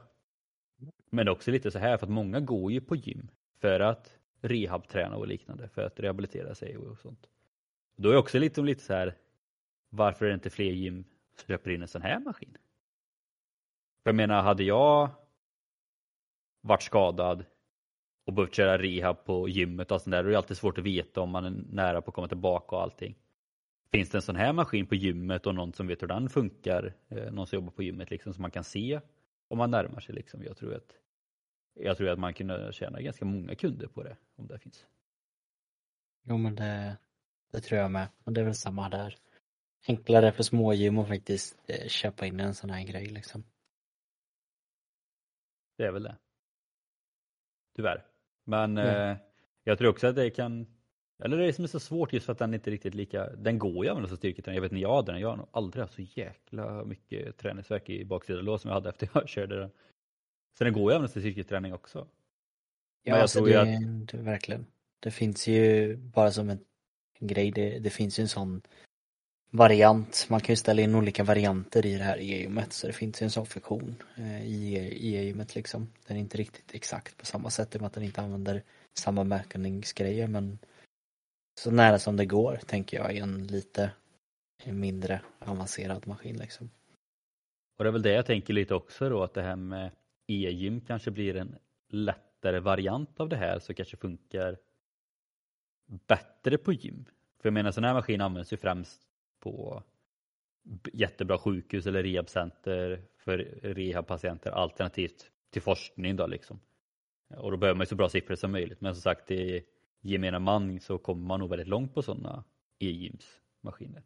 Men 1.10 1.28
också 1.28 1.50
lite 1.50 1.70
så 1.70 1.78
här 1.78 1.96
för 1.96 2.06
att 2.06 2.12
många 2.12 2.40
går 2.40 2.72
ju 2.72 2.80
på 2.80 2.96
gym 2.96 3.28
för 3.60 3.80
att 3.80 4.18
rehabträna 4.40 5.16
och 5.16 5.26
liknande, 5.26 5.68
för 5.68 5.82
att 5.82 6.00
rehabilitera 6.00 6.54
sig 6.54 6.76
och 6.76 6.98
sånt. 6.98 7.26
Då 7.96 8.10
är 8.10 8.16
också 8.16 8.38
lite, 8.38 8.60
lite 8.60 8.82
så 8.82 8.92
här, 8.92 9.16
varför 9.90 10.24
är 10.24 10.28
det 10.28 10.34
inte 10.34 10.50
fler 10.50 10.72
gym 10.72 11.04
som 11.36 11.46
köper 11.46 11.70
in 11.70 11.82
en 11.82 11.88
sån 11.88 12.02
här 12.02 12.20
maskin? 12.20 12.56
För 14.02 14.10
jag 14.10 14.14
menar, 14.14 14.42
hade 14.42 14.64
jag 14.64 15.10
varit 16.60 16.82
skadad 16.82 17.44
och 18.24 18.32
behövt 18.32 18.54
köra 18.54 18.78
rehab 18.78 19.24
på 19.24 19.48
gymmet 19.48 19.90
och 19.90 20.00
sånt 20.00 20.12
där, 20.12 20.22
då 20.22 20.28
är 20.28 20.30
det 20.30 20.38
alltid 20.38 20.56
svårt 20.56 20.78
att 20.78 20.84
veta 20.84 21.20
om 21.20 21.30
man 21.30 21.44
är 21.44 21.54
nära 21.70 22.02
på 22.02 22.10
att 22.10 22.14
komma 22.14 22.28
tillbaka 22.28 22.76
och 22.76 22.82
allting. 22.82 23.14
Finns 23.90 24.10
det 24.10 24.18
en 24.18 24.22
sån 24.22 24.36
här 24.36 24.52
maskin 24.52 24.86
på 24.86 24.94
gymmet 24.94 25.46
och 25.46 25.54
någon 25.54 25.72
som 25.72 25.86
vet 25.86 26.02
hur 26.02 26.08
den 26.08 26.28
funkar, 26.28 26.94
eh, 27.08 27.32
någon 27.32 27.46
som 27.46 27.56
jobbar 27.56 27.70
på 27.70 27.82
gymmet 27.82 28.10
liksom, 28.10 28.32
som 28.32 28.42
man 28.42 28.50
kan 28.50 28.64
se 28.64 29.00
om 29.54 29.58
man 29.58 29.70
närmar 29.70 30.00
sig 30.00 30.14
liksom. 30.14 30.42
Jag 30.42 30.56
tror 30.56 30.74
att 30.74 30.96
jag 31.74 31.96
tror 31.96 32.08
att 32.08 32.18
man 32.18 32.34
kunde 32.34 32.72
tjäna 32.72 33.00
ganska 33.00 33.24
många 33.24 33.54
kunder 33.54 33.86
på 33.86 34.02
det 34.02 34.16
om 34.36 34.46
det 34.46 34.58
finns. 34.58 34.86
Jo 36.22 36.36
men 36.36 36.54
det, 36.54 36.96
det 37.52 37.60
tror 37.60 37.80
jag 37.80 37.90
med. 37.90 38.08
Och 38.24 38.32
det 38.32 38.40
är 38.40 38.44
väl 38.44 38.54
samma 38.54 38.88
där. 38.88 39.16
Enklare 39.86 40.32
för 40.32 40.42
smågym 40.42 40.98
att 40.98 41.08
faktiskt 41.08 41.58
eh, 41.66 41.88
köpa 41.88 42.26
in 42.26 42.40
en 42.40 42.54
sån 42.54 42.70
här 42.70 42.84
grej 42.84 43.06
liksom. 43.06 43.44
Det 45.76 45.84
är 45.84 45.92
väl 45.92 46.02
det. 46.02 46.16
Tyvärr. 47.76 48.06
Men 48.44 48.78
mm. 48.78 49.10
eh, 49.10 49.16
jag 49.64 49.78
tror 49.78 49.90
också 49.90 50.06
att 50.06 50.16
det 50.16 50.30
kan 50.30 50.66
eller 51.22 51.38
det 51.38 51.46
är 51.46 51.52
som 51.52 51.64
är 51.64 51.68
så 51.68 51.80
svårt 51.80 52.12
just 52.12 52.26
för 52.26 52.32
att 52.32 52.38
den 52.38 52.54
inte 52.54 52.70
riktigt 52.70 52.94
lika, 52.94 53.30
den 53.30 53.58
går 53.58 53.84
ju 53.84 53.90
även 53.90 54.08
som 54.08 54.16
styrketräning. 54.16 54.54
Jag 54.54 54.62
vet 54.62 54.72
när 54.72 54.80
jag 54.80 54.94
hade 54.96 55.12
den, 55.12 55.20
jag 55.20 55.28
har 55.28 55.36
nog 55.36 55.48
aldrig 55.50 55.82
haft 55.82 55.94
så 55.94 56.02
jäkla 56.02 56.84
mycket 56.84 57.36
träningsverk 57.36 57.90
i 57.90 58.04
baksida 58.04 58.40
lås 58.40 58.62
som 58.62 58.68
jag 58.68 58.74
hade 58.74 58.88
efter 58.88 59.08
jag 59.14 59.28
körde 59.28 59.60
den. 59.60 59.70
Så 60.58 60.64
den 60.64 60.72
går 60.72 60.92
ju 60.92 60.96
även 60.96 61.08
som 61.08 61.22
styrketräning 61.22 61.74
också. 61.74 62.06
Ja, 63.02 63.16
alltså 63.16 63.44
det, 63.44 63.60
att... 63.60 64.08
det, 64.08 64.16
verkligen. 64.16 64.66
Det 65.00 65.10
finns 65.10 65.46
ju 65.48 65.96
bara 65.96 66.30
som 66.30 66.50
en 66.50 66.58
grej, 67.18 67.50
det, 67.50 67.78
det 67.78 67.90
finns 67.90 68.18
ju 68.18 68.22
en 68.22 68.28
sån 68.28 68.62
variant. 69.50 70.26
Man 70.28 70.40
kan 70.40 70.52
ju 70.52 70.56
ställa 70.56 70.82
in 70.82 70.94
olika 70.94 71.24
varianter 71.24 71.86
i 71.86 71.96
det 71.96 72.04
här 72.04 72.18
e-gymmet 72.18 72.72
så 72.72 72.86
det 72.86 72.92
finns 72.92 73.22
ju 73.22 73.24
en 73.24 73.30
sån 73.30 73.46
funktion 73.46 74.02
eh, 74.16 74.46
i 74.46 74.74
e-gymmet 75.00 75.54
liksom. 75.54 75.92
Den 76.06 76.16
är 76.16 76.20
inte 76.20 76.38
riktigt 76.38 76.74
exakt 76.74 77.16
på 77.16 77.26
samma 77.26 77.50
sätt 77.50 77.74
i 77.74 77.78
och 77.78 77.82
med 77.82 77.86
att 77.86 77.92
den 77.92 78.04
inte 78.04 78.20
använder 78.20 78.62
samma 78.98 79.24
mätningsgrejer 79.24 80.26
men 80.26 80.58
så 81.54 81.70
nära 81.70 81.98
som 81.98 82.16
det 82.16 82.26
går 82.26 82.56
tänker 82.66 82.96
jag 82.96 83.14
i 83.14 83.18
en 83.18 83.46
lite 83.46 83.90
mindre 84.64 85.20
avancerad 85.38 86.06
maskin 86.06 86.36
liksom. 86.36 86.70
Och 87.76 87.84
det 87.84 87.90
är 87.90 87.92
väl 87.92 88.02
det 88.02 88.12
jag 88.12 88.26
tänker 88.26 88.54
lite 88.54 88.74
också 88.74 89.08
då 89.08 89.22
att 89.22 89.34
det 89.34 89.42
här 89.42 89.56
med 89.56 89.90
e-gym 90.26 90.80
kanske 90.80 91.10
blir 91.10 91.36
en 91.36 91.56
lättare 91.88 92.60
variant 92.60 93.20
av 93.20 93.28
det 93.28 93.36
här 93.36 93.58
som 93.58 93.74
kanske 93.74 93.96
funkar 93.96 94.56
bättre 96.06 96.58
på 96.58 96.72
gym. 96.72 97.04
För 97.40 97.48
jag 97.48 97.54
menar 97.54 97.70
sån 97.70 97.84
här 97.84 97.94
maskin 97.94 98.20
används 98.20 98.52
ju 98.52 98.56
främst 98.56 99.02
på 99.40 99.82
jättebra 100.92 101.38
sjukhus 101.38 101.86
eller 101.86 102.02
rehabcenter 102.02 103.02
för 103.16 103.38
rehabpatienter 103.62 104.50
alternativt 104.50 105.30
till 105.50 105.62
forskning 105.62 106.16
då 106.16 106.26
liksom. 106.26 106.60
Och 107.36 107.50
då 107.50 107.56
behöver 107.56 107.76
man 107.76 107.84
ju 107.84 107.88
så 107.88 107.94
bra 107.94 108.08
siffror 108.08 108.34
som 108.34 108.52
möjligt 108.52 108.80
men 108.80 108.94
som 108.94 109.02
sagt 109.02 109.30
i 109.30 109.64
gemene 110.04 110.38
man 110.38 110.80
så 110.80 110.98
kommer 110.98 111.26
man 111.26 111.40
nog 111.40 111.50
väldigt 111.50 111.68
långt 111.68 111.94
på 111.94 112.02
sådana 112.02 112.44
e-gymsmaskiner. 112.78 114.02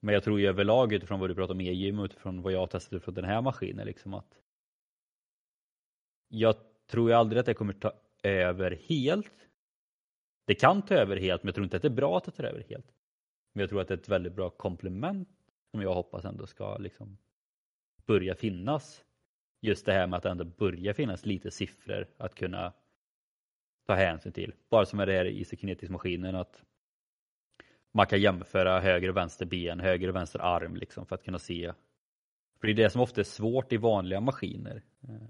Men 0.00 0.14
jag 0.14 0.24
tror 0.24 0.40
ju 0.40 0.46
överlag 0.46 0.92
utifrån 0.92 1.20
vad 1.20 1.30
du 1.30 1.34
pratar 1.34 1.54
om 1.54 1.60
e-gym 1.60 1.98
och 1.98 2.04
utifrån 2.04 2.42
vad 2.42 2.52
jag 2.52 2.70
testade 2.70 3.00
testat 3.00 3.04
från 3.04 3.14
den 3.14 3.24
här 3.24 3.42
maskinen 3.42 3.86
liksom 3.86 4.14
att 4.14 4.40
jag 6.28 6.56
tror 6.86 7.10
ju 7.10 7.16
aldrig 7.16 7.40
att 7.40 7.46
det 7.46 7.54
kommer 7.54 7.72
ta 7.72 7.92
över 8.22 8.78
helt. 8.88 9.48
Det 10.46 10.54
kan 10.54 10.82
ta 10.82 10.94
över 10.94 11.16
helt 11.16 11.42
men 11.42 11.48
jag 11.48 11.54
tror 11.54 11.64
inte 11.64 11.76
att 11.76 11.82
det 11.82 11.88
är 11.88 11.90
bra 11.90 12.16
att 12.16 12.24
det 12.24 12.30
tar 12.30 12.44
över 12.44 12.64
helt. 12.68 12.94
Men 13.52 13.60
jag 13.60 13.70
tror 13.70 13.80
att 13.80 13.88
det 13.88 13.94
är 13.94 13.98
ett 13.98 14.08
väldigt 14.08 14.32
bra 14.32 14.50
komplement 14.50 15.28
som 15.70 15.82
jag 15.82 15.94
hoppas 15.94 16.24
ändå 16.24 16.46
ska 16.46 16.78
liksom 16.78 17.18
börja 18.06 18.34
finnas. 18.34 19.04
Just 19.60 19.86
det 19.86 19.92
här 19.92 20.06
med 20.06 20.16
att 20.16 20.22
det 20.22 20.30
ändå 20.30 20.44
börjar 20.44 20.92
finnas 20.92 21.26
lite 21.26 21.50
siffror 21.50 22.06
att 22.16 22.34
kunna 22.34 22.72
ta 23.86 23.94
hänsyn 23.94 24.32
till. 24.32 24.52
Bara 24.70 24.86
som 24.86 24.96
med 24.96 25.08
det 25.08 25.12
här 25.12 25.24
isokinetisk-maskinen 25.24 26.34
att 26.34 26.62
man 27.92 28.06
kan 28.06 28.20
jämföra 28.20 28.80
höger 28.80 29.08
och 29.08 29.16
vänster 29.16 29.46
ben, 29.46 29.80
höger 29.80 30.08
och 30.08 30.14
vänster 30.14 30.38
arm 30.38 30.76
liksom 30.76 31.06
för 31.06 31.14
att 31.14 31.24
kunna 31.24 31.38
se. 31.38 31.72
För 32.60 32.66
det 32.66 32.72
är 32.72 32.84
det 32.84 32.90
som 32.90 33.00
ofta 33.00 33.20
är 33.20 33.24
svårt 33.24 33.72
i 33.72 33.76
vanliga 33.76 34.20
maskiner. 34.20 34.82
Eh, 35.02 35.28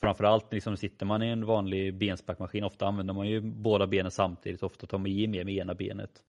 framförallt 0.00 0.52
liksom 0.52 0.76
sitter 0.76 1.06
man 1.06 1.22
i 1.22 1.28
en 1.28 1.46
vanlig 1.46 1.94
bensparkmaskin, 1.94 2.64
ofta 2.64 2.86
använder 2.86 3.14
man 3.14 3.28
ju 3.28 3.40
båda 3.40 3.86
benen 3.86 4.10
samtidigt, 4.10 4.62
ofta 4.62 4.86
tar 4.86 4.98
man 4.98 5.06
i 5.06 5.26
mer 5.26 5.44
med 5.44 5.54
ena 5.54 5.74
benet. 5.74 6.22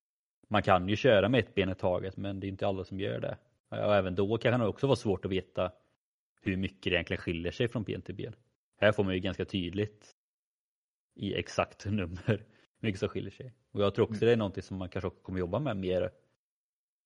Man 0.48 0.62
kan 0.62 0.88
ju 0.88 0.96
köra 0.96 1.28
med 1.28 1.40
ett 1.40 1.54
ben 1.54 1.70
i 1.70 1.74
taget 1.74 2.16
men 2.16 2.40
det 2.40 2.46
är 2.46 2.48
inte 2.48 2.66
alla 2.66 2.84
som 2.84 3.00
gör 3.00 3.20
det. 3.20 3.36
Och 3.68 3.96
även 3.96 4.14
då 4.14 4.38
kan 4.38 4.60
det 4.60 4.66
också 4.66 4.86
vara 4.86 4.96
svårt 4.96 5.24
att 5.24 5.30
veta 5.30 5.72
hur 6.42 6.56
mycket 6.56 6.82
det 6.82 6.90
egentligen 6.90 7.20
skiljer 7.20 7.52
sig 7.52 7.68
från 7.68 7.82
ben 7.82 8.02
till 8.02 8.14
ben. 8.14 8.34
Här 8.80 8.92
får 8.92 9.04
man 9.04 9.14
ju 9.14 9.20
ganska 9.20 9.44
tydligt 9.44 10.16
i 11.14 11.34
exakt 11.34 11.84
nummer 11.84 12.22
hur 12.26 12.46
mycket 12.80 13.00
som 13.00 13.08
skiljer 13.08 13.30
sig. 13.30 13.54
Och 13.72 13.82
jag 13.82 13.94
tror 13.94 14.04
också 14.04 14.16
mm. 14.16 14.26
det 14.26 14.32
är 14.32 14.36
någonting 14.36 14.62
som 14.62 14.76
man 14.76 14.88
kanske 14.88 15.10
kommer 15.10 15.38
jobba 15.38 15.58
med 15.58 15.76
mer 15.76 16.10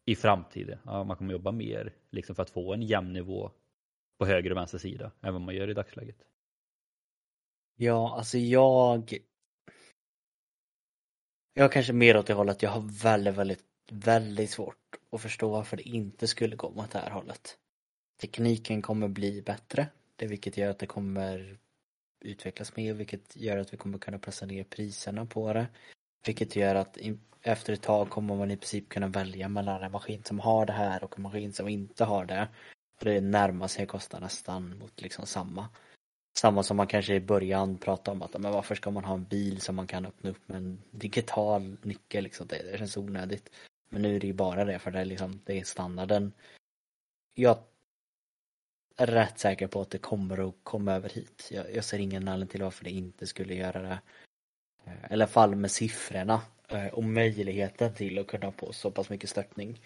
i 0.05 0.17
framtiden. 0.17 0.79
Ja, 0.85 1.05
man 1.05 1.17
kommer 1.17 1.33
jobba 1.33 1.53
mer 1.53 1.95
liksom 2.11 2.37
för 2.37 2.43
att 2.43 2.51
få 2.51 2.75
en 2.75 2.83
jämn 2.83 3.13
nivå 3.13 3.51
på 4.19 4.27
höger 4.27 4.51
och 4.51 4.57
vänster 4.57 4.79
sida 4.79 5.13
än 5.21 5.33
vad 5.33 5.43
man 5.43 5.55
gör 5.55 5.71
i 5.71 5.75
dagsläget. 5.75 6.17
Ja, 7.77 8.17
alltså 8.17 8.39
jag 8.39 9.19
jag 11.55 11.73
kanske 11.73 11.93
mer 11.93 12.17
åt 12.17 12.27
det 12.27 12.35
hållet 12.35 12.63
jag 12.63 12.71
har 12.71 13.03
väldigt, 13.03 13.35
väldigt, 13.35 13.65
väldigt 13.91 14.51
svårt 14.51 14.97
att 15.13 15.21
förstå 15.21 15.51
varför 15.51 15.77
det 15.77 15.89
inte 15.89 16.27
skulle 16.27 16.57
gå 16.57 16.71
mot 16.71 16.91
det 16.91 16.99
här 16.99 17.11
hållet. 17.11 17.59
Tekniken 18.21 18.83
kommer 18.83 19.09
bli 19.09 19.43
bättre, 19.43 19.87
det 20.17 20.27
vilket 20.27 20.57
gör 20.57 20.71
att 20.71 20.79
det 20.79 20.87
kommer 20.87 21.59
utvecklas 22.25 22.77
mer 22.77 22.95
vilket 22.95 23.37
gör 23.37 23.57
att 23.57 23.73
vi 23.73 23.77
kommer 23.77 23.99
kunna 23.99 24.19
pressa 24.19 24.47
ner 24.47 24.65
priserna 24.65 25.27
på 25.27 25.53
det. 25.53 25.67
Vilket 26.27 26.57
gör 26.57 26.75
att 26.75 26.99
efter 27.43 27.73
ett 27.73 27.83
tag 27.83 28.11
kommer 28.11 28.37
man 28.37 28.51
i 28.51 28.57
princip 28.57 28.89
kunna 28.89 29.09
välja 29.09 29.49
mellan 29.49 29.83
en 29.83 29.93
maskin 29.93 30.25
som 30.25 30.41
har 30.41 30.67
det 30.67 30.73
här 30.73 31.05
och 31.05 31.15
en 31.17 31.23
maskin 31.23 31.53
som 31.53 31.69
inte 31.69 32.05
har 32.05 32.25
det. 32.25 32.49
Och 32.99 33.05
det 33.05 33.21
närmar 33.21 33.69
sig 33.69 33.87
kostar 33.87 34.21
nästan 34.21 34.79
mot 34.79 35.03
liksom 35.03 35.27
samma. 35.27 35.69
Samma 36.37 36.63
som 36.63 36.77
man 36.77 36.87
kanske 36.87 37.15
i 37.15 37.21
början 37.21 37.79
pratade 37.79 38.17
om 38.17 38.23
att 38.23 38.41
men 38.41 38.53
varför 38.53 38.75
ska 38.75 38.91
man 38.91 39.05
ha 39.05 39.15
en 39.15 39.25
bil 39.25 39.61
som 39.61 39.77
man 39.77 39.87
kan 39.87 40.07
öppna 40.07 40.31
upp 40.31 40.49
med 40.49 40.57
en 40.57 40.83
digital 40.91 41.77
nyckel 41.83 42.25
liksom. 42.25 42.47
Det, 42.47 42.71
det 42.73 42.79
känns 42.79 42.97
onödigt. 42.97 43.51
Men 43.89 44.03
nu 44.03 44.17
är 44.17 44.21
det 44.21 44.27
ju 44.27 44.33
bara 44.33 44.65
det 44.65 44.79
för 44.79 44.91
det 44.91 45.01
är 45.01 45.05
liksom, 45.05 45.41
det 45.45 45.61
är 45.61 45.65
standarden. 45.65 46.33
Jag 47.35 47.59
rätt 48.97 49.39
säker 49.39 49.67
på 49.67 49.81
att 49.81 49.91
det 49.91 49.99
kommer 49.99 50.49
att 50.49 50.55
komma 50.63 50.93
över 50.93 51.09
hit. 51.09 51.49
Jag, 51.51 51.75
jag 51.75 51.85
ser 51.85 51.99
ingen 51.99 52.29
anledning 52.29 52.49
till 52.49 52.63
varför 52.63 52.85
det 52.85 52.91
inte 52.91 53.27
skulle 53.27 53.55
göra 53.55 53.83
det. 53.83 53.99
Eh, 54.85 55.11
I 55.11 55.13
alla 55.13 55.27
fall 55.27 55.55
med 55.55 55.71
siffrorna 55.71 56.43
eh, 56.69 56.87
och 56.87 57.05
möjligheten 57.05 57.95
till 57.95 58.19
att 58.19 58.27
kunna 58.27 58.53
få 58.53 58.73
så 58.73 58.91
pass 58.91 59.11
mycket 59.11 59.31
stöttning. 59.31 59.81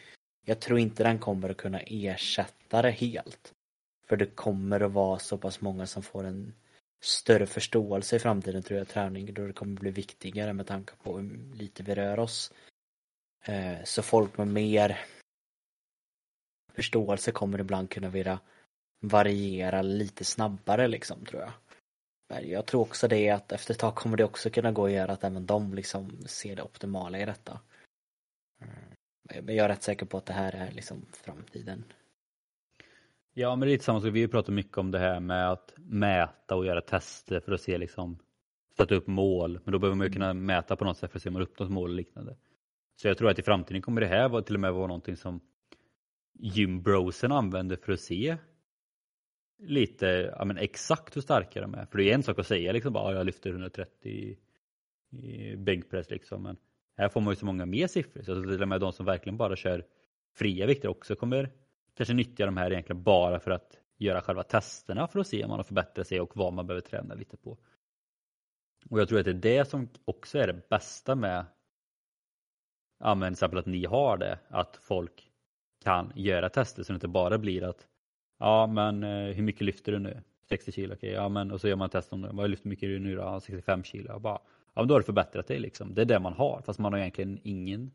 Jag 0.45 0.61
tror 0.61 0.79
inte 0.79 1.03
den 1.03 1.19
kommer 1.19 1.51
att 1.51 1.57
kunna 1.57 1.81
ersätta 1.81 2.83
det 2.83 2.91
helt. 2.91 3.53
För 4.07 4.17
det 4.17 4.27
kommer 4.27 4.81
att 4.81 4.93
vara 4.93 5.19
så 5.19 5.39
pass 5.39 5.61
många 5.61 5.87
som 5.87 6.03
får 6.03 6.25
en 6.25 6.55
större 7.01 7.47
förståelse 7.47 8.17
i 8.17 8.19
framtiden 8.19 8.63
tror 8.63 8.79
jag 8.79 8.89
träning 8.89 9.35
då 9.35 9.47
det 9.47 9.53
kommer 9.53 9.81
bli 9.81 9.91
viktigare 9.91 10.53
med 10.53 10.67
tanke 10.67 10.93
på 11.03 11.19
hur 11.19 11.55
lite 11.55 11.83
vi 11.83 11.95
rör 11.95 12.19
oss. 12.19 12.53
Eh, 13.45 13.85
så 13.85 14.03
folk 14.03 14.39
med 14.39 14.49
mer 14.49 14.99
förståelse 16.73 17.33
kommer 17.33 17.61
ibland 17.61 17.91
kunna 17.91 18.09
vilja 18.09 18.39
variera 19.01 19.83
lite 19.83 20.25
snabbare 20.25 20.89
liksom 20.89 21.25
tror 21.25 21.43
jag. 21.43 21.53
Men 22.29 22.51
jag 22.51 22.67
tror 22.67 22.81
också 22.81 23.09
det 23.09 23.31
att 23.31 23.53
efter 23.53 23.75
ett 23.75 23.81
tag 23.81 23.95
kommer 23.95 24.17
det 24.17 24.25
också 24.25 24.51
kunna 24.51 24.73
gå 24.73 24.87
att 24.87 24.93
göra 24.93 25.13
att 25.13 25.25
även 25.25 25.47
de 25.47 25.75
liksom 25.75 26.11
ser 26.27 26.57
det 26.57 26.63
optimala 26.63 27.19
i 27.19 27.25
detta. 27.25 27.61
Mm. 28.61 29.45
Men 29.45 29.57
jag 29.57 29.65
är 29.65 29.69
rätt 29.69 29.83
säker 29.83 30.07
på 30.07 30.19
att 30.19 30.27
det 30.27 30.33
här 30.33 30.53
är 30.55 30.73
liksom 30.73 31.07
framtiden. 31.13 31.85
Ja 33.35 33.57
men 33.57 33.61
det 33.61 33.71
är 33.71 33.73
lite 33.73 33.85
samma 33.85 34.01
sak, 34.01 34.11
vi 34.13 34.21
har 34.21 34.29
pratat 34.29 34.55
mycket 34.55 34.79
om 34.79 34.91
det 34.91 34.99
här 34.99 35.21
med 35.21 35.51
att 35.51 35.73
mäta 35.77 36.57
och 36.57 36.67
göra 36.67 36.81
tester 36.81 37.41
för 37.41 37.53
att 37.53 37.61
se 37.61 37.79
liksom 37.79 38.19
sätta 38.77 38.95
upp 38.95 39.07
mål. 39.07 39.61
Men 39.65 39.73
då 39.73 39.79
behöver 39.79 39.97
man 39.97 40.07
ju 40.07 40.13
kunna 40.13 40.35
mäta 40.35 40.77
på 40.77 40.85
något 40.85 40.99
sätt 40.99 41.11
för 41.11 41.19
att 41.19 41.23
se 41.23 41.29
om 41.29 41.33
man 41.33 41.43
uppnått 41.43 41.71
mål 41.71 41.91
och 41.91 41.97
liknande. 41.97 42.37
Så 42.97 43.09
jag 43.09 43.19
tror 43.19 43.31
att 43.31 43.39
i 43.39 43.43
framtiden 43.43 43.83
kommer 43.83 44.01
det 44.01 44.07
här 44.07 44.43
till 44.43 44.55
och 44.55 44.61
med 44.61 44.73
vara 44.73 44.87
någonting 44.87 45.17
som 45.17 45.41
gymbrosen 46.39 47.33
använder 47.33 47.77
för 47.77 47.93
att 47.93 48.01
se 48.01 48.37
lite 49.59 50.07
ja, 50.39 50.45
men 50.45 50.59
exakt 50.59 51.17
hur 51.17 51.21
starka 51.21 51.61
de 51.61 51.75
är. 51.75 51.87
För 51.87 51.99
det 51.99 52.11
är 52.11 52.15
en 52.15 52.23
sak 52.23 52.39
att 52.39 52.47
säga 52.47 52.73
liksom 52.73 52.93
bara 52.93 53.15
jag 53.15 53.27
lyfter 53.27 53.51
130 53.51 54.37
i 55.11 55.57
bänkpress 55.57 56.11
liksom. 56.11 56.43
Men 56.43 56.57
här 56.97 57.09
får 57.09 57.21
man 57.21 57.33
ju 57.33 57.37
så 57.37 57.47
många 57.47 57.67
mer 57.67 57.87
siffror 57.87 58.23
så 58.23 58.43
till 58.43 58.63
och 58.63 58.69
med 58.69 58.81
de 58.81 58.93
som 58.93 59.07
verkligen 59.07 59.37
bara 59.37 59.57
kör 59.57 59.87
fria 60.35 60.67
vikter 60.67 60.89
också 60.89 61.17
kommer 61.17 61.51
kanske 61.95 62.15
nyttja 62.15 62.47
de 62.47 62.57
här 62.57 62.71
egentligen 62.71 63.03
bara 63.03 63.41
för 63.41 63.51
att 63.51 63.79
göra 63.97 64.21
själva 64.21 64.43
testerna 64.43 65.09
för 65.09 65.21
att 65.21 65.27
se 65.27 65.45
om 65.45 65.49
man 65.49 65.59
har 65.59 65.65
förbättrat 65.65 66.07
sig 66.07 66.21
och 66.21 66.37
vad 66.37 66.53
man 66.53 66.67
behöver 66.67 66.89
träna 66.89 67.15
lite 67.15 67.37
på. 67.37 67.59
Och 68.91 69.01
jag 69.01 69.09
tror 69.09 69.19
att 69.19 69.25
det 69.25 69.31
är 69.31 69.35
det 69.35 69.65
som 69.65 69.89
också 70.05 70.39
är 70.39 70.47
det 70.47 70.69
bästa 70.69 71.15
med 71.15 71.47
ja, 72.99 73.15
men 73.15 73.29
till 73.29 73.33
exempel 73.33 73.59
att 73.59 73.67
ni 73.67 73.85
har 73.85 74.17
det, 74.17 74.39
att 74.49 74.77
folk 74.77 75.31
kan 75.83 76.13
göra 76.15 76.49
tester 76.49 76.83
så 76.83 76.93
det 76.93 76.95
inte 76.95 77.09
bara 77.09 77.39
blir 77.39 77.63
att 77.63 77.89
ja 78.39 78.67
men 78.67 79.03
eh, 79.03 79.35
hur 79.35 79.43
mycket 79.43 79.63
lyfter 79.63 79.93
du 79.93 79.99
nu? 79.99 80.23
60 80.49 80.73
kilo, 80.73 80.95
okej, 80.95 81.11
okay. 81.11 81.23
ja 81.23 81.29
men 81.29 81.51
och 81.51 81.61
så 81.61 81.69
gör 81.69 81.77
man 81.77 81.91
test 81.91 82.13
om 82.13 82.23
det. 82.23 82.31
Vad 82.33 82.51
lyfter 82.51 82.69
mycket 82.69 82.89
du 82.89 82.99
nu 82.99 83.17
då? 83.17 83.41
65 83.41 83.85
kilo. 83.85 84.09
Jag 84.09 84.21
bara, 84.21 84.39
ja 84.75 84.83
men 84.83 84.89
då 84.89 84.95
har 84.95 85.01
du 85.01 85.05
förbättrat 85.05 85.47
dig 85.47 85.59
liksom. 85.59 85.95
Det 85.95 86.01
är 86.01 86.07
det 86.07 86.21
man 86.21 86.33
har, 86.33 86.63
fast 86.67 86.79
man 86.79 86.93
har 86.93 87.01
egentligen 87.01 87.41
ingen 87.43 87.91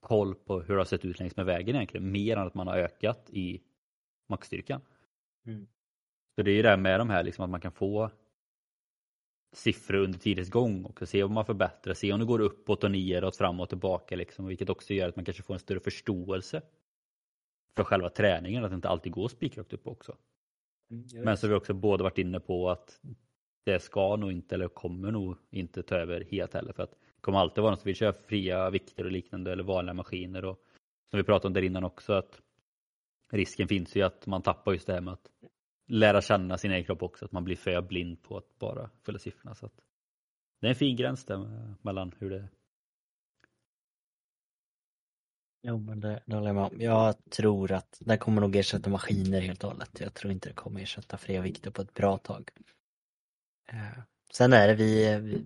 koll 0.00 0.34
på 0.34 0.60
hur 0.60 0.74
det 0.74 0.80
har 0.80 0.84
sett 0.84 1.04
ut 1.04 1.18
längs 1.18 1.36
med 1.36 1.46
vägen 1.46 1.76
egentligen, 1.76 2.12
mer 2.12 2.36
än 2.36 2.46
att 2.46 2.54
man 2.54 2.66
har 2.66 2.76
ökat 2.76 3.30
i 3.30 3.60
maxstyrkan. 4.28 4.80
Mm. 5.46 5.66
Så 6.34 6.42
det 6.42 6.50
är 6.50 6.54
ju 6.54 6.62
det 6.62 6.76
med 6.76 7.00
de 7.00 7.10
här 7.10 7.22
liksom 7.22 7.44
att 7.44 7.50
man 7.50 7.60
kan 7.60 7.72
få 7.72 8.10
siffror 9.52 9.98
under 9.98 10.18
tidens 10.18 10.50
gång 10.50 10.84
och 10.84 11.08
se 11.08 11.22
om 11.22 11.32
man 11.32 11.44
förbättrar, 11.44 11.94
se 11.94 12.12
om 12.12 12.20
det 12.20 12.26
går 12.26 12.40
uppåt 12.40 12.84
och 12.84 12.90
neråt, 12.90 13.36
fram 13.36 13.60
och 13.60 13.68
tillbaka 13.68 14.16
liksom, 14.16 14.46
vilket 14.46 14.70
också 14.70 14.94
gör 14.94 15.08
att 15.08 15.16
man 15.16 15.24
kanske 15.24 15.42
får 15.42 15.54
en 15.54 15.60
större 15.60 15.80
förståelse 15.80 16.62
för 17.78 17.84
själva 17.84 18.10
träningen, 18.10 18.64
att 18.64 18.70
det 18.70 18.74
inte 18.74 18.88
alltid 18.88 19.12
går 19.12 19.28
spikrakt 19.28 19.72
upp 19.72 19.86
också. 19.86 20.16
Mm, 20.90 21.24
Men 21.24 21.36
så 21.36 21.46
har 21.46 21.50
vi 21.50 21.58
också 21.58 21.74
båda 21.74 22.04
varit 22.04 22.18
inne 22.18 22.40
på 22.40 22.70
att 22.70 23.00
det 23.64 23.80
ska 23.80 24.16
nog 24.16 24.32
inte 24.32 24.54
eller 24.54 24.68
kommer 24.68 25.10
nog 25.10 25.36
inte 25.50 25.82
ta 25.82 25.94
över 25.94 26.24
helt 26.30 26.54
heller 26.54 26.72
för 26.72 26.82
att 26.82 26.90
det 26.90 27.20
kommer 27.20 27.38
alltid 27.38 27.62
vara 27.62 27.70
någon 27.70 27.78
som 27.80 27.88
vill 27.88 27.96
köra 27.96 28.12
fria 28.12 28.70
vikter 28.70 29.04
och 29.04 29.12
liknande 29.12 29.52
eller 29.52 29.64
vanliga 29.64 29.94
maskiner 29.94 30.44
och 30.44 30.58
som 31.10 31.18
vi 31.18 31.24
pratade 31.24 31.46
om 31.46 31.52
där 31.52 31.62
innan 31.62 31.84
också 31.84 32.12
att 32.12 32.42
risken 33.32 33.68
finns 33.68 33.96
ju 33.96 34.02
att 34.02 34.26
man 34.26 34.42
tappar 34.42 34.72
just 34.72 34.86
det 34.86 34.92
här 34.92 35.00
med 35.00 35.12
att 35.14 35.30
lära 35.88 36.22
känna 36.22 36.58
sin 36.58 36.70
egen 36.70 36.84
kropp 36.84 37.02
också, 37.02 37.24
att 37.24 37.32
man 37.32 37.44
blir 37.44 37.56
för 37.56 37.82
blind 37.82 38.22
på 38.22 38.36
att 38.36 38.58
bara 38.58 38.90
följa 39.02 39.18
siffrorna. 39.18 39.54
Så 39.54 39.66
att 39.66 39.80
det 40.60 40.66
är 40.66 40.70
en 40.70 40.76
fin 40.76 40.96
gräns 40.96 41.24
där 41.24 41.74
mellan 41.82 42.12
hur 42.18 42.30
det 42.30 42.48
Jo, 45.62 45.78
men 45.78 46.00
det, 46.00 46.22
det 46.26 46.34
håller 46.34 46.48
jag 46.48 46.54
med 46.54 46.64
om. 46.64 46.80
Jag 46.80 47.14
tror 47.30 47.72
att 47.72 47.98
det 48.00 48.16
kommer 48.16 48.40
nog 48.40 48.56
ersätta 48.56 48.90
maskiner 48.90 49.40
helt 49.40 49.64
och 49.64 49.70
hållet. 49.70 50.00
Jag 50.00 50.14
tror 50.14 50.32
inte 50.32 50.48
det 50.48 50.54
kommer 50.54 50.80
ersätta 50.80 51.16
fria 51.16 51.40
vikter 51.40 51.70
på 51.70 51.82
ett 51.82 51.94
bra 51.94 52.18
tag. 52.18 52.50
Eh, 53.72 53.98
sen 54.32 54.52
är 54.52 54.68
det 54.68 54.74
vi, 54.74 55.18
vi, 55.18 55.44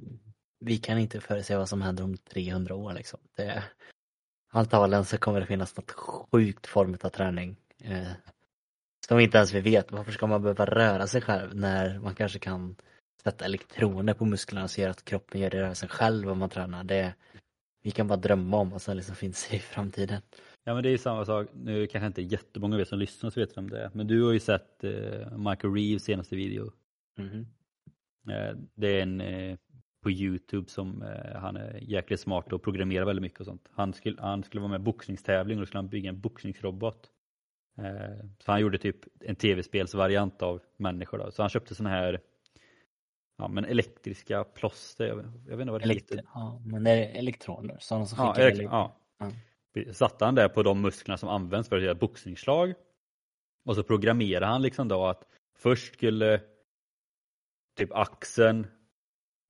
vi 0.61 0.79
kan 0.79 0.99
inte 0.99 1.21
förutse 1.21 1.57
vad 1.57 1.69
som 1.69 1.83
händer 1.83 2.05
om 2.05 2.17
300 2.17 2.75
år 2.75 2.93
liksom. 2.93 3.21
Det, 3.37 3.65
antagligen 4.53 5.05
så 5.05 5.19
kommer 5.19 5.41
det 5.41 5.47
finnas 5.47 5.77
något 5.77 5.91
sjukt 5.91 6.67
form 6.67 6.97
av 7.03 7.09
träning 7.09 7.57
eh, 7.79 8.13
som 9.09 9.21
inte 9.21 9.39
ens 9.39 9.53
vi 9.53 9.61
vet. 9.61 9.93
Varför 9.93 10.13
ska 10.13 10.27
man 10.27 10.43
behöva 10.43 10.67
röra 10.67 11.07
sig 11.07 11.21
själv 11.21 11.57
när 11.57 11.99
man 11.99 12.15
kanske 12.15 12.39
kan 12.39 12.77
sätta 13.23 13.45
elektroner 13.45 14.15
på 14.15 14.25
musklerna 14.25 14.65
och 14.65 14.71
se 14.71 14.85
att 14.85 15.05
kroppen 15.05 15.41
gör 15.41 15.51
det 15.51 15.63
rörelsen 15.63 15.89
själv 15.89 16.31
om 16.31 16.39
man 16.39 16.51
tränar. 16.51 16.85
Det, 16.85 17.15
vi 17.83 17.91
kan 17.91 18.09
bara 18.09 18.17
drömma 18.17 18.57
om 18.57 18.71
vad 18.71 18.83
som 18.83 18.97
liksom 18.97 19.17
finns 19.17 19.55
i 19.55 19.59
framtiden. 19.59 20.23
Ja 20.65 20.75
men 20.75 20.83
det 20.83 20.91
är 20.91 20.99
samma 20.99 21.25
sak, 21.25 21.49
nu 21.55 21.87
kanske 21.87 22.07
inte 22.07 22.23
jättemånga 22.23 22.77
vet 22.77 22.89
som 22.89 22.99
lyssnar 22.99 23.31
så 23.31 23.41
vet 23.41 23.57
vem 23.57 23.71
det 23.71 23.91
men 23.95 24.07
du 24.07 24.23
har 24.23 24.33
ju 24.33 24.41
sett 24.41 24.85
eh, 24.85 25.39
Michael 25.39 25.75
Reeves 25.75 26.05
senaste 26.05 26.37
video. 26.37 26.73
Mm. 27.19 27.47
Eh, 28.29 28.57
det 28.75 28.89
är 28.89 29.03
en 29.03 29.21
eh, 29.21 29.57
på 30.03 30.11
Youtube 30.11 30.71
som 30.71 31.03
eh, 31.03 31.41
han 31.41 31.57
är 31.57 31.79
jäkligt 31.83 32.21
smart 32.21 32.53
och 32.53 32.63
programmerar 32.63 33.05
väldigt 33.05 33.23
mycket 33.23 33.41
och 33.41 33.47
sånt. 33.47 33.69
Han 33.73 33.93
skulle, 33.93 34.23
han 34.23 34.43
skulle 34.43 34.61
vara 34.61 34.71
med 34.71 34.81
i 34.81 34.85
boxningstävling 34.85 35.59
och 35.59 35.63
då 35.63 35.67
skulle 35.67 35.79
han 35.79 35.89
bygga 35.89 36.09
en 36.09 36.21
boxningsrobot. 36.21 37.11
Eh, 37.79 38.27
så 38.39 38.53
han 38.53 38.61
gjorde 38.61 38.79
typ 38.79 38.97
en 39.21 39.37
tv-spelsvariant 39.37 40.43
av 40.43 40.61
människor 40.77 41.19
då. 41.19 41.31
Så 41.31 41.43
han 41.43 41.51
köpte 41.51 41.75
såna 41.75 41.91
här 41.91 42.21
ja, 43.39 43.49
men 43.49 43.65
elektriska 43.65 44.45
plåster. 44.45 45.07
Jag, 45.07 45.17
jag 45.49 45.57
vet 45.57 45.61
inte 45.61 45.73
vad 45.73 45.81
det 45.81 45.85
Elektri 45.85 46.17
heter. 46.17 46.31
Ja, 46.35 46.63
men 46.67 46.85
det 46.85 46.91
är 46.91 47.19
elektroner. 47.19 47.77
Som 47.81 48.07
skickar 48.07 48.41
ja, 48.41 48.49
elekt 48.49 48.71
ja. 48.73 48.97
ja. 49.19 49.93
Satte 49.93 50.25
han 50.25 50.35
det 50.35 50.49
på 50.49 50.63
de 50.63 50.81
musklerna 50.81 51.19
som 51.19 51.29
används 51.29 51.69
för 51.69 51.77
att 51.77 51.83
göra 51.83 51.95
boxningsslag. 51.95 52.75
Och 53.65 53.75
så 53.75 53.83
programmerade 53.83 54.47
han 54.47 54.63
liksom 54.63 54.89
då 54.89 55.07
att 55.07 55.25
först 55.59 55.95
skulle 55.95 56.41
typ 57.77 57.93
axeln 57.93 58.67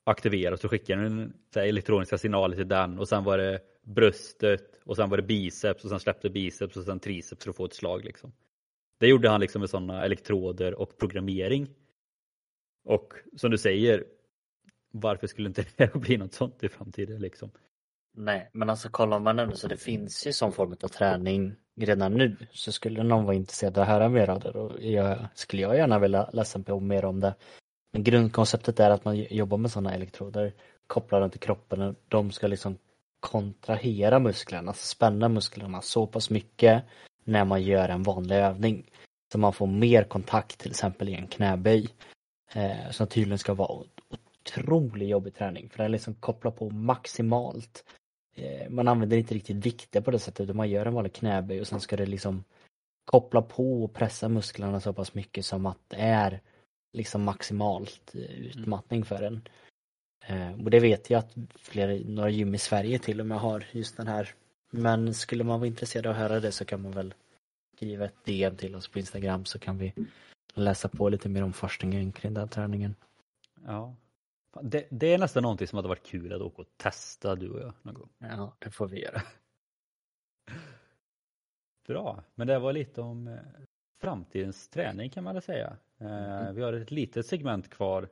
aktiveras 0.04 0.60
så 0.60 0.68
skickade 0.68 1.02
den 1.02 1.34
elektroniska 1.54 2.18
signaler 2.18 2.56
till 2.56 2.68
den 2.68 2.98
och 2.98 3.08
sen 3.08 3.24
var 3.24 3.38
det 3.38 3.60
bröstet 3.82 4.80
och 4.84 4.96
sen 4.96 5.10
var 5.10 5.16
det 5.16 5.22
biceps 5.22 5.84
och 5.84 5.90
sen 5.90 6.00
släppte 6.00 6.30
biceps 6.30 6.76
och 6.76 6.84
sen 6.84 7.00
triceps 7.00 7.44
för 7.44 7.50
att 7.50 7.56
få 7.56 7.64
ett 7.64 7.74
slag 7.74 8.04
liksom. 8.04 8.32
Det 8.98 9.08
gjorde 9.08 9.28
han 9.28 9.40
liksom 9.40 9.60
med 9.60 9.70
sådana 9.70 10.04
elektroder 10.04 10.74
och 10.74 10.98
programmering. 10.98 11.68
Och 12.84 13.12
som 13.36 13.50
du 13.50 13.58
säger, 13.58 14.04
varför 14.90 15.26
skulle 15.26 15.48
inte 15.48 15.64
det 15.76 15.94
bli 16.00 16.16
något 16.16 16.34
sånt 16.34 16.64
i 16.64 16.68
framtiden 16.68 17.20
liksom? 17.20 17.50
Nej, 18.14 18.50
men 18.52 18.70
alltså 18.70 18.88
kollar 18.88 19.18
man 19.18 19.38
ändå 19.38 19.56
så 19.56 19.68
det 19.68 19.76
finns 19.76 20.26
ju 20.26 20.32
sån 20.32 20.52
form 20.52 20.76
av 20.82 20.88
träning 20.88 21.54
redan 21.76 22.14
nu 22.14 22.36
så 22.52 22.72
skulle 22.72 23.02
någon 23.02 23.24
vara 23.24 23.36
intresserad 23.36 23.78
av 23.78 23.82
att 23.82 23.88
höra 23.88 24.08
mer 24.08 24.30
av 24.30 24.40
det 24.40 24.50
då 24.52 24.72
jag, 24.80 25.18
skulle 25.34 25.62
jag 25.62 25.76
gärna 25.76 25.98
vilja 25.98 26.30
läsa 26.32 26.62
på 26.62 26.80
mer 26.80 27.04
om 27.04 27.20
det. 27.20 27.34
Men 27.92 28.04
grundkonceptet 28.04 28.80
är 28.80 28.90
att 28.90 29.04
man 29.04 29.16
jobbar 29.16 29.58
med 29.58 29.70
sådana 29.70 29.94
elektroder 29.94 30.52
kopplade 30.86 31.30
till 31.30 31.40
kroppen. 31.40 31.80
och 31.80 31.94
De 32.08 32.30
ska 32.30 32.46
liksom 32.46 32.78
kontrahera 33.20 34.18
musklerna, 34.18 34.68
alltså 34.68 34.86
spänna 34.86 35.28
musklerna 35.28 35.82
så 35.82 36.06
pass 36.06 36.30
mycket 36.30 36.84
när 37.24 37.44
man 37.44 37.62
gör 37.62 37.88
en 37.88 38.02
vanlig 38.02 38.36
övning. 38.36 38.90
Så 39.32 39.38
man 39.38 39.52
får 39.52 39.66
mer 39.66 40.04
kontakt 40.04 40.58
till 40.58 40.70
exempel 40.70 41.08
i 41.08 41.14
en 41.14 41.26
knäböj. 41.26 41.88
Eh, 42.54 42.90
som 42.90 43.06
tydligen 43.06 43.38
ska 43.38 43.54
vara 43.54 43.84
otroligt 44.42 45.08
jobbig 45.08 45.34
träning 45.34 45.68
för 45.68 45.82
den 45.82 45.92
liksom 45.92 46.14
kopplar 46.14 46.50
på 46.50 46.70
maximalt. 46.70 47.84
Eh, 48.34 48.70
man 48.70 48.88
använder 48.88 49.16
inte 49.16 49.34
riktigt 49.34 49.66
vikter 49.66 50.00
på 50.00 50.10
det 50.10 50.18
sättet 50.18 50.40
utan 50.40 50.56
man 50.56 50.70
gör 50.70 50.86
en 50.86 50.94
vanlig 50.94 51.12
knäböj 51.12 51.60
och 51.60 51.66
sen 51.66 51.80
ska 51.80 51.96
det 51.96 52.06
liksom 52.06 52.44
koppla 53.04 53.42
på 53.42 53.84
och 53.84 53.92
pressa 53.92 54.28
musklerna 54.28 54.80
så 54.80 54.92
pass 54.92 55.14
mycket 55.14 55.44
som 55.44 55.66
att 55.66 55.78
det 55.88 55.96
är 55.96 56.40
liksom 56.92 57.22
maximalt 57.22 58.14
eh, 58.14 58.20
utmattning 58.20 59.04
för 59.04 59.22
en. 59.22 59.48
Eh, 60.26 60.64
och 60.64 60.70
det 60.70 60.80
vet 60.80 61.10
jag 61.10 61.18
att 61.18 61.34
flera, 61.54 62.00
några 62.04 62.30
gym 62.30 62.54
i 62.54 62.58
Sverige 62.58 62.98
till 62.98 63.20
och 63.20 63.26
med 63.26 63.38
har 63.38 63.64
just 63.72 63.96
den 63.96 64.06
här. 64.06 64.34
Men 64.70 65.14
skulle 65.14 65.44
man 65.44 65.60
vara 65.60 65.68
intresserad 65.68 66.06
av 66.06 66.12
att 66.12 66.18
höra 66.18 66.40
det 66.40 66.52
så 66.52 66.64
kan 66.64 66.82
man 66.82 66.92
väl 66.92 67.14
skriva 67.76 68.04
ett 68.04 68.24
DM 68.24 68.56
till 68.56 68.74
oss 68.74 68.88
på 68.88 68.98
Instagram 68.98 69.44
så 69.44 69.58
kan 69.58 69.78
vi 69.78 69.92
läsa 70.54 70.88
på 70.88 71.08
lite 71.08 71.28
mer 71.28 71.42
om 71.42 71.52
forskningen 71.52 72.12
kring 72.12 72.34
den 72.34 72.48
träningen. 72.48 72.94
Ja. 73.64 73.96
Det, 74.62 74.86
det 74.90 75.14
är 75.14 75.18
nästan 75.18 75.42
någonting 75.42 75.66
som 75.66 75.76
hade 75.76 75.88
varit 75.88 76.06
kul 76.06 76.32
att 76.32 76.40
åka 76.40 76.62
och 76.62 76.68
testa 76.76 77.34
du 77.34 77.50
och 77.50 77.60
jag 77.60 77.72
någon 77.82 77.94
gång. 77.94 78.08
Ja, 78.18 78.56
det 78.58 78.70
får 78.70 78.88
vi 78.88 79.02
göra. 79.02 79.22
Bra, 81.86 82.24
men 82.34 82.46
det 82.46 82.58
var 82.58 82.72
lite 82.72 83.00
om 83.00 83.28
eh, 83.28 83.38
framtidens 84.00 84.68
träning 84.68 85.10
kan 85.10 85.24
man 85.24 85.34
väl 85.34 85.42
säga. 85.42 85.76
Mm. 85.98 86.54
Vi 86.54 86.62
har 86.62 86.72
ett 86.72 86.90
litet 86.90 87.26
segment 87.26 87.70
kvar 87.70 88.08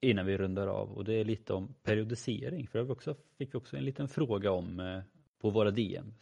innan 0.00 0.26
vi 0.26 0.38
rundar 0.38 0.66
av 0.66 0.92
och 0.92 1.04
det 1.04 1.14
är 1.14 1.24
lite 1.24 1.54
om 1.54 1.74
periodisering. 1.82 2.66
För 2.66 2.78
det 2.78 2.92
också, 2.92 3.16
fick 3.38 3.54
vi 3.54 3.58
också 3.58 3.76
en 3.76 3.84
liten 3.84 4.08
fråga 4.08 4.52
om 4.52 4.80
eh, 4.80 5.02
på 5.40 5.50
våra 5.50 5.70
DM. 5.70 6.14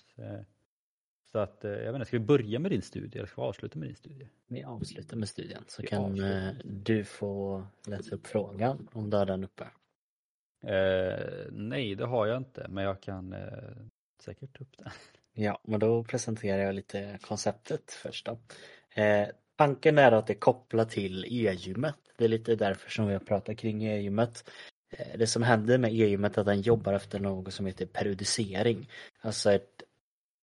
Så 1.33 1.39
att, 1.39 1.65
eh, 1.65 1.71
jag 1.71 1.93
vet 1.93 1.95
inte, 1.95 2.07
ska 2.07 2.19
vi 2.19 2.25
börja 2.25 2.59
med 2.59 2.71
din 2.71 2.83
studie 2.83 3.19
eller 3.19 3.27
ska 3.27 3.43
vi 3.43 3.49
avsluta 3.49 3.79
med 3.79 3.89
din 3.89 3.97
studie? 3.97 4.29
Vi 4.47 4.65
avslutar 4.65 5.17
med 5.17 5.29
studien 5.29 5.65
så 5.69 5.83
vi 5.83 5.89
kan 5.89 6.05
avslutar. 6.05 6.57
du 6.65 7.05
få 7.05 7.67
läsa 7.87 8.15
upp 8.15 8.27
frågan 8.27 8.89
om 8.93 9.11
du 9.11 9.17
har 9.17 9.27
den 9.27 9.45
uppe. 9.45 9.65
Eh, 10.63 11.47
nej, 11.51 11.95
det 11.95 12.07
har 12.07 12.27
jag 12.27 12.37
inte, 12.37 12.67
men 12.69 12.85
jag 12.85 13.01
kan 13.01 13.33
eh, 13.33 13.77
säkert 14.25 14.59
ta 14.59 14.65
upp 14.65 14.79
den. 14.79 14.91
Ja, 15.33 15.61
men 15.65 15.81
då 15.81 16.05
presenterar 16.05 16.63
jag 16.63 16.75
lite 16.75 17.19
konceptet 17.23 17.93
först 17.93 18.27
då. 18.27 18.39
Eh, 19.03 19.29
tanken 19.57 19.99
är 19.99 20.13
att 20.13 20.27
det 20.27 20.35
kopplar 20.35 20.85
till 20.85 21.25
e-gymmet. 21.25 21.95
Det 22.17 22.25
är 22.25 22.29
lite 22.29 22.57
därför 22.57 22.91
som 22.91 23.07
vi 23.07 23.13
har 23.13 23.21
pratat 23.21 23.57
kring 23.59 23.85
e-gymmet. 23.85 24.51
Eh, 24.91 25.19
det 25.19 25.27
som 25.27 25.43
händer 25.43 25.79
med 25.79 25.91
e-gymmet 25.91 26.37
är 26.37 26.41
att 26.41 26.47
den 26.47 26.61
jobbar 26.61 26.93
efter 26.93 27.19
något 27.19 27.55
som 27.55 27.67
heter 27.67 27.87
periodisering. 27.87 28.89
Alltså 29.21 29.53
ett 29.53 29.80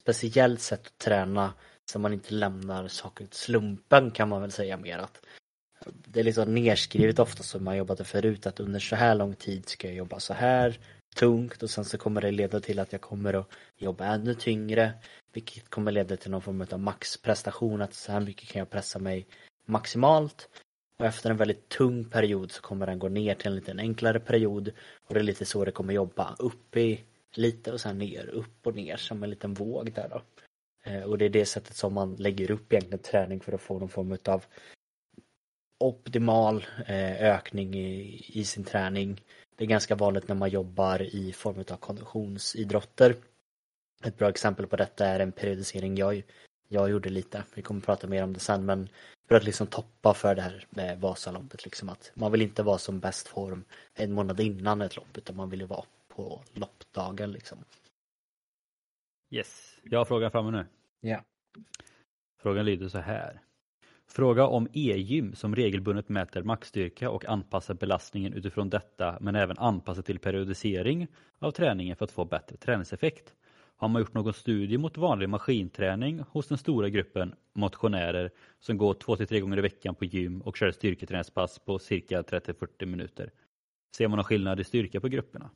speciellt 0.07 0.61
sätt 0.61 0.87
att 0.87 0.97
träna 0.97 1.53
så 1.85 1.99
man 1.99 2.13
inte 2.13 2.33
lämnar 2.33 2.87
saker 2.87 3.25
till 3.25 3.39
slumpen 3.39 4.11
kan 4.11 4.29
man 4.29 4.41
väl 4.41 4.51
säga 4.51 4.77
mer 4.77 4.97
att 4.97 5.21
det 5.85 6.19
är 6.19 6.23
liksom 6.23 6.55
nerskrivet 6.55 7.19
ofta 7.19 7.43
som 7.43 7.63
man 7.63 7.77
jobbade 7.77 8.03
förut 8.03 8.47
att 8.47 8.59
under 8.59 8.79
så 8.79 8.95
här 8.95 9.15
lång 9.15 9.35
tid 9.35 9.69
ska 9.69 9.87
jag 9.87 9.95
jobba 9.95 10.19
så 10.19 10.33
här 10.33 10.79
tungt 11.15 11.63
och 11.63 11.69
sen 11.69 11.85
så 11.85 11.97
kommer 11.97 12.21
det 12.21 12.31
leda 12.31 12.59
till 12.59 12.79
att 12.79 12.91
jag 12.91 13.01
kommer 13.01 13.33
att 13.33 13.49
jobba 13.77 14.05
ännu 14.05 14.33
tyngre 14.33 14.93
vilket 15.33 15.69
kommer 15.69 15.91
leda 15.91 16.17
till 16.17 16.31
någon 16.31 16.41
form 16.41 16.65
av 16.71 16.79
maxprestation 16.79 17.81
att 17.81 17.93
så 17.93 18.11
här 18.11 18.19
mycket 18.19 18.49
kan 18.49 18.59
jag 18.59 18.69
pressa 18.69 18.99
mig 18.99 19.27
maximalt 19.65 20.49
Och 20.99 21.05
efter 21.05 21.29
en 21.29 21.37
väldigt 21.37 21.69
tung 21.69 22.05
period 22.05 22.51
så 22.51 22.61
kommer 22.61 22.87
den 22.87 22.99
gå 22.99 23.09
ner 23.09 23.35
till 23.35 23.47
en 23.47 23.55
lite 23.55 23.71
enklare 23.71 24.19
period 24.19 24.71
och 25.07 25.13
det 25.13 25.19
är 25.19 25.23
lite 25.23 25.45
så 25.45 25.65
det 25.65 25.71
kommer 25.71 25.93
jobba. 25.93 26.35
Upp 26.39 26.77
i 26.77 27.03
lite 27.37 27.71
och 27.71 27.81
sen 27.81 27.97
ner, 27.97 28.27
upp 28.27 28.67
och 28.67 28.75
ner 28.75 28.97
som 28.97 29.23
en 29.23 29.29
liten 29.29 29.53
våg 29.53 29.93
där 29.93 30.09
då. 30.09 30.21
Eh, 30.83 31.03
och 31.03 31.17
det 31.17 31.25
är 31.25 31.29
det 31.29 31.45
sättet 31.45 31.75
som 31.75 31.93
man 31.93 32.15
lägger 32.15 32.51
upp 32.51 32.73
egentligen 32.73 33.03
träning 33.03 33.39
för 33.39 33.53
att 33.53 33.61
få 33.61 33.79
någon 33.79 33.89
form 33.89 34.17
av 34.25 34.45
optimal 35.79 36.65
eh, 36.87 37.21
ökning 37.21 37.73
i, 37.75 38.25
i 38.27 38.45
sin 38.45 38.63
träning. 38.63 39.21
Det 39.55 39.63
är 39.63 39.67
ganska 39.67 39.95
vanligt 39.95 40.27
när 40.27 40.35
man 40.35 40.49
jobbar 40.49 41.01
i 41.01 41.33
form 41.33 41.59
av 41.71 41.77
konditionsidrotter. 41.77 43.15
Ett 44.03 44.17
bra 44.17 44.29
exempel 44.29 44.67
på 44.67 44.75
detta 44.75 45.05
är 45.05 45.19
en 45.19 45.31
periodisering 45.31 45.95
jag, 45.95 46.23
jag 46.67 46.89
gjorde 46.89 47.09
lite. 47.09 47.43
Vi 47.53 47.61
kommer 47.61 47.81
prata 47.81 48.07
mer 48.07 48.23
om 48.23 48.33
det 48.33 48.39
sen 48.39 48.65
men 48.65 48.89
för 49.27 49.35
att 49.35 49.43
liksom 49.43 49.67
toppa 49.67 50.13
för 50.13 50.35
det 50.35 50.41
här 50.41 50.65
med 50.69 51.01
Vasaloppet 51.01 51.63
liksom 51.63 51.89
att 51.89 52.11
man 52.13 52.31
vill 52.31 52.41
inte 52.41 52.63
vara 52.63 52.77
som 52.77 52.99
bäst 52.99 53.27
form 53.27 53.63
en 53.93 54.11
månad 54.11 54.39
innan 54.39 54.81
ett 54.81 54.95
lopp 54.95 55.17
utan 55.17 55.35
man 55.35 55.49
vill 55.49 55.59
ju 55.59 55.65
vara 55.65 55.85
på 56.17 56.43
loppdagen 56.53 57.31
liksom. 57.31 57.57
Yes, 59.29 59.79
jag 59.83 59.99
har 59.99 60.05
frågan 60.05 60.31
framme 60.31 60.51
nu. 60.51 60.65
Ja. 60.99 61.23
Frågan 62.41 62.65
lyder 62.65 62.87
så 62.87 62.99
här. 62.99 63.41
Fråga 64.09 64.47
om 64.47 64.67
e-gym 64.73 65.35
som 65.35 65.55
regelbundet 65.55 66.09
mäter 66.09 66.43
maxstyrka 66.43 67.09
och 67.09 67.25
anpassar 67.25 67.73
belastningen 67.73 68.33
utifrån 68.33 68.69
detta 68.69 69.17
men 69.21 69.35
även 69.35 69.57
anpassar 69.57 70.01
till 70.01 70.19
periodisering 70.19 71.07
av 71.39 71.51
träningen 71.51 71.95
för 71.95 72.05
att 72.05 72.11
få 72.11 72.25
bättre 72.25 72.57
träningseffekt. 72.57 73.35
Har 73.75 73.87
man 73.87 74.01
gjort 74.01 74.13
någon 74.13 74.33
studie 74.33 74.77
mot 74.77 74.97
vanlig 74.97 75.29
maskinträning 75.29 76.19
hos 76.19 76.47
den 76.47 76.57
stora 76.57 76.89
gruppen 76.89 77.35
motionärer 77.53 78.31
som 78.59 78.77
går 78.77 78.93
2-3 78.93 79.39
gånger 79.39 79.57
i 79.57 79.61
veckan 79.61 79.95
på 79.95 80.05
gym 80.05 80.41
och 80.41 80.57
kör 80.57 80.71
styrketräningspass 80.71 81.59
på 81.59 81.79
cirka 81.79 82.21
30-40 82.21 82.85
minuter? 82.85 83.31
Ser 83.97 84.07
man 84.07 84.17
någon 84.17 84.23
skillnad 84.23 84.59
i 84.59 84.63
styrka 84.63 84.99
på 84.99 85.07
grupperna? 85.07 85.49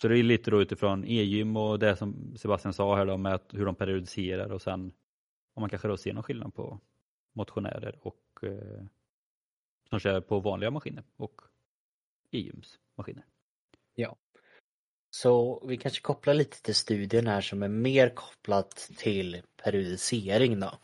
Så 0.00 0.08
det 0.08 0.18
är 0.18 0.22
lite 0.22 0.50
då 0.50 0.62
utifrån 0.62 1.04
e-gym 1.04 1.56
och 1.56 1.78
det 1.78 1.96
som 1.96 2.36
Sebastian 2.36 2.74
sa 2.74 2.96
här 2.96 3.06
då 3.06 3.16
med 3.16 3.40
hur 3.52 3.64
de 3.64 3.74
periodiserar 3.74 4.52
och 4.52 4.62
sen 4.62 4.92
om 5.54 5.60
man 5.60 5.70
kanske 5.70 5.88
då 5.88 5.96
ser 5.96 6.12
någon 6.12 6.22
skillnad 6.22 6.54
på 6.54 6.80
motionärer 7.32 7.98
och 8.02 8.20
eh, 8.42 8.84
som 9.90 10.00
kör 10.00 10.20
på 10.20 10.40
vanliga 10.40 10.70
maskiner 10.70 11.04
och 11.16 11.40
e-gyms 12.30 12.78
maskiner. 12.94 13.24
Ja. 13.94 14.16
Så 15.10 15.62
vi 15.66 15.76
kanske 15.76 16.00
kopplar 16.00 16.34
lite 16.34 16.62
till 16.62 16.74
studien 16.74 17.26
här 17.26 17.40
som 17.40 17.62
är 17.62 17.68
mer 17.68 18.08
kopplat 18.08 18.90
till 18.96 19.42
periodisering 19.64 20.60
då. 20.60 20.78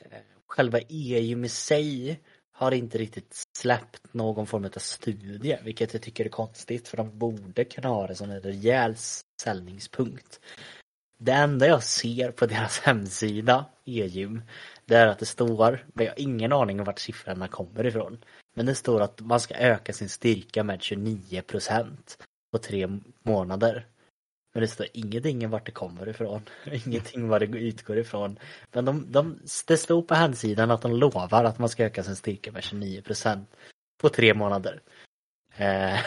Eh, 0.00 0.18
själva 0.46 0.78
e-gym 0.78 1.44
i 1.44 1.48
sig 1.48 2.20
har 2.56 2.72
inte 2.72 2.98
riktigt 2.98 3.42
släppt 3.58 4.14
någon 4.14 4.46
form 4.46 4.64
av 4.64 4.78
studie, 4.78 5.58
vilket 5.62 5.92
jag 5.92 6.02
tycker 6.02 6.24
är 6.24 6.28
konstigt 6.28 6.88
för 6.88 6.96
de 6.96 7.18
borde 7.18 7.64
kunna 7.64 7.88
ha 7.88 8.06
det 8.06 8.14
som 8.14 8.30
en 8.30 8.40
rejäl 8.40 8.94
säljningspunkt. 9.42 10.40
Det 11.18 11.32
enda 11.32 11.66
jag 11.66 11.82
ser 11.82 12.30
på 12.30 12.46
deras 12.46 12.78
hemsida, 12.80 13.64
e-gym, 13.84 14.42
det 14.84 14.96
är 14.96 15.06
att 15.06 15.18
det 15.18 15.26
står, 15.26 15.86
men 15.92 16.06
jag 16.06 16.12
har 16.12 16.20
ingen 16.20 16.52
aning 16.52 16.80
om 16.80 16.86
vart 16.86 16.98
siffrorna 16.98 17.48
kommer 17.48 17.86
ifrån, 17.86 18.24
men 18.54 18.66
det 18.66 18.74
står 18.74 19.00
att 19.00 19.20
man 19.20 19.40
ska 19.40 19.54
öka 19.54 19.92
sin 19.92 20.08
styrka 20.08 20.64
med 20.64 20.80
29% 20.80 22.18
på 22.52 22.58
tre 22.58 22.88
månader. 23.22 23.86
Men 24.54 24.60
det 24.60 24.68
står 24.68 24.86
ingenting 24.92 25.44
om 25.44 25.50
vart 25.50 25.66
det 25.66 25.72
kommer 25.72 26.08
ifrån. 26.08 26.42
Ingenting 26.86 27.28
var 27.28 27.40
det 27.40 27.46
utgår 27.46 27.98
ifrån. 27.98 28.38
Men 28.72 28.84
de, 28.84 29.12
de, 29.12 29.38
det 29.66 29.76
står 29.76 30.02
på 30.02 30.14
hemsidan 30.14 30.70
att 30.70 30.82
de 30.82 30.92
lovar 30.92 31.44
att 31.44 31.58
man 31.58 31.68
ska 31.68 31.84
öka 31.84 32.02
sin 32.02 32.16
styrka 32.16 32.52
med 32.52 32.62
29% 32.62 33.44
på 34.00 34.08
tre 34.08 34.34
månader. 34.34 34.80
Eh, 35.56 35.98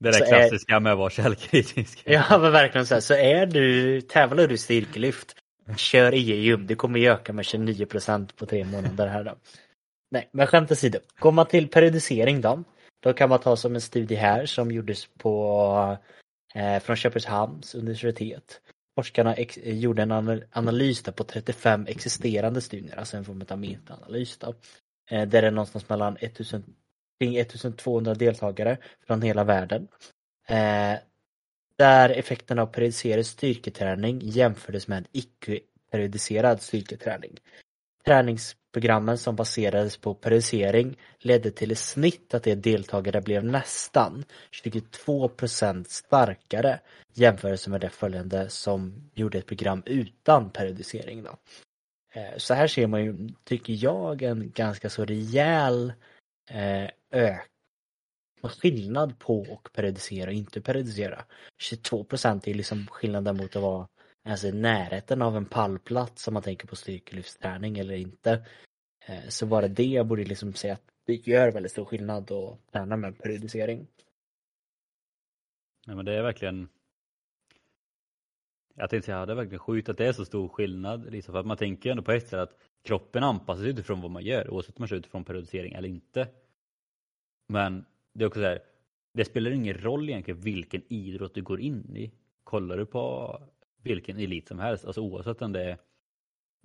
det 0.00 0.10
där 0.10 0.26
klassiska 0.26 0.76
är, 0.76 0.80
med 0.80 0.92
att 0.92 0.98
vara 0.98 1.10
källkritisk. 1.10 2.02
Ja 2.06 2.38
men 2.38 2.52
verkligen 2.52 2.86
så 2.86 2.94
här. 2.94 3.00
Så 3.00 3.14
är 3.14 3.46
du, 3.46 4.00
tävlar 4.00 4.46
du 4.46 4.58
styrkelyft, 4.58 5.36
kör 5.76 6.12
EU, 6.16 6.56
du 6.56 6.76
kommer 6.76 6.98
ju 6.98 7.06
öka 7.06 7.32
med 7.32 7.42
29% 7.42 8.36
på 8.36 8.46
tre 8.46 8.64
månader 8.64 9.06
här 9.06 9.24
då. 9.24 9.34
Nej 10.10 10.28
men 10.32 10.46
skämt 10.46 10.72
åsido, 10.72 10.98
går 11.18 11.32
man 11.32 11.46
till 11.46 11.68
periodisering 11.68 12.40
då, 12.40 12.64
då 13.02 13.12
kan 13.12 13.28
man 13.28 13.38
ta 13.38 13.56
som 13.56 13.74
en 13.74 13.80
studie 13.80 14.14
här 14.14 14.46
som 14.46 14.70
gjordes 14.70 15.06
på 15.18 15.98
Eh, 16.54 16.80
från 16.80 16.96
Köpenhamns 16.96 17.74
universitet. 17.74 18.60
Forskarna 18.94 19.34
eh, 19.34 19.78
gjorde 19.78 20.02
en 20.02 20.42
analys 20.52 21.02
på 21.02 21.24
35 21.24 21.86
existerande 21.86 22.60
studier, 22.60 22.96
alltså 22.96 23.16
en 23.16 23.24
form 23.24 23.42
av 23.48 23.58
metaanalys 23.58 24.38
eh, 24.42 24.52
där 25.10 25.42
det 25.42 25.46
är 25.46 25.50
någonstans 25.50 25.88
mellan 25.88 26.16
1000, 26.20 26.64
kring 27.20 27.36
1200 27.36 28.14
deltagare 28.14 28.78
från 29.06 29.22
hela 29.22 29.44
världen. 29.44 29.88
Där 31.78 32.10
effekten 32.10 32.58
av 32.58 32.66
periodiserad 32.66 33.26
styrketräning 33.26 34.20
jämfördes 34.22 34.88
med 34.88 35.06
icke-periodiserad 35.12 36.62
styrketräning. 36.62 37.38
Programmen 38.72 39.18
som 39.18 39.36
baserades 39.36 39.96
på 39.96 40.14
periodisering 40.14 40.98
ledde 41.18 41.50
till 41.50 41.72
i 41.72 41.74
snitt 41.74 42.34
att 42.34 42.42
de 42.42 42.54
deltagare 42.54 43.20
blev 43.20 43.44
nästan 43.44 44.24
22% 44.64 45.84
starkare 45.88 46.80
jämfört 47.12 47.66
med 47.66 47.80
det 47.80 47.90
följande 47.90 48.48
som 48.48 49.10
gjorde 49.14 49.38
ett 49.38 49.46
program 49.46 49.82
utan 49.86 50.50
periodisering. 50.50 51.22
Då. 51.22 51.36
Eh, 52.12 52.36
så 52.36 52.54
här 52.54 52.66
ser 52.66 52.86
man 52.86 53.04
ju, 53.04 53.28
tycker 53.44 53.84
jag, 53.84 54.22
en 54.22 54.50
ganska 54.54 54.90
så 54.90 55.04
rejäl 55.04 55.92
eh, 56.50 56.90
ök 57.10 57.50
skillnad 58.42 59.18
på 59.18 59.60
att 59.64 59.72
periodisera 59.72 60.30
och 60.30 60.34
inte 60.34 60.60
periodisera. 60.60 61.24
22% 61.70 62.48
är 62.48 62.54
liksom 62.54 62.86
skillnaden 62.86 63.36
mot 63.36 63.56
att 63.56 63.62
vara 63.62 63.88
alltså 64.24 64.46
i 64.46 64.52
närheten 64.52 65.22
av 65.22 65.36
en 65.36 65.46
pallplats 65.46 66.28
om 66.28 66.34
man 66.34 66.42
tänker 66.42 66.66
på 66.66 66.76
styrkelyftsträning 66.76 67.78
eller 67.78 67.94
inte. 67.94 68.46
Eh, 69.06 69.28
så 69.28 69.46
var 69.46 69.62
det 69.62 69.68
det 69.68 69.84
jag 69.84 70.06
borde 70.06 70.24
liksom 70.24 70.52
säga 70.52 70.72
att 70.72 70.90
det 71.06 71.14
gör 71.14 71.52
väldigt 71.52 71.72
stor 71.72 71.84
skillnad 71.84 72.32
att 72.32 72.72
träna 72.72 72.96
med 72.96 73.18
periodisering. 73.18 73.86
Nej 75.86 75.96
men 75.96 76.04
det 76.04 76.14
är 76.14 76.22
verkligen 76.22 76.68
jag 78.74 78.90
tänkte 78.90 79.06
säga, 79.06 79.26
det 79.26 79.32
är 79.32 79.36
verkligen 79.36 79.58
sjukt 79.58 79.88
att 79.88 79.98
det 79.98 80.06
är 80.06 80.12
så 80.12 80.24
stor 80.24 80.48
skillnad. 80.48 81.12
Liksom, 81.12 81.32
för 81.32 81.40
att 81.40 81.46
man 81.46 81.56
tänker 81.56 81.88
ju 81.88 81.90
ändå 81.90 82.02
på 82.02 82.12
ett 82.12 82.28
sätt 82.28 82.40
att 82.40 82.58
kroppen 82.82 83.22
anpassar 83.22 83.62
sig 83.62 83.70
utifrån 83.70 84.00
vad 84.00 84.10
man 84.10 84.24
gör 84.24 84.50
oavsett 84.50 84.76
om 84.76 84.80
man 84.80 84.88
kör 84.88 84.96
utifrån 84.96 85.24
periodisering 85.24 85.72
eller 85.72 85.88
inte. 85.88 86.28
Men 87.48 87.84
det 88.12 88.24
är 88.24 88.28
också 88.28 88.40
så 88.40 88.46
här, 88.46 88.62
det 89.12 89.24
spelar 89.24 89.50
ingen 89.50 89.74
roll 89.74 90.08
egentligen 90.08 90.40
vilken 90.40 90.82
idrott 90.88 91.34
du 91.34 91.42
går 91.42 91.60
in 91.60 91.96
i. 91.96 92.12
Kollar 92.44 92.76
du 92.76 92.86
på 92.86 93.38
vilken 93.82 94.18
elit 94.18 94.48
som 94.48 94.58
helst, 94.58 94.84
alltså 94.84 95.00
oavsett 95.00 95.42
om 95.42 95.52
det 95.52 95.64
är 95.64 95.78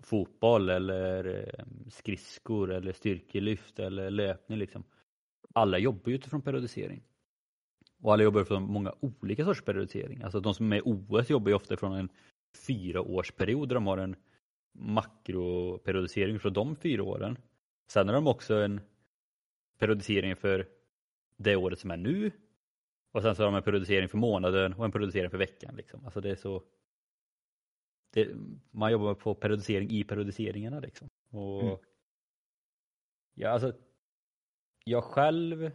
fotboll 0.03 0.69
eller 0.69 1.25
eh, 1.25 1.65
skridskor 1.89 2.71
eller 2.71 2.93
styrkelyft 2.93 3.79
eller 3.79 4.09
löpning 4.09 4.57
liksom. 4.57 4.83
Alla 5.53 5.77
jobbar 5.77 6.09
ju 6.09 6.15
utifrån 6.15 6.41
periodisering. 6.41 7.03
Och 8.01 8.13
alla 8.13 8.23
jobbar 8.23 8.41
utifrån 8.41 8.63
många 8.63 8.93
olika 8.99 9.45
sorters 9.45 9.63
periodisering. 9.63 10.21
Alltså 10.21 10.39
de 10.39 10.53
som 10.53 10.73
är 10.73 10.77
i 10.77 10.81
OS 10.85 11.29
jobbar 11.29 11.49
ju 11.49 11.55
ofta 11.55 11.77
från 11.77 11.93
en 11.93 12.09
fyraårsperiod 12.67 13.69
där 13.69 13.75
de 13.75 13.87
har 13.87 13.97
en 13.97 14.15
makroperiodisering 14.73 16.39
för 16.39 16.49
de 16.49 16.75
fyra 16.75 17.03
åren. 17.03 17.37
Sen 17.91 18.07
har 18.07 18.15
de 18.15 18.27
också 18.27 18.55
en 18.55 18.81
periodisering 19.79 20.35
för 20.35 20.67
det 21.37 21.55
året 21.55 21.79
som 21.79 21.91
är 21.91 21.97
nu. 21.97 22.31
Och 23.11 23.21
sen 23.21 23.35
så 23.35 23.43
har 23.43 23.51
de 23.51 23.55
en 23.55 23.63
periodisering 23.63 24.09
för 24.09 24.17
månaden 24.17 24.73
och 24.73 24.85
en 24.85 24.91
periodisering 24.91 25.29
för 25.29 25.37
veckan. 25.37 25.75
Liksom. 25.75 26.05
Alltså 26.05 26.21
det 26.21 26.29
är 26.29 26.35
så 26.35 26.63
det, 28.15 28.35
man 28.71 28.91
jobbar 28.91 29.13
på 29.13 29.35
periodisering 29.35 29.89
i 29.89 30.03
periodiseringarna 30.03 30.79
liksom. 30.79 31.07
Och, 31.29 31.63
mm. 31.63 31.77
ja, 33.33 33.49
alltså, 33.49 33.73
jag 34.85 35.03
själv, 35.03 35.71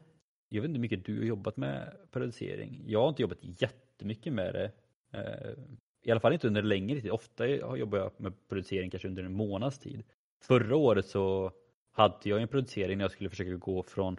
jag 0.49 0.63
vet 0.63 0.69
inte 0.69 0.79
hur 0.79 0.81
mycket 0.81 1.05
du 1.05 1.19
har 1.19 1.25
jobbat 1.25 1.57
med 1.57 1.97
periodisering. 2.11 2.83
Jag 2.87 3.01
har 3.01 3.09
inte 3.09 3.23
jobbat 3.23 3.39
jättemycket 3.41 4.33
med 4.33 4.55
det. 4.55 4.73
Eh, 5.19 5.55
I 6.03 6.11
alla 6.11 6.21
fall 6.21 6.33
inte 6.33 6.47
under 6.47 6.63
längre 6.63 7.01
tid. 7.01 7.11
Ofta 7.11 7.47
jobbar 7.77 7.99
jag 7.99 8.13
med 8.17 8.49
periodisering 8.49 8.91
kanske 8.91 9.09
under 9.09 9.23
en 9.23 9.33
månads 9.33 9.79
tid. 9.79 10.03
Förra 10.43 10.77
året 10.77 11.07
så 11.07 11.53
hade 11.93 12.29
jag 12.29 12.43
en 12.43 12.49
periodisering 12.49 12.99
när 12.99 13.05
jag 13.05 13.13
skulle 13.13 13.31
försöka 13.31 13.55
gå 13.55 13.83
från 13.83 14.17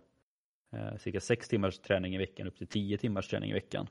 eh, 0.72 0.98
cirka 0.98 1.20
sex 1.20 1.48
timmars 1.48 1.80
träning 1.80 2.16
i 2.16 2.18
veckan 2.18 2.48
upp 2.48 2.58
till 2.58 2.68
tio 2.68 2.98
timmars 2.98 3.28
träning 3.28 3.50
i 3.50 3.54
veckan. 3.54 3.88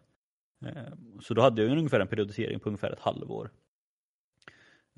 Eh, 0.67 0.95
så 1.21 1.35
då 1.35 1.43
hade 1.43 1.63
jag 1.63 1.79
ungefär 1.79 2.01
en 2.01 2.09
periodisering 2.09 2.61
på 2.61 2.69
ungefär 2.69 2.93
ett 2.93 3.01
halvår. 3.01 3.51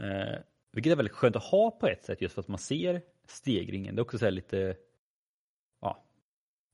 Eh, 0.03 0.39
vilket 0.73 0.93
är 0.93 0.97
väldigt 0.97 1.15
skönt 1.15 1.37
att 1.37 1.45
ha 1.45 1.71
på 1.71 1.87
ett 1.87 2.05
sätt 2.05 2.21
just 2.21 2.35
för 2.35 2.41
att 2.41 2.49
man 2.49 2.59
ser 2.59 3.03
stegringen. 3.27 3.95
Det 3.95 4.01
är 4.01 4.03
också 4.03 4.19
så 4.19 4.31
lite, 4.31 4.77
ja, 5.81 6.05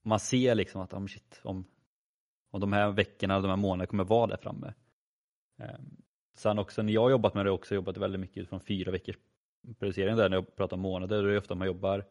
man 0.03 0.19
ser 0.19 0.55
liksom 0.55 0.81
att 0.81 0.93
oh 0.93 1.07
shit, 1.07 1.41
om, 1.43 1.65
om 2.51 2.59
de 2.59 2.73
här 2.73 2.91
veckorna, 2.91 3.39
de 3.39 3.49
här 3.49 3.55
månaderna 3.55 3.87
kommer 3.87 4.03
vara 4.03 4.27
där 4.27 4.37
framme. 4.37 4.73
Eh, 5.59 5.79
sen 6.35 6.59
också 6.59 6.81
när 6.81 6.93
jag 6.93 7.01
har 7.01 7.09
jobbat 7.09 7.33
med 7.33 7.45
det 7.45 7.51
också 7.51 7.75
jobbat 7.75 7.97
väldigt 7.97 8.21
mycket 8.21 8.37
utifrån 8.37 8.59
fyra 8.59 8.91
veckors 8.91 9.17
periodisering 9.79 10.15
där 10.15 10.29
när 10.29 10.37
jag 10.37 10.55
pratar 10.55 10.77
om 10.77 10.81
månader, 10.81 11.21
då 11.21 11.27
är 11.27 11.31
det 11.31 11.37
ofta 11.37 11.55
man 11.55 11.67
jobbar 11.67 12.05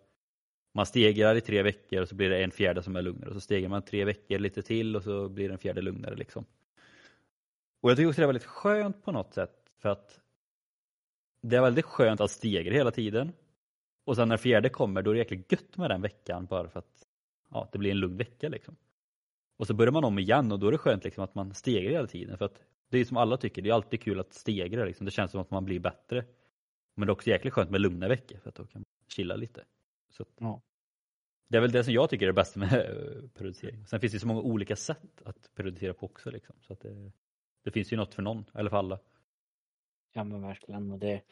man 0.74 0.86
stegrar 0.86 1.34
i 1.34 1.40
tre 1.40 1.62
veckor 1.62 2.02
och 2.02 2.08
så 2.08 2.14
blir 2.14 2.30
det 2.30 2.44
en 2.44 2.50
fjärde 2.50 2.82
som 2.82 2.96
är 2.96 3.02
lugnare 3.02 3.28
och 3.28 3.34
så 3.34 3.40
stegrar 3.40 3.68
man 3.68 3.82
tre 3.82 4.04
veckor 4.04 4.38
lite 4.38 4.62
till 4.62 4.96
och 4.96 5.02
så 5.02 5.28
blir 5.28 5.50
en 5.50 5.58
fjärde 5.58 5.80
lugnare 5.80 6.14
liksom. 6.14 6.44
Och 7.80 7.90
jag 7.90 7.96
tycker 7.96 8.08
också 8.08 8.20
det 8.20 8.24
är 8.24 8.26
väldigt 8.26 8.44
skönt 8.44 9.04
på 9.04 9.12
något 9.12 9.34
sätt 9.34 9.70
för 9.78 9.88
att 9.88 10.20
det 11.40 11.56
är 11.56 11.60
väldigt 11.60 11.84
skönt 11.84 12.20
att 12.20 12.30
stegra 12.30 12.74
hela 12.74 12.90
tiden. 12.90 13.32
Och 14.04 14.16
sen 14.16 14.28
när 14.28 14.36
fjärde 14.36 14.68
kommer 14.68 15.02
då 15.02 15.10
är 15.10 15.14
det 15.14 15.18
jäkligt 15.18 15.52
gött 15.52 15.76
med 15.76 15.90
den 15.90 16.02
veckan 16.02 16.46
bara 16.46 16.68
för 16.68 16.78
att 16.78 17.06
ja, 17.50 17.68
det 17.72 17.78
blir 17.78 17.90
en 17.90 17.98
lugn 17.98 18.16
vecka 18.16 18.48
liksom. 18.48 18.76
Och 19.56 19.66
så 19.66 19.74
börjar 19.74 19.92
man 19.92 20.04
om 20.04 20.18
igen 20.18 20.52
och 20.52 20.58
då 20.58 20.66
är 20.68 20.72
det 20.72 20.78
skönt 20.78 21.04
liksom 21.04 21.24
att 21.24 21.34
man 21.34 21.54
stegrar 21.54 21.90
hela 21.90 22.06
tiden 22.06 22.38
för 22.38 22.44
att 22.44 22.62
det 22.90 22.98
är 22.98 23.04
som 23.04 23.16
alla 23.16 23.36
tycker, 23.36 23.62
det 23.62 23.68
är 23.68 23.74
alltid 23.74 24.02
kul 24.02 24.20
att 24.20 24.34
stegra 24.34 24.84
liksom. 24.84 25.04
Det 25.04 25.10
känns 25.10 25.30
som 25.30 25.40
att 25.40 25.50
man 25.50 25.64
blir 25.64 25.80
bättre. 25.80 26.24
Men 26.94 27.06
det 27.06 27.10
är 27.10 27.12
också 27.12 27.30
jäkligt 27.30 27.54
skönt 27.54 27.70
med 27.70 27.80
lugna 27.80 28.08
veckor 28.08 28.38
för 28.38 28.48
att 28.48 28.54
då 28.54 28.66
kan 28.66 28.80
man 28.80 28.84
chilla 29.08 29.36
lite. 29.36 29.64
Så 30.10 30.22
att, 30.22 30.28
ja. 30.38 30.62
Det 31.48 31.56
är 31.56 31.60
väl 31.60 31.72
det 31.72 31.84
som 31.84 31.94
jag 31.94 32.10
tycker 32.10 32.26
är 32.26 32.28
det 32.28 32.32
bästa 32.32 32.60
med 32.60 32.72
eh, 32.72 33.28
periodisering. 33.28 33.86
Sen 33.86 34.00
finns 34.00 34.12
det 34.12 34.20
så 34.20 34.26
många 34.26 34.40
olika 34.40 34.76
sätt 34.76 35.22
att 35.24 35.50
periodisera 35.54 35.94
på 35.94 36.06
också. 36.06 36.30
Liksom. 36.30 36.56
Så 36.60 36.72
att 36.72 36.80
det, 36.80 37.12
det 37.64 37.70
finns 37.70 37.92
ju 37.92 37.96
något 37.96 38.14
för 38.14 38.22
någon, 38.22 38.44
eller 38.54 38.70
för 38.70 38.76
alla. 38.76 38.98
Ja 40.12 40.24
men 40.24 40.42
verkligen. 40.42 40.90
Och 40.90 40.98
det, 40.98 41.22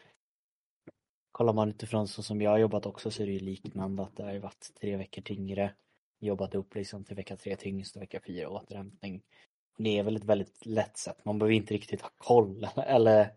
kollar 1.36 1.52
man 1.52 1.68
utifrån 1.68 2.08
så 2.08 2.22
som 2.22 2.42
jag 2.42 2.50
har 2.50 2.58
jobbat 2.58 2.86
också 2.86 3.10
så 3.10 3.22
är 3.22 3.26
det 3.26 3.32
ju 3.32 3.38
liknande 3.38 4.02
att 4.02 4.16
det 4.16 4.22
har 4.22 4.38
varit 4.38 4.70
tre 4.80 4.96
veckor 4.96 5.22
tyngre. 5.22 5.74
Jobbat 6.18 6.54
upp 6.54 6.74
liksom 6.74 7.04
till 7.04 7.16
vecka 7.16 7.36
tre 7.36 7.56
tyngst 7.56 7.96
och 7.96 8.02
vecka 8.02 8.20
fyra 8.26 8.48
återhämtning. 8.48 9.22
Det 9.78 9.98
är 9.98 10.02
väl 10.02 10.16
ett 10.16 10.24
väldigt 10.24 10.66
lätt 10.66 10.96
sätt. 10.96 11.24
Man 11.24 11.38
behöver 11.38 11.54
inte 11.54 11.74
riktigt 11.74 12.00
ha 12.00 12.10
koll. 12.18 12.68
Eller 12.76 13.30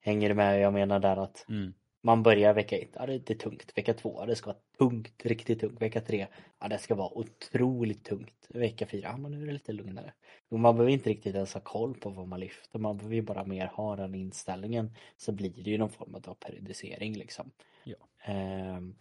hänger 0.00 0.28
du 0.28 0.34
med? 0.34 0.60
Jag 0.60 0.72
menar 0.72 0.98
där 0.98 1.16
att 1.16 1.48
mm 1.48 1.74
man 2.02 2.22
börjar 2.22 2.54
vecka 2.54 2.78
ett, 2.78 2.90
ja 2.94 3.06
det 3.06 3.30
är 3.30 3.34
tungt. 3.34 3.78
Vecka 3.78 3.94
två, 3.94 4.24
det 4.26 4.36
ska 4.36 4.46
vara 4.46 4.58
tungt, 4.78 5.24
riktigt 5.24 5.60
tungt. 5.60 5.82
Vecka 5.82 6.00
tre, 6.00 6.26
ja 6.60 6.68
det 6.68 6.78
ska 6.78 6.94
vara 6.94 7.18
otroligt 7.18 8.04
tungt. 8.04 8.46
Vecka 8.48 8.86
fyra, 8.86 9.08
ja 9.08 9.16
men 9.16 9.32
nu 9.32 9.42
är 9.42 9.46
det 9.46 9.52
lite 9.52 9.72
lugnare. 9.72 10.12
Och 10.48 10.60
man 10.60 10.74
behöver 10.74 10.92
inte 10.92 11.10
riktigt 11.10 11.34
ens 11.34 11.54
ha 11.54 11.60
koll 11.60 11.94
på 11.94 12.10
vad 12.10 12.28
man 12.28 12.40
lyfter. 12.40 12.78
Man 12.78 12.96
behöver 12.96 13.14
ju 13.14 13.22
bara 13.22 13.44
mer 13.44 13.66
ha 13.66 13.96
den 13.96 14.14
inställningen. 14.14 14.94
Så 15.16 15.32
blir 15.32 15.50
det 15.64 15.70
ju 15.70 15.78
någon 15.78 15.90
form 15.90 16.14
av 16.14 16.34
periodisering 16.34 17.14
liksom. 17.14 17.50
Ja. 17.84 17.96
Ehm, 18.24 18.94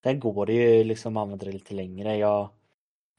där 0.00 0.14
går 0.14 0.46
det 0.46 0.52
ju 0.52 0.84
liksom 0.84 1.16
att 1.16 1.22
använda 1.22 1.46
det 1.46 1.52
lite 1.52 1.74
längre. 1.74 2.16
Jag 2.16 2.48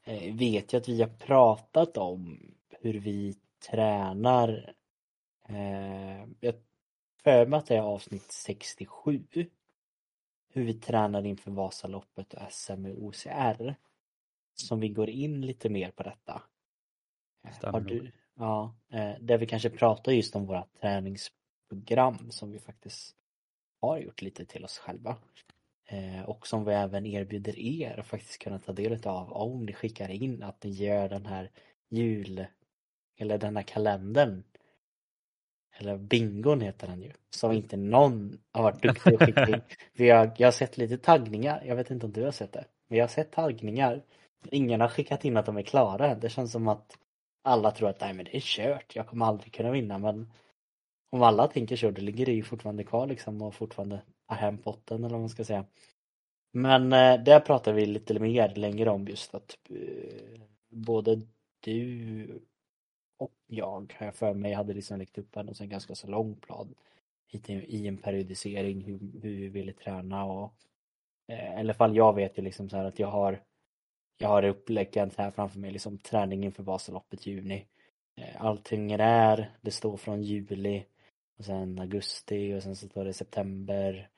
eh, 0.04 0.34
vet 0.34 0.72
ju 0.72 0.78
att 0.78 0.88
vi 0.88 1.02
har 1.02 1.08
pratat 1.08 1.96
om 1.96 2.38
hur 2.80 2.94
vi 2.94 3.34
tränar. 3.70 4.74
Eh, 5.48 6.28
jag 6.40 6.54
för 7.28 7.46
mig 7.46 7.58
att 7.58 7.66
det 7.66 7.76
är 7.76 7.80
avsnitt 7.80 8.32
67. 8.32 9.24
Hur 10.52 10.64
vi 10.64 10.74
tränar 10.74 11.26
inför 11.26 11.50
Vasaloppet 11.50 12.34
och 12.34 12.52
SM 12.52 12.86
i 12.86 12.92
OCR. 12.92 13.74
Som 14.54 14.80
vi 14.80 14.88
går 14.88 15.08
in 15.10 15.46
lite 15.46 15.68
mer 15.68 15.90
på 15.90 16.02
detta. 16.02 16.42
Eh, 17.44 17.72
har 17.72 17.80
du, 17.80 18.12
ja, 18.34 18.74
eh, 18.90 19.12
där 19.20 19.38
vi 19.38 19.46
kanske 19.46 19.70
pratar 19.70 20.12
just 20.12 20.36
om 20.36 20.46
våra 20.46 20.64
träningsprogram 20.80 22.30
som 22.30 22.52
vi 22.52 22.58
faktiskt 22.58 23.16
har 23.80 23.98
gjort 23.98 24.22
lite 24.22 24.44
till 24.44 24.64
oss 24.64 24.78
själva. 24.78 25.16
Eh, 25.86 26.22
och 26.22 26.46
som 26.46 26.64
vi 26.64 26.72
även 26.72 27.06
erbjuder 27.06 27.58
er 27.58 28.00
att 28.00 28.06
faktiskt 28.06 28.42
kunna 28.42 28.58
ta 28.58 28.72
del 28.72 29.06
av 29.06 29.32
om 29.32 29.66
ni 29.66 29.72
skickar 29.72 30.08
in 30.08 30.42
att 30.42 30.64
ni 30.64 30.70
gör 30.70 31.08
den 31.08 31.26
här 31.26 31.50
jul 31.88 32.46
eller 33.16 33.38
den 33.38 33.56
här 33.56 33.62
kalendern 33.62 34.42
eller 35.78 35.96
bingon 35.96 36.60
heter 36.60 36.86
den 36.86 37.02
ju, 37.02 37.12
som 37.30 37.52
inte 37.52 37.76
någon 37.76 38.38
har 38.52 38.62
varit 38.62 38.82
duktig 38.82 39.14
och 39.14 39.20
skickat 39.20 39.48
in. 39.48 39.60
Vi 39.92 40.10
har, 40.10 40.30
jag 40.36 40.46
har 40.46 40.52
sett 40.52 40.78
lite 40.78 40.98
taggningar, 40.98 41.62
jag 41.66 41.76
vet 41.76 41.90
inte 41.90 42.06
om 42.06 42.12
du 42.12 42.24
har 42.24 42.30
sett 42.30 42.52
det, 42.52 42.64
men 42.88 42.98
jag 42.98 43.02
har 43.02 43.08
sett 43.08 43.32
taggningar. 43.32 44.02
Ingen 44.50 44.80
har 44.80 44.88
skickat 44.88 45.24
in 45.24 45.36
att 45.36 45.46
de 45.46 45.56
är 45.56 45.62
klara. 45.62 46.14
Det 46.14 46.28
känns 46.28 46.52
som 46.52 46.68
att 46.68 46.98
alla 47.44 47.70
tror 47.70 47.88
att 47.88 48.00
nej 48.00 48.14
men 48.14 48.24
det 48.24 48.36
är 48.36 48.40
kört, 48.40 48.96
jag 48.96 49.06
kommer 49.06 49.26
aldrig 49.26 49.52
kunna 49.52 49.70
vinna 49.70 49.98
men 49.98 50.30
om 51.10 51.22
alla 51.22 51.46
tänker 51.46 51.76
så, 51.76 51.90
då 51.90 52.02
ligger 52.02 52.26
det 52.26 52.32
ju 52.32 52.42
fortfarande 52.42 52.84
kvar 52.84 53.06
liksom 53.06 53.42
och 53.42 53.54
fortfarande 53.54 54.02
är 54.28 54.36
hem 54.36 54.58
potten 54.58 55.04
eller 55.04 55.14
vad 55.14 55.20
man 55.20 55.28
ska 55.28 55.44
säga. 55.44 55.64
Men 56.52 56.92
eh, 56.92 57.22
där 57.22 57.40
pratar 57.40 57.72
vi 57.72 57.86
lite 57.86 58.18
mer 58.18 58.54
längre 58.54 58.90
om 58.90 59.08
just 59.08 59.34
att 59.34 59.58
eh, 59.70 60.40
både 60.70 61.20
du 61.60 62.42
och 63.18 63.32
jag, 63.46 63.94
har 63.98 64.06
jag 64.06 64.14
för 64.14 64.34
mig, 64.34 64.52
hade 64.52 64.74
liksom 64.74 64.98
lagt 64.98 65.18
upp 65.18 65.36
en, 65.36 65.54
en 65.60 65.68
ganska 65.68 65.94
så 65.94 66.06
lång 66.06 66.34
plan 66.34 66.74
i, 67.30 67.86
en 67.86 67.96
periodisering 67.96 68.80
hur, 68.84 68.98
hur 68.98 69.30
vi 69.36 69.48
ville 69.48 69.72
träna 69.72 70.24
och 70.24 70.54
eh, 71.28 71.54
i 71.54 71.60
alla 71.60 71.74
fall 71.74 71.96
jag 71.96 72.14
vet 72.14 72.38
ju 72.38 72.42
liksom 72.42 72.68
så 72.68 72.76
här 72.76 72.84
att 72.84 72.98
jag 72.98 73.08
har 73.08 73.40
jag 74.18 74.28
har 74.28 74.44
upplägget 74.44 75.16
här 75.16 75.30
framför 75.30 75.58
mig, 75.58 75.70
liksom 75.70 75.98
träning 75.98 76.44
inför 76.44 76.62
Vasaloppet 76.62 77.26
i 77.26 77.30
juni. 77.30 77.66
Eh, 78.16 78.44
allting 78.44 78.92
är 78.92 78.98
där, 78.98 79.50
det 79.60 79.70
står 79.70 79.96
från 79.96 80.22
juli 80.22 80.86
och 81.38 81.44
sen 81.44 81.78
augusti 81.78 82.54
och 82.54 82.62
sen 82.62 82.76
så 82.76 82.88
står 82.88 83.04
det 83.04 83.12
september, 83.12 84.08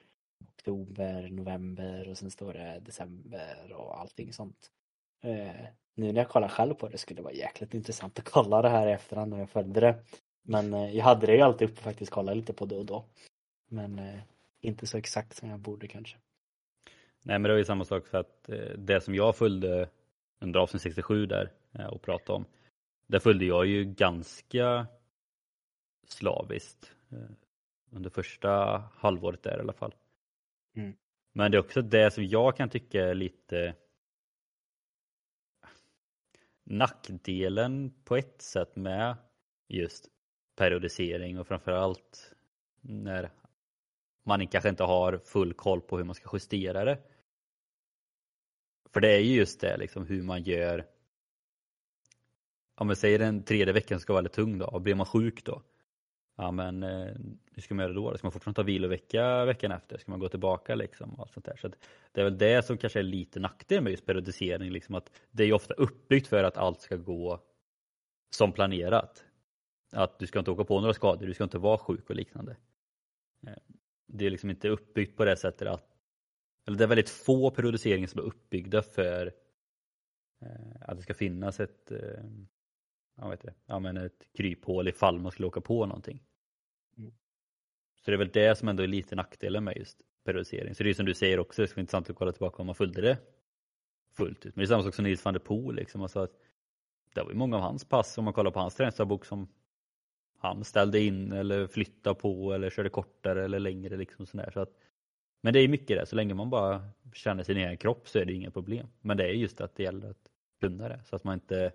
oktober, 0.40 1.28
november 1.28 2.08
och 2.08 2.18
sen 2.18 2.30
står 2.30 2.52
det 2.52 2.80
december 2.84 3.72
och 3.72 4.00
allting 4.00 4.32
sånt. 4.32 4.70
Eh, 5.22 5.66
nu 5.94 6.12
när 6.12 6.20
jag 6.20 6.28
kollar 6.28 6.48
själv 6.48 6.74
på 6.74 6.88
det 6.88 6.98
skulle 6.98 7.18
det 7.18 7.24
vara 7.24 7.34
jäkligt 7.34 7.74
intressant 7.74 8.18
att 8.18 8.24
kolla 8.24 8.62
det 8.62 8.68
här 8.68 8.88
i 8.88 8.92
efterhand 8.92 9.30
när 9.30 9.38
jag 9.38 9.50
följde 9.50 9.80
det. 9.80 10.04
Men 10.42 10.74
eh, 10.74 10.96
jag 10.96 11.04
hade 11.04 11.26
det 11.26 11.34
ju 11.34 11.40
alltid 11.40 11.70
uppe 11.70 11.82
faktiskt 11.82 12.12
kolla 12.12 12.34
lite 12.34 12.52
på 12.52 12.66
då 12.66 12.78
och 12.78 12.86
då. 12.86 13.04
Men 13.68 13.98
eh, 13.98 14.20
inte 14.60 14.86
så 14.86 14.98
exakt 14.98 15.36
som 15.36 15.48
jag 15.48 15.60
borde 15.60 15.88
kanske. 15.88 16.16
Nej 17.22 17.38
men 17.38 17.42
det 17.42 17.48
var 17.48 17.58
ju 17.58 17.64
samma 17.64 17.84
sak 17.84 18.06
för 18.06 18.18
att 18.18 18.48
eh, 18.48 18.78
det 18.78 19.00
som 19.00 19.14
jag 19.14 19.36
följde 19.36 19.88
under 20.40 20.60
avsnitt 20.60 20.82
67 20.82 21.26
där 21.26 21.52
och 21.90 22.02
pratade 22.02 22.36
om. 22.36 22.44
Där 23.06 23.18
följde 23.18 23.44
jag 23.44 23.66
ju 23.66 23.84
ganska 23.84 24.86
slaviskt 26.06 26.92
under 27.90 28.10
första 28.10 28.82
halvåret 28.94 29.42
där 29.42 29.56
i 29.56 29.60
alla 29.60 29.72
fall. 29.72 29.94
Mm. 30.76 30.96
Men 31.32 31.50
det 31.50 31.56
är 31.56 31.60
också 31.60 31.82
det 31.82 32.10
som 32.10 32.24
jag 32.24 32.56
kan 32.56 32.68
tycka 32.68 33.04
är 33.04 33.14
lite 33.14 33.74
nackdelen 36.70 37.94
på 38.04 38.16
ett 38.16 38.42
sätt 38.42 38.76
med 38.76 39.16
just 39.68 40.08
periodisering 40.56 41.38
och 41.38 41.46
framförallt 41.46 42.34
när 42.80 43.30
man 44.24 44.46
kanske 44.46 44.68
inte 44.68 44.84
har 44.84 45.18
full 45.18 45.54
koll 45.54 45.80
på 45.80 45.96
hur 45.96 46.04
man 46.04 46.14
ska 46.14 46.28
justera 46.32 46.84
det. 46.84 46.98
För 48.92 49.00
det 49.00 49.08
är 49.08 49.18
ju 49.18 49.34
just 49.34 49.60
det 49.60 49.76
liksom 49.76 50.06
hur 50.06 50.22
man 50.22 50.42
gör. 50.42 50.86
Om 52.74 52.88
vi 52.88 52.96
säger 52.96 53.18
den 53.18 53.42
tredje 53.42 53.72
veckan 53.72 54.00
ska 54.00 54.12
vara 54.12 54.18
väldigt 54.18 54.32
tung 54.32 54.58
då 54.58 54.66
och 54.66 54.82
blir 54.82 54.94
man 54.94 55.06
sjuk 55.06 55.44
då? 55.44 55.62
Ja 56.40 56.50
men 56.50 56.82
eh, 56.82 57.14
hur 57.52 57.62
ska 57.62 57.74
man 57.74 57.82
göra 57.82 57.92
då? 57.94 58.16
Ska 58.16 58.26
man 58.26 58.32
fortfarande 58.32 58.56
ta 58.56 58.62
vilovecka 58.62 59.44
veckan 59.44 59.72
efter? 59.72 59.98
Ska 59.98 60.10
man 60.10 60.20
gå 60.20 60.28
tillbaka 60.28 60.74
liksom? 60.74 61.14
Och 61.14 61.20
allt 61.20 61.32
sånt 61.32 61.46
där. 61.46 61.56
Så 61.56 61.68
det 62.12 62.20
är 62.20 62.24
väl 62.24 62.38
det 62.38 62.64
som 62.64 62.78
kanske 62.78 62.98
är 62.98 63.02
lite 63.02 63.40
nackdel 63.40 63.82
med 63.82 63.90
just 63.90 64.06
periodisering. 64.06 64.70
Liksom 64.70 64.94
att 64.94 65.10
det 65.30 65.42
är 65.42 65.46
ju 65.46 65.52
ofta 65.52 65.74
uppbyggt 65.74 66.26
för 66.26 66.44
att 66.44 66.56
allt 66.56 66.80
ska 66.80 66.96
gå 66.96 67.40
som 68.30 68.52
planerat. 68.52 69.24
Att 69.92 70.18
du 70.18 70.26
ska 70.26 70.38
inte 70.38 70.50
åka 70.50 70.64
på 70.64 70.80
några 70.80 70.94
skador, 70.94 71.26
du 71.26 71.34
ska 71.34 71.44
inte 71.44 71.58
vara 71.58 71.78
sjuk 71.78 72.10
och 72.10 72.16
liknande. 72.16 72.56
Eh, 73.46 73.52
det 74.06 74.26
är 74.26 74.30
liksom 74.30 74.50
inte 74.50 74.68
uppbyggt 74.68 75.16
på 75.16 75.24
det 75.24 75.36
sättet 75.36 75.68
att 75.68 75.96
eller 76.66 76.78
det 76.78 76.84
är 76.84 76.88
väldigt 76.88 77.10
få 77.10 77.50
periodiseringar 77.50 78.06
som 78.06 78.20
är 78.20 78.24
uppbyggda 78.24 78.82
för 78.82 79.32
eh, 80.42 80.80
att 80.80 80.96
det 80.96 81.02
ska 81.02 81.14
finnas 81.14 81.60
ett, 81.60 81.90
eh, 81.90 82.24
ja, 83.16 83.28
vet 83.28 83.42
det, 83.42 83.54
ja, 83.66 83.78
men 83.78 83.96
ett 83.96 84.26
kryphål 84.36 84.88
ifall 84.88 85.18
man 85.18 85.32
skulle 85.32 85.48
åka 85.48 85.60
på 85.60 85.86
någonting. 85.86 86.22
Så 88.04 88.10
det 88.10 88.14
är 88.14 88.18
väl 88.18 88.30
det 88.32 88.58
som 88.58 88.68
ändå 88.68 88.82
är 88.82 88.86
lite 88.86 89.16
nackdelen 89.16 89.64
med 89.64 89.76
just 89.76 89.98
periodisering. 90.24 90.74
Så 90.74 90.82
det 90.82 90.90
är 90.90 90.94
som 90.94 91.06
du 91.06 91.14
säger 91.14 91.38
också, 91.38 91.62
det 91.62 91.68
ska 91.68 91.76
vara 91.76 91.80
intressant 91.80 92.10
att 92.10 92.16
kolla 92.16 92.32
tillbaka 92.32 92.62
om 92.62 92.66
man 92.66 92.74
följde 92.74 93.00
det 93.00 93.18
fullt 94.16 94.46
ut. 94.46 94.56
Men 94.56 94.62
det 94.62 94.64
är 94.64 94.68
samma 94.68 94.82
sak 94.82 94.94
som 94.94 95.04
Nils 95.04 95.24
van 95.24 95.34
der 95.34 95.40
Poel. 95.40 95.76
Liksom. 95.76 96.02
Alltså 96.02 96.20
att 96.20 96.32
det 97.14 97.22
var 97.22 97.30
ju 97.30 97.36
många 97.36 97.56
av 97.56 97.62
hans 97.62 97.84
pass, 97.84 98.18
om 98.18 98.24
man 98.24 98.34
kollar 98.34 98.50
på 98.50 98.60
hans 98.60 98.74
träningsdagbok, 98.74 99.24
som 99.24 99.48
han 100.38 100.64
ställde 100.64 101.00
in 101.00 101.32
eller 101.32 101.66
flyttade 101.66 102.14
på 102.14 102.52
eller 102.52 102.70
körde 102.70 102.88
kortare 102.88 103.44
eller 103.44 103.58
längre. 103.58 103.96
Liksom 103.96 104.26
sådär. 104.26 104.50
Så 104.54 104.60
att, 104.60 104.70
men 105.40 105.52
det 105.52 105.60
är 105.60 105.68
mycket 105.68 105.98
det, 105.98 106.06
så 106.06 106.16
länge 106.16 106.34
man 106.34 106.50
bara 106.50 106.90
känner 107.14 107.42
sin 107.42 107.56
egen 107.56 107.76
kropp 107.76 108.08
så 108.08 108.18
är 108.18 108.24
det 108.24 108.32
inga 108.32 108.50
problem. 108.50 108.86
Men 109.00 109.16
det 109.16 109.24
är 109.24 109.32
just 109.32 109.60
att 109.60 109.76
det 109.76 109.82
gäller 109.82 110.10
att 110.10 110.30
kunna 110.60 110.88
det 110.88 111.00
så 111.04 111.16
att 111.16 111.24
man 111.24 111.34
inte 111.34 111.72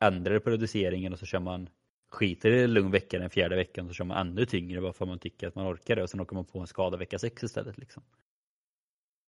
ändrar 0.00 0.38
periodiseringen 0.38 1.12
och 1.12 1.18
så 1.18 1.26
kör 1.26 1.40
man 1.40 1.68
skiter 2.14 2.50
i 2.50 2.66
lugn 2.66 2.90
vecka 2.90 3.18
den 3.18 3.30
fjärde 3.30 3.56
veckan 3.56 3.88
så 3.88 3.94
kör 3.94 4.04
man 4.04 4.26
ännu 4.26 4.46
tyngre 4.46 4.80
bara 4.80 4.92
för 4.92 5.04
att 5.04 5.08
man 5.08 5.18
tycker 5.18 5.48
att 5.48 5.54
man 5.54 5.74
orkar 5.74 5.96
det 5.96 6.02
och 6.02 6.10
sen 6.10 6.20
åker 6.20 6.34
man 6.34 6.44
på 6.44 6.60
en 6.60 6.66
skada 6.66 6.96
vecka 6.96 7.18
sex 7.18 7.42
istället. 7.42 7.78
Liksom. 7.78 8.02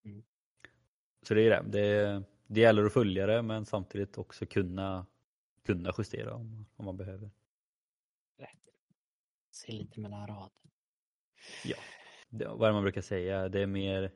Mm. 0.05 0.25
Så 1.23 1.35
det 1.35 1.43
är 1.43 1.51
det. 1.51 1.71
det. 1.71 2.23
Det 2.47 2.61
gäller 2.61 2.85
att 2.85 2.93
följa 2.93 3.27
det 3.27 3.43
men 3.43 3.67
samtidigt 3.67 4.19
också 4.19 4.47
kunna, 4.47 5.07
kunna 5.65 5.95
justera 5.99 6.35
om, 6.35 6.67
om 6.77 6.85
man 6.85 6.97
behöver. 6.97 7.31
Rätt. 8.39 8.69
Se 9.51 9.73
lite 9.73 10.01
mellan 10.01 10.27
raderna. 10.27 10.51
Ja, 11.65 11.77
det, 12.29 12.49
vad 12.49 12.63
är 12.63 12.67
det 12.67 12.73
man 12.73 12.83
brukar 12.83 13.01
säga? 13.01 13.49
Det 13.49 13.61
är 13.61 13.67
mer 13.67 14.13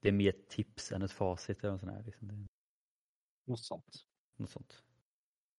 det 0.00 0.08
är 0.08 0.12
mer 0.12 0.34
tips 0.48 0.92
än 0.92 1.02
ett 1.02 1.12
facit 1.12 1.64
eller 1.64 1.78
sånt 1.78 1.92
här. 1.92 2.02
Liksom. 2.02 2.46
Något 3.44 3.60
sånt. 3.60 4.06
något 4.36 4.50
sånt. 4.50 4.85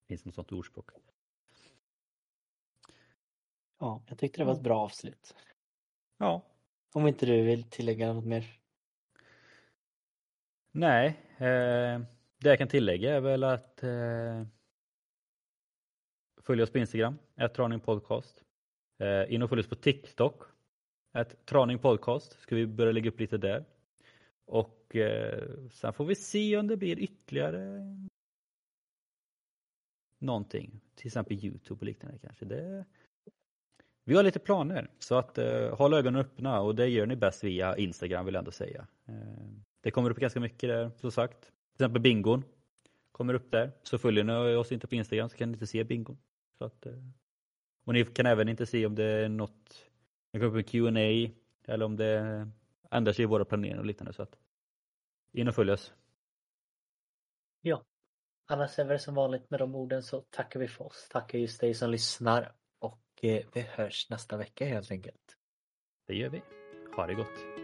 Finns 0.08 0.26
något 0.26 0.36
sånt 0.36 0.52
ordspråk. 0.52 0.90
Ja, 3.80 4.04
jag 4.08 4.18
tyckte 4.18 4.42
det 4.42 4.46
var 4.46 4.54
ett 4.54 4.62
bra 4.62 4.80
avslut. 4.80 5.36
Ja. 6.18 6.42
Om 6.94 7.08
inte 7.08 7.26
du 7.26 7.42
vill 7.42 7.64
tillägga 7.64 8.14
något 8.14 8.26
mer? 8.26 8.46
Nej, 10.72 11.08
eh, 11.38 12.02
det 12.38 12.50
jag 12.50 12.58
kan 12.58 12.68
tillägga 12.68 13.16
är 13.16 13.22
väl 13.22 13.44
att 13.44 13.84
eh, 13.84 14.44
följ 16.42 16.64
oss 16.64 16.72
på 16.72 16.78
Instagram, 16.78 17.18
ett 17.36 17.54
Traning 17.54 17.80
Podcast. 17.80 18.44
Eh, 19.00 19.34
in 19.34 19.44
och 19.44 19.50
följ 19.50 19.60
oss 19.60 19.70
på 19.70 19.76
TikTok, 19.76 20.44
ett 21.14 21.46
Traning 21.46 21.80
Podcast. 21.80 22.40
Ska 22.40 22.56
vi 22.56 22.68
börja 22.68 22.92
lägga 22.92 23.10
upp 23.10 23.20
lite 23.20 23.38
där. 23.38 23.66
Och 24.46 24.96
eh, 24.96 25.70
sen 25.72 25.94
får 25.94 26.06
vi 26.06 26.16
se 26.16 26.58
om 26.58 26.68
det 26.68 26.78
blir 26.78 27.00
ytterligare 27.00 27.82
någonting. 30.20 30.82
Till 30.96 31.08
exempel 31.08 31.46
Youtube 31.46 31.80
och 31.80 31.86
liknande 31.86 32.18
kanske. 32.20 32.46
Det... 32.46 32.86
Vi 34.04 34.16
har 34.16 34.24
lite 34.24 34.40
planer 34.40 34.92
så 35.00 35.16
att 35.16 35.38
eh, 35.38 35.76
håll 35.76 35.94
ögonen 35.94 36.22
öppna 36.22 36.62
och 36.62 36.76
det 36.76 36.88
gör 36.88 37.06
ni 37.06 37.16
bäst 37.16 37.44
via 37.44 37.78
Instagram 37.78 38.26
vill 38.26 38.34
jag 38.34 38.42
ändå 38.42 38.52
säga. 38.52 38.88
Eh, 39.06 39.48
det 39.82 39.92
kommer 39.92 40.10
upp 40.10 40.18
ganska 40.18 40.40
mycket 40.40 40.70
där 40.70 40.92
som 40.98 41.12
sagt. 41.12 41.42
Till 41.42 41.86
exempel 41.86 42.02
bingon 42.02 42.44
kommer 43.12 43.34
upp 43.34 43.52
där. 43.52 43.72
Så 43.84 43.98
följer 43.98 44.24
ni 44.24 44.56
oss 44.56 44.72
inte 44.72 44.88
på 44.88 44.96
Instagram 44.96 45.30
så 45.30 45.38
kan 45.38 45.50
ni 45.50 45.54
inte 45.54 45.68
se 45.68 45.84
bingon. 45.84 46.18
Så 46.58 46.66
att, 46.66 46.86
eh... 46.86 46.94
Och 47.84 47.94
ni 47.94 48.06
kan 48.06 48.26
även 48.26 48.50
inte 48.50 48.66
se 48.66 48.86
om 48.86 48.96
det 48.96 49.04
är 49.04 49.30
något, 49.30 49.90
det 50.32 50.40
kommer 50.40 50.52
upp 50.52 50.58
en 50.58 50.64
Q&A 50.64 51.32
eller 51.66 51.86
om 51.86 51.96
det 51.96 52.48
ändrar 52.92 53.14
sig 53.14 53.24
i 53.24 53.26
våra 53.26 53.46
planeringar 53.46 53.80
och 53.80 53.86
liknande. 53.86 54.14
Så 54.14 54.22
att 54.22 54.40
in 55.32 55.48
och 55.48 55.56
följ 55.56 55.72
oss. 55.72 55.94
Ja. 57.62 57.84
Annars 58.50 58.80
är 58.80 58.86
det 58.86 59.00
som 59.00 59.16
vanligt 59.16 59.50
med 59.50 59.60
de 59.60 59.76
orden 59.76 60.04
så 60.04 60.22
tackar 60.22 60.60
vi 60.60 60.68
för 60.68 60.86
oss. 60.86 61.08
Tackar 61.10 61.40
just 61.40 61.62
dig 61.62 61.74
som 61.74 61.90
lyssnar 61.90 62.52
och 62.80 63.04
eh, 63.22 63.46
vi 63.54 63.62
hörs 63.62 64.10
nästa 64.10 64.38
vecka 64.38 64.66
helt 64.66 64.92
enkelt. 64.92 65.38
Det 66.08 66.16
gör 66.16 66.30
vi. 66.30 66.42
Ha 66.96 67.08
det 67.08 67.14
gott. 67.14 67.57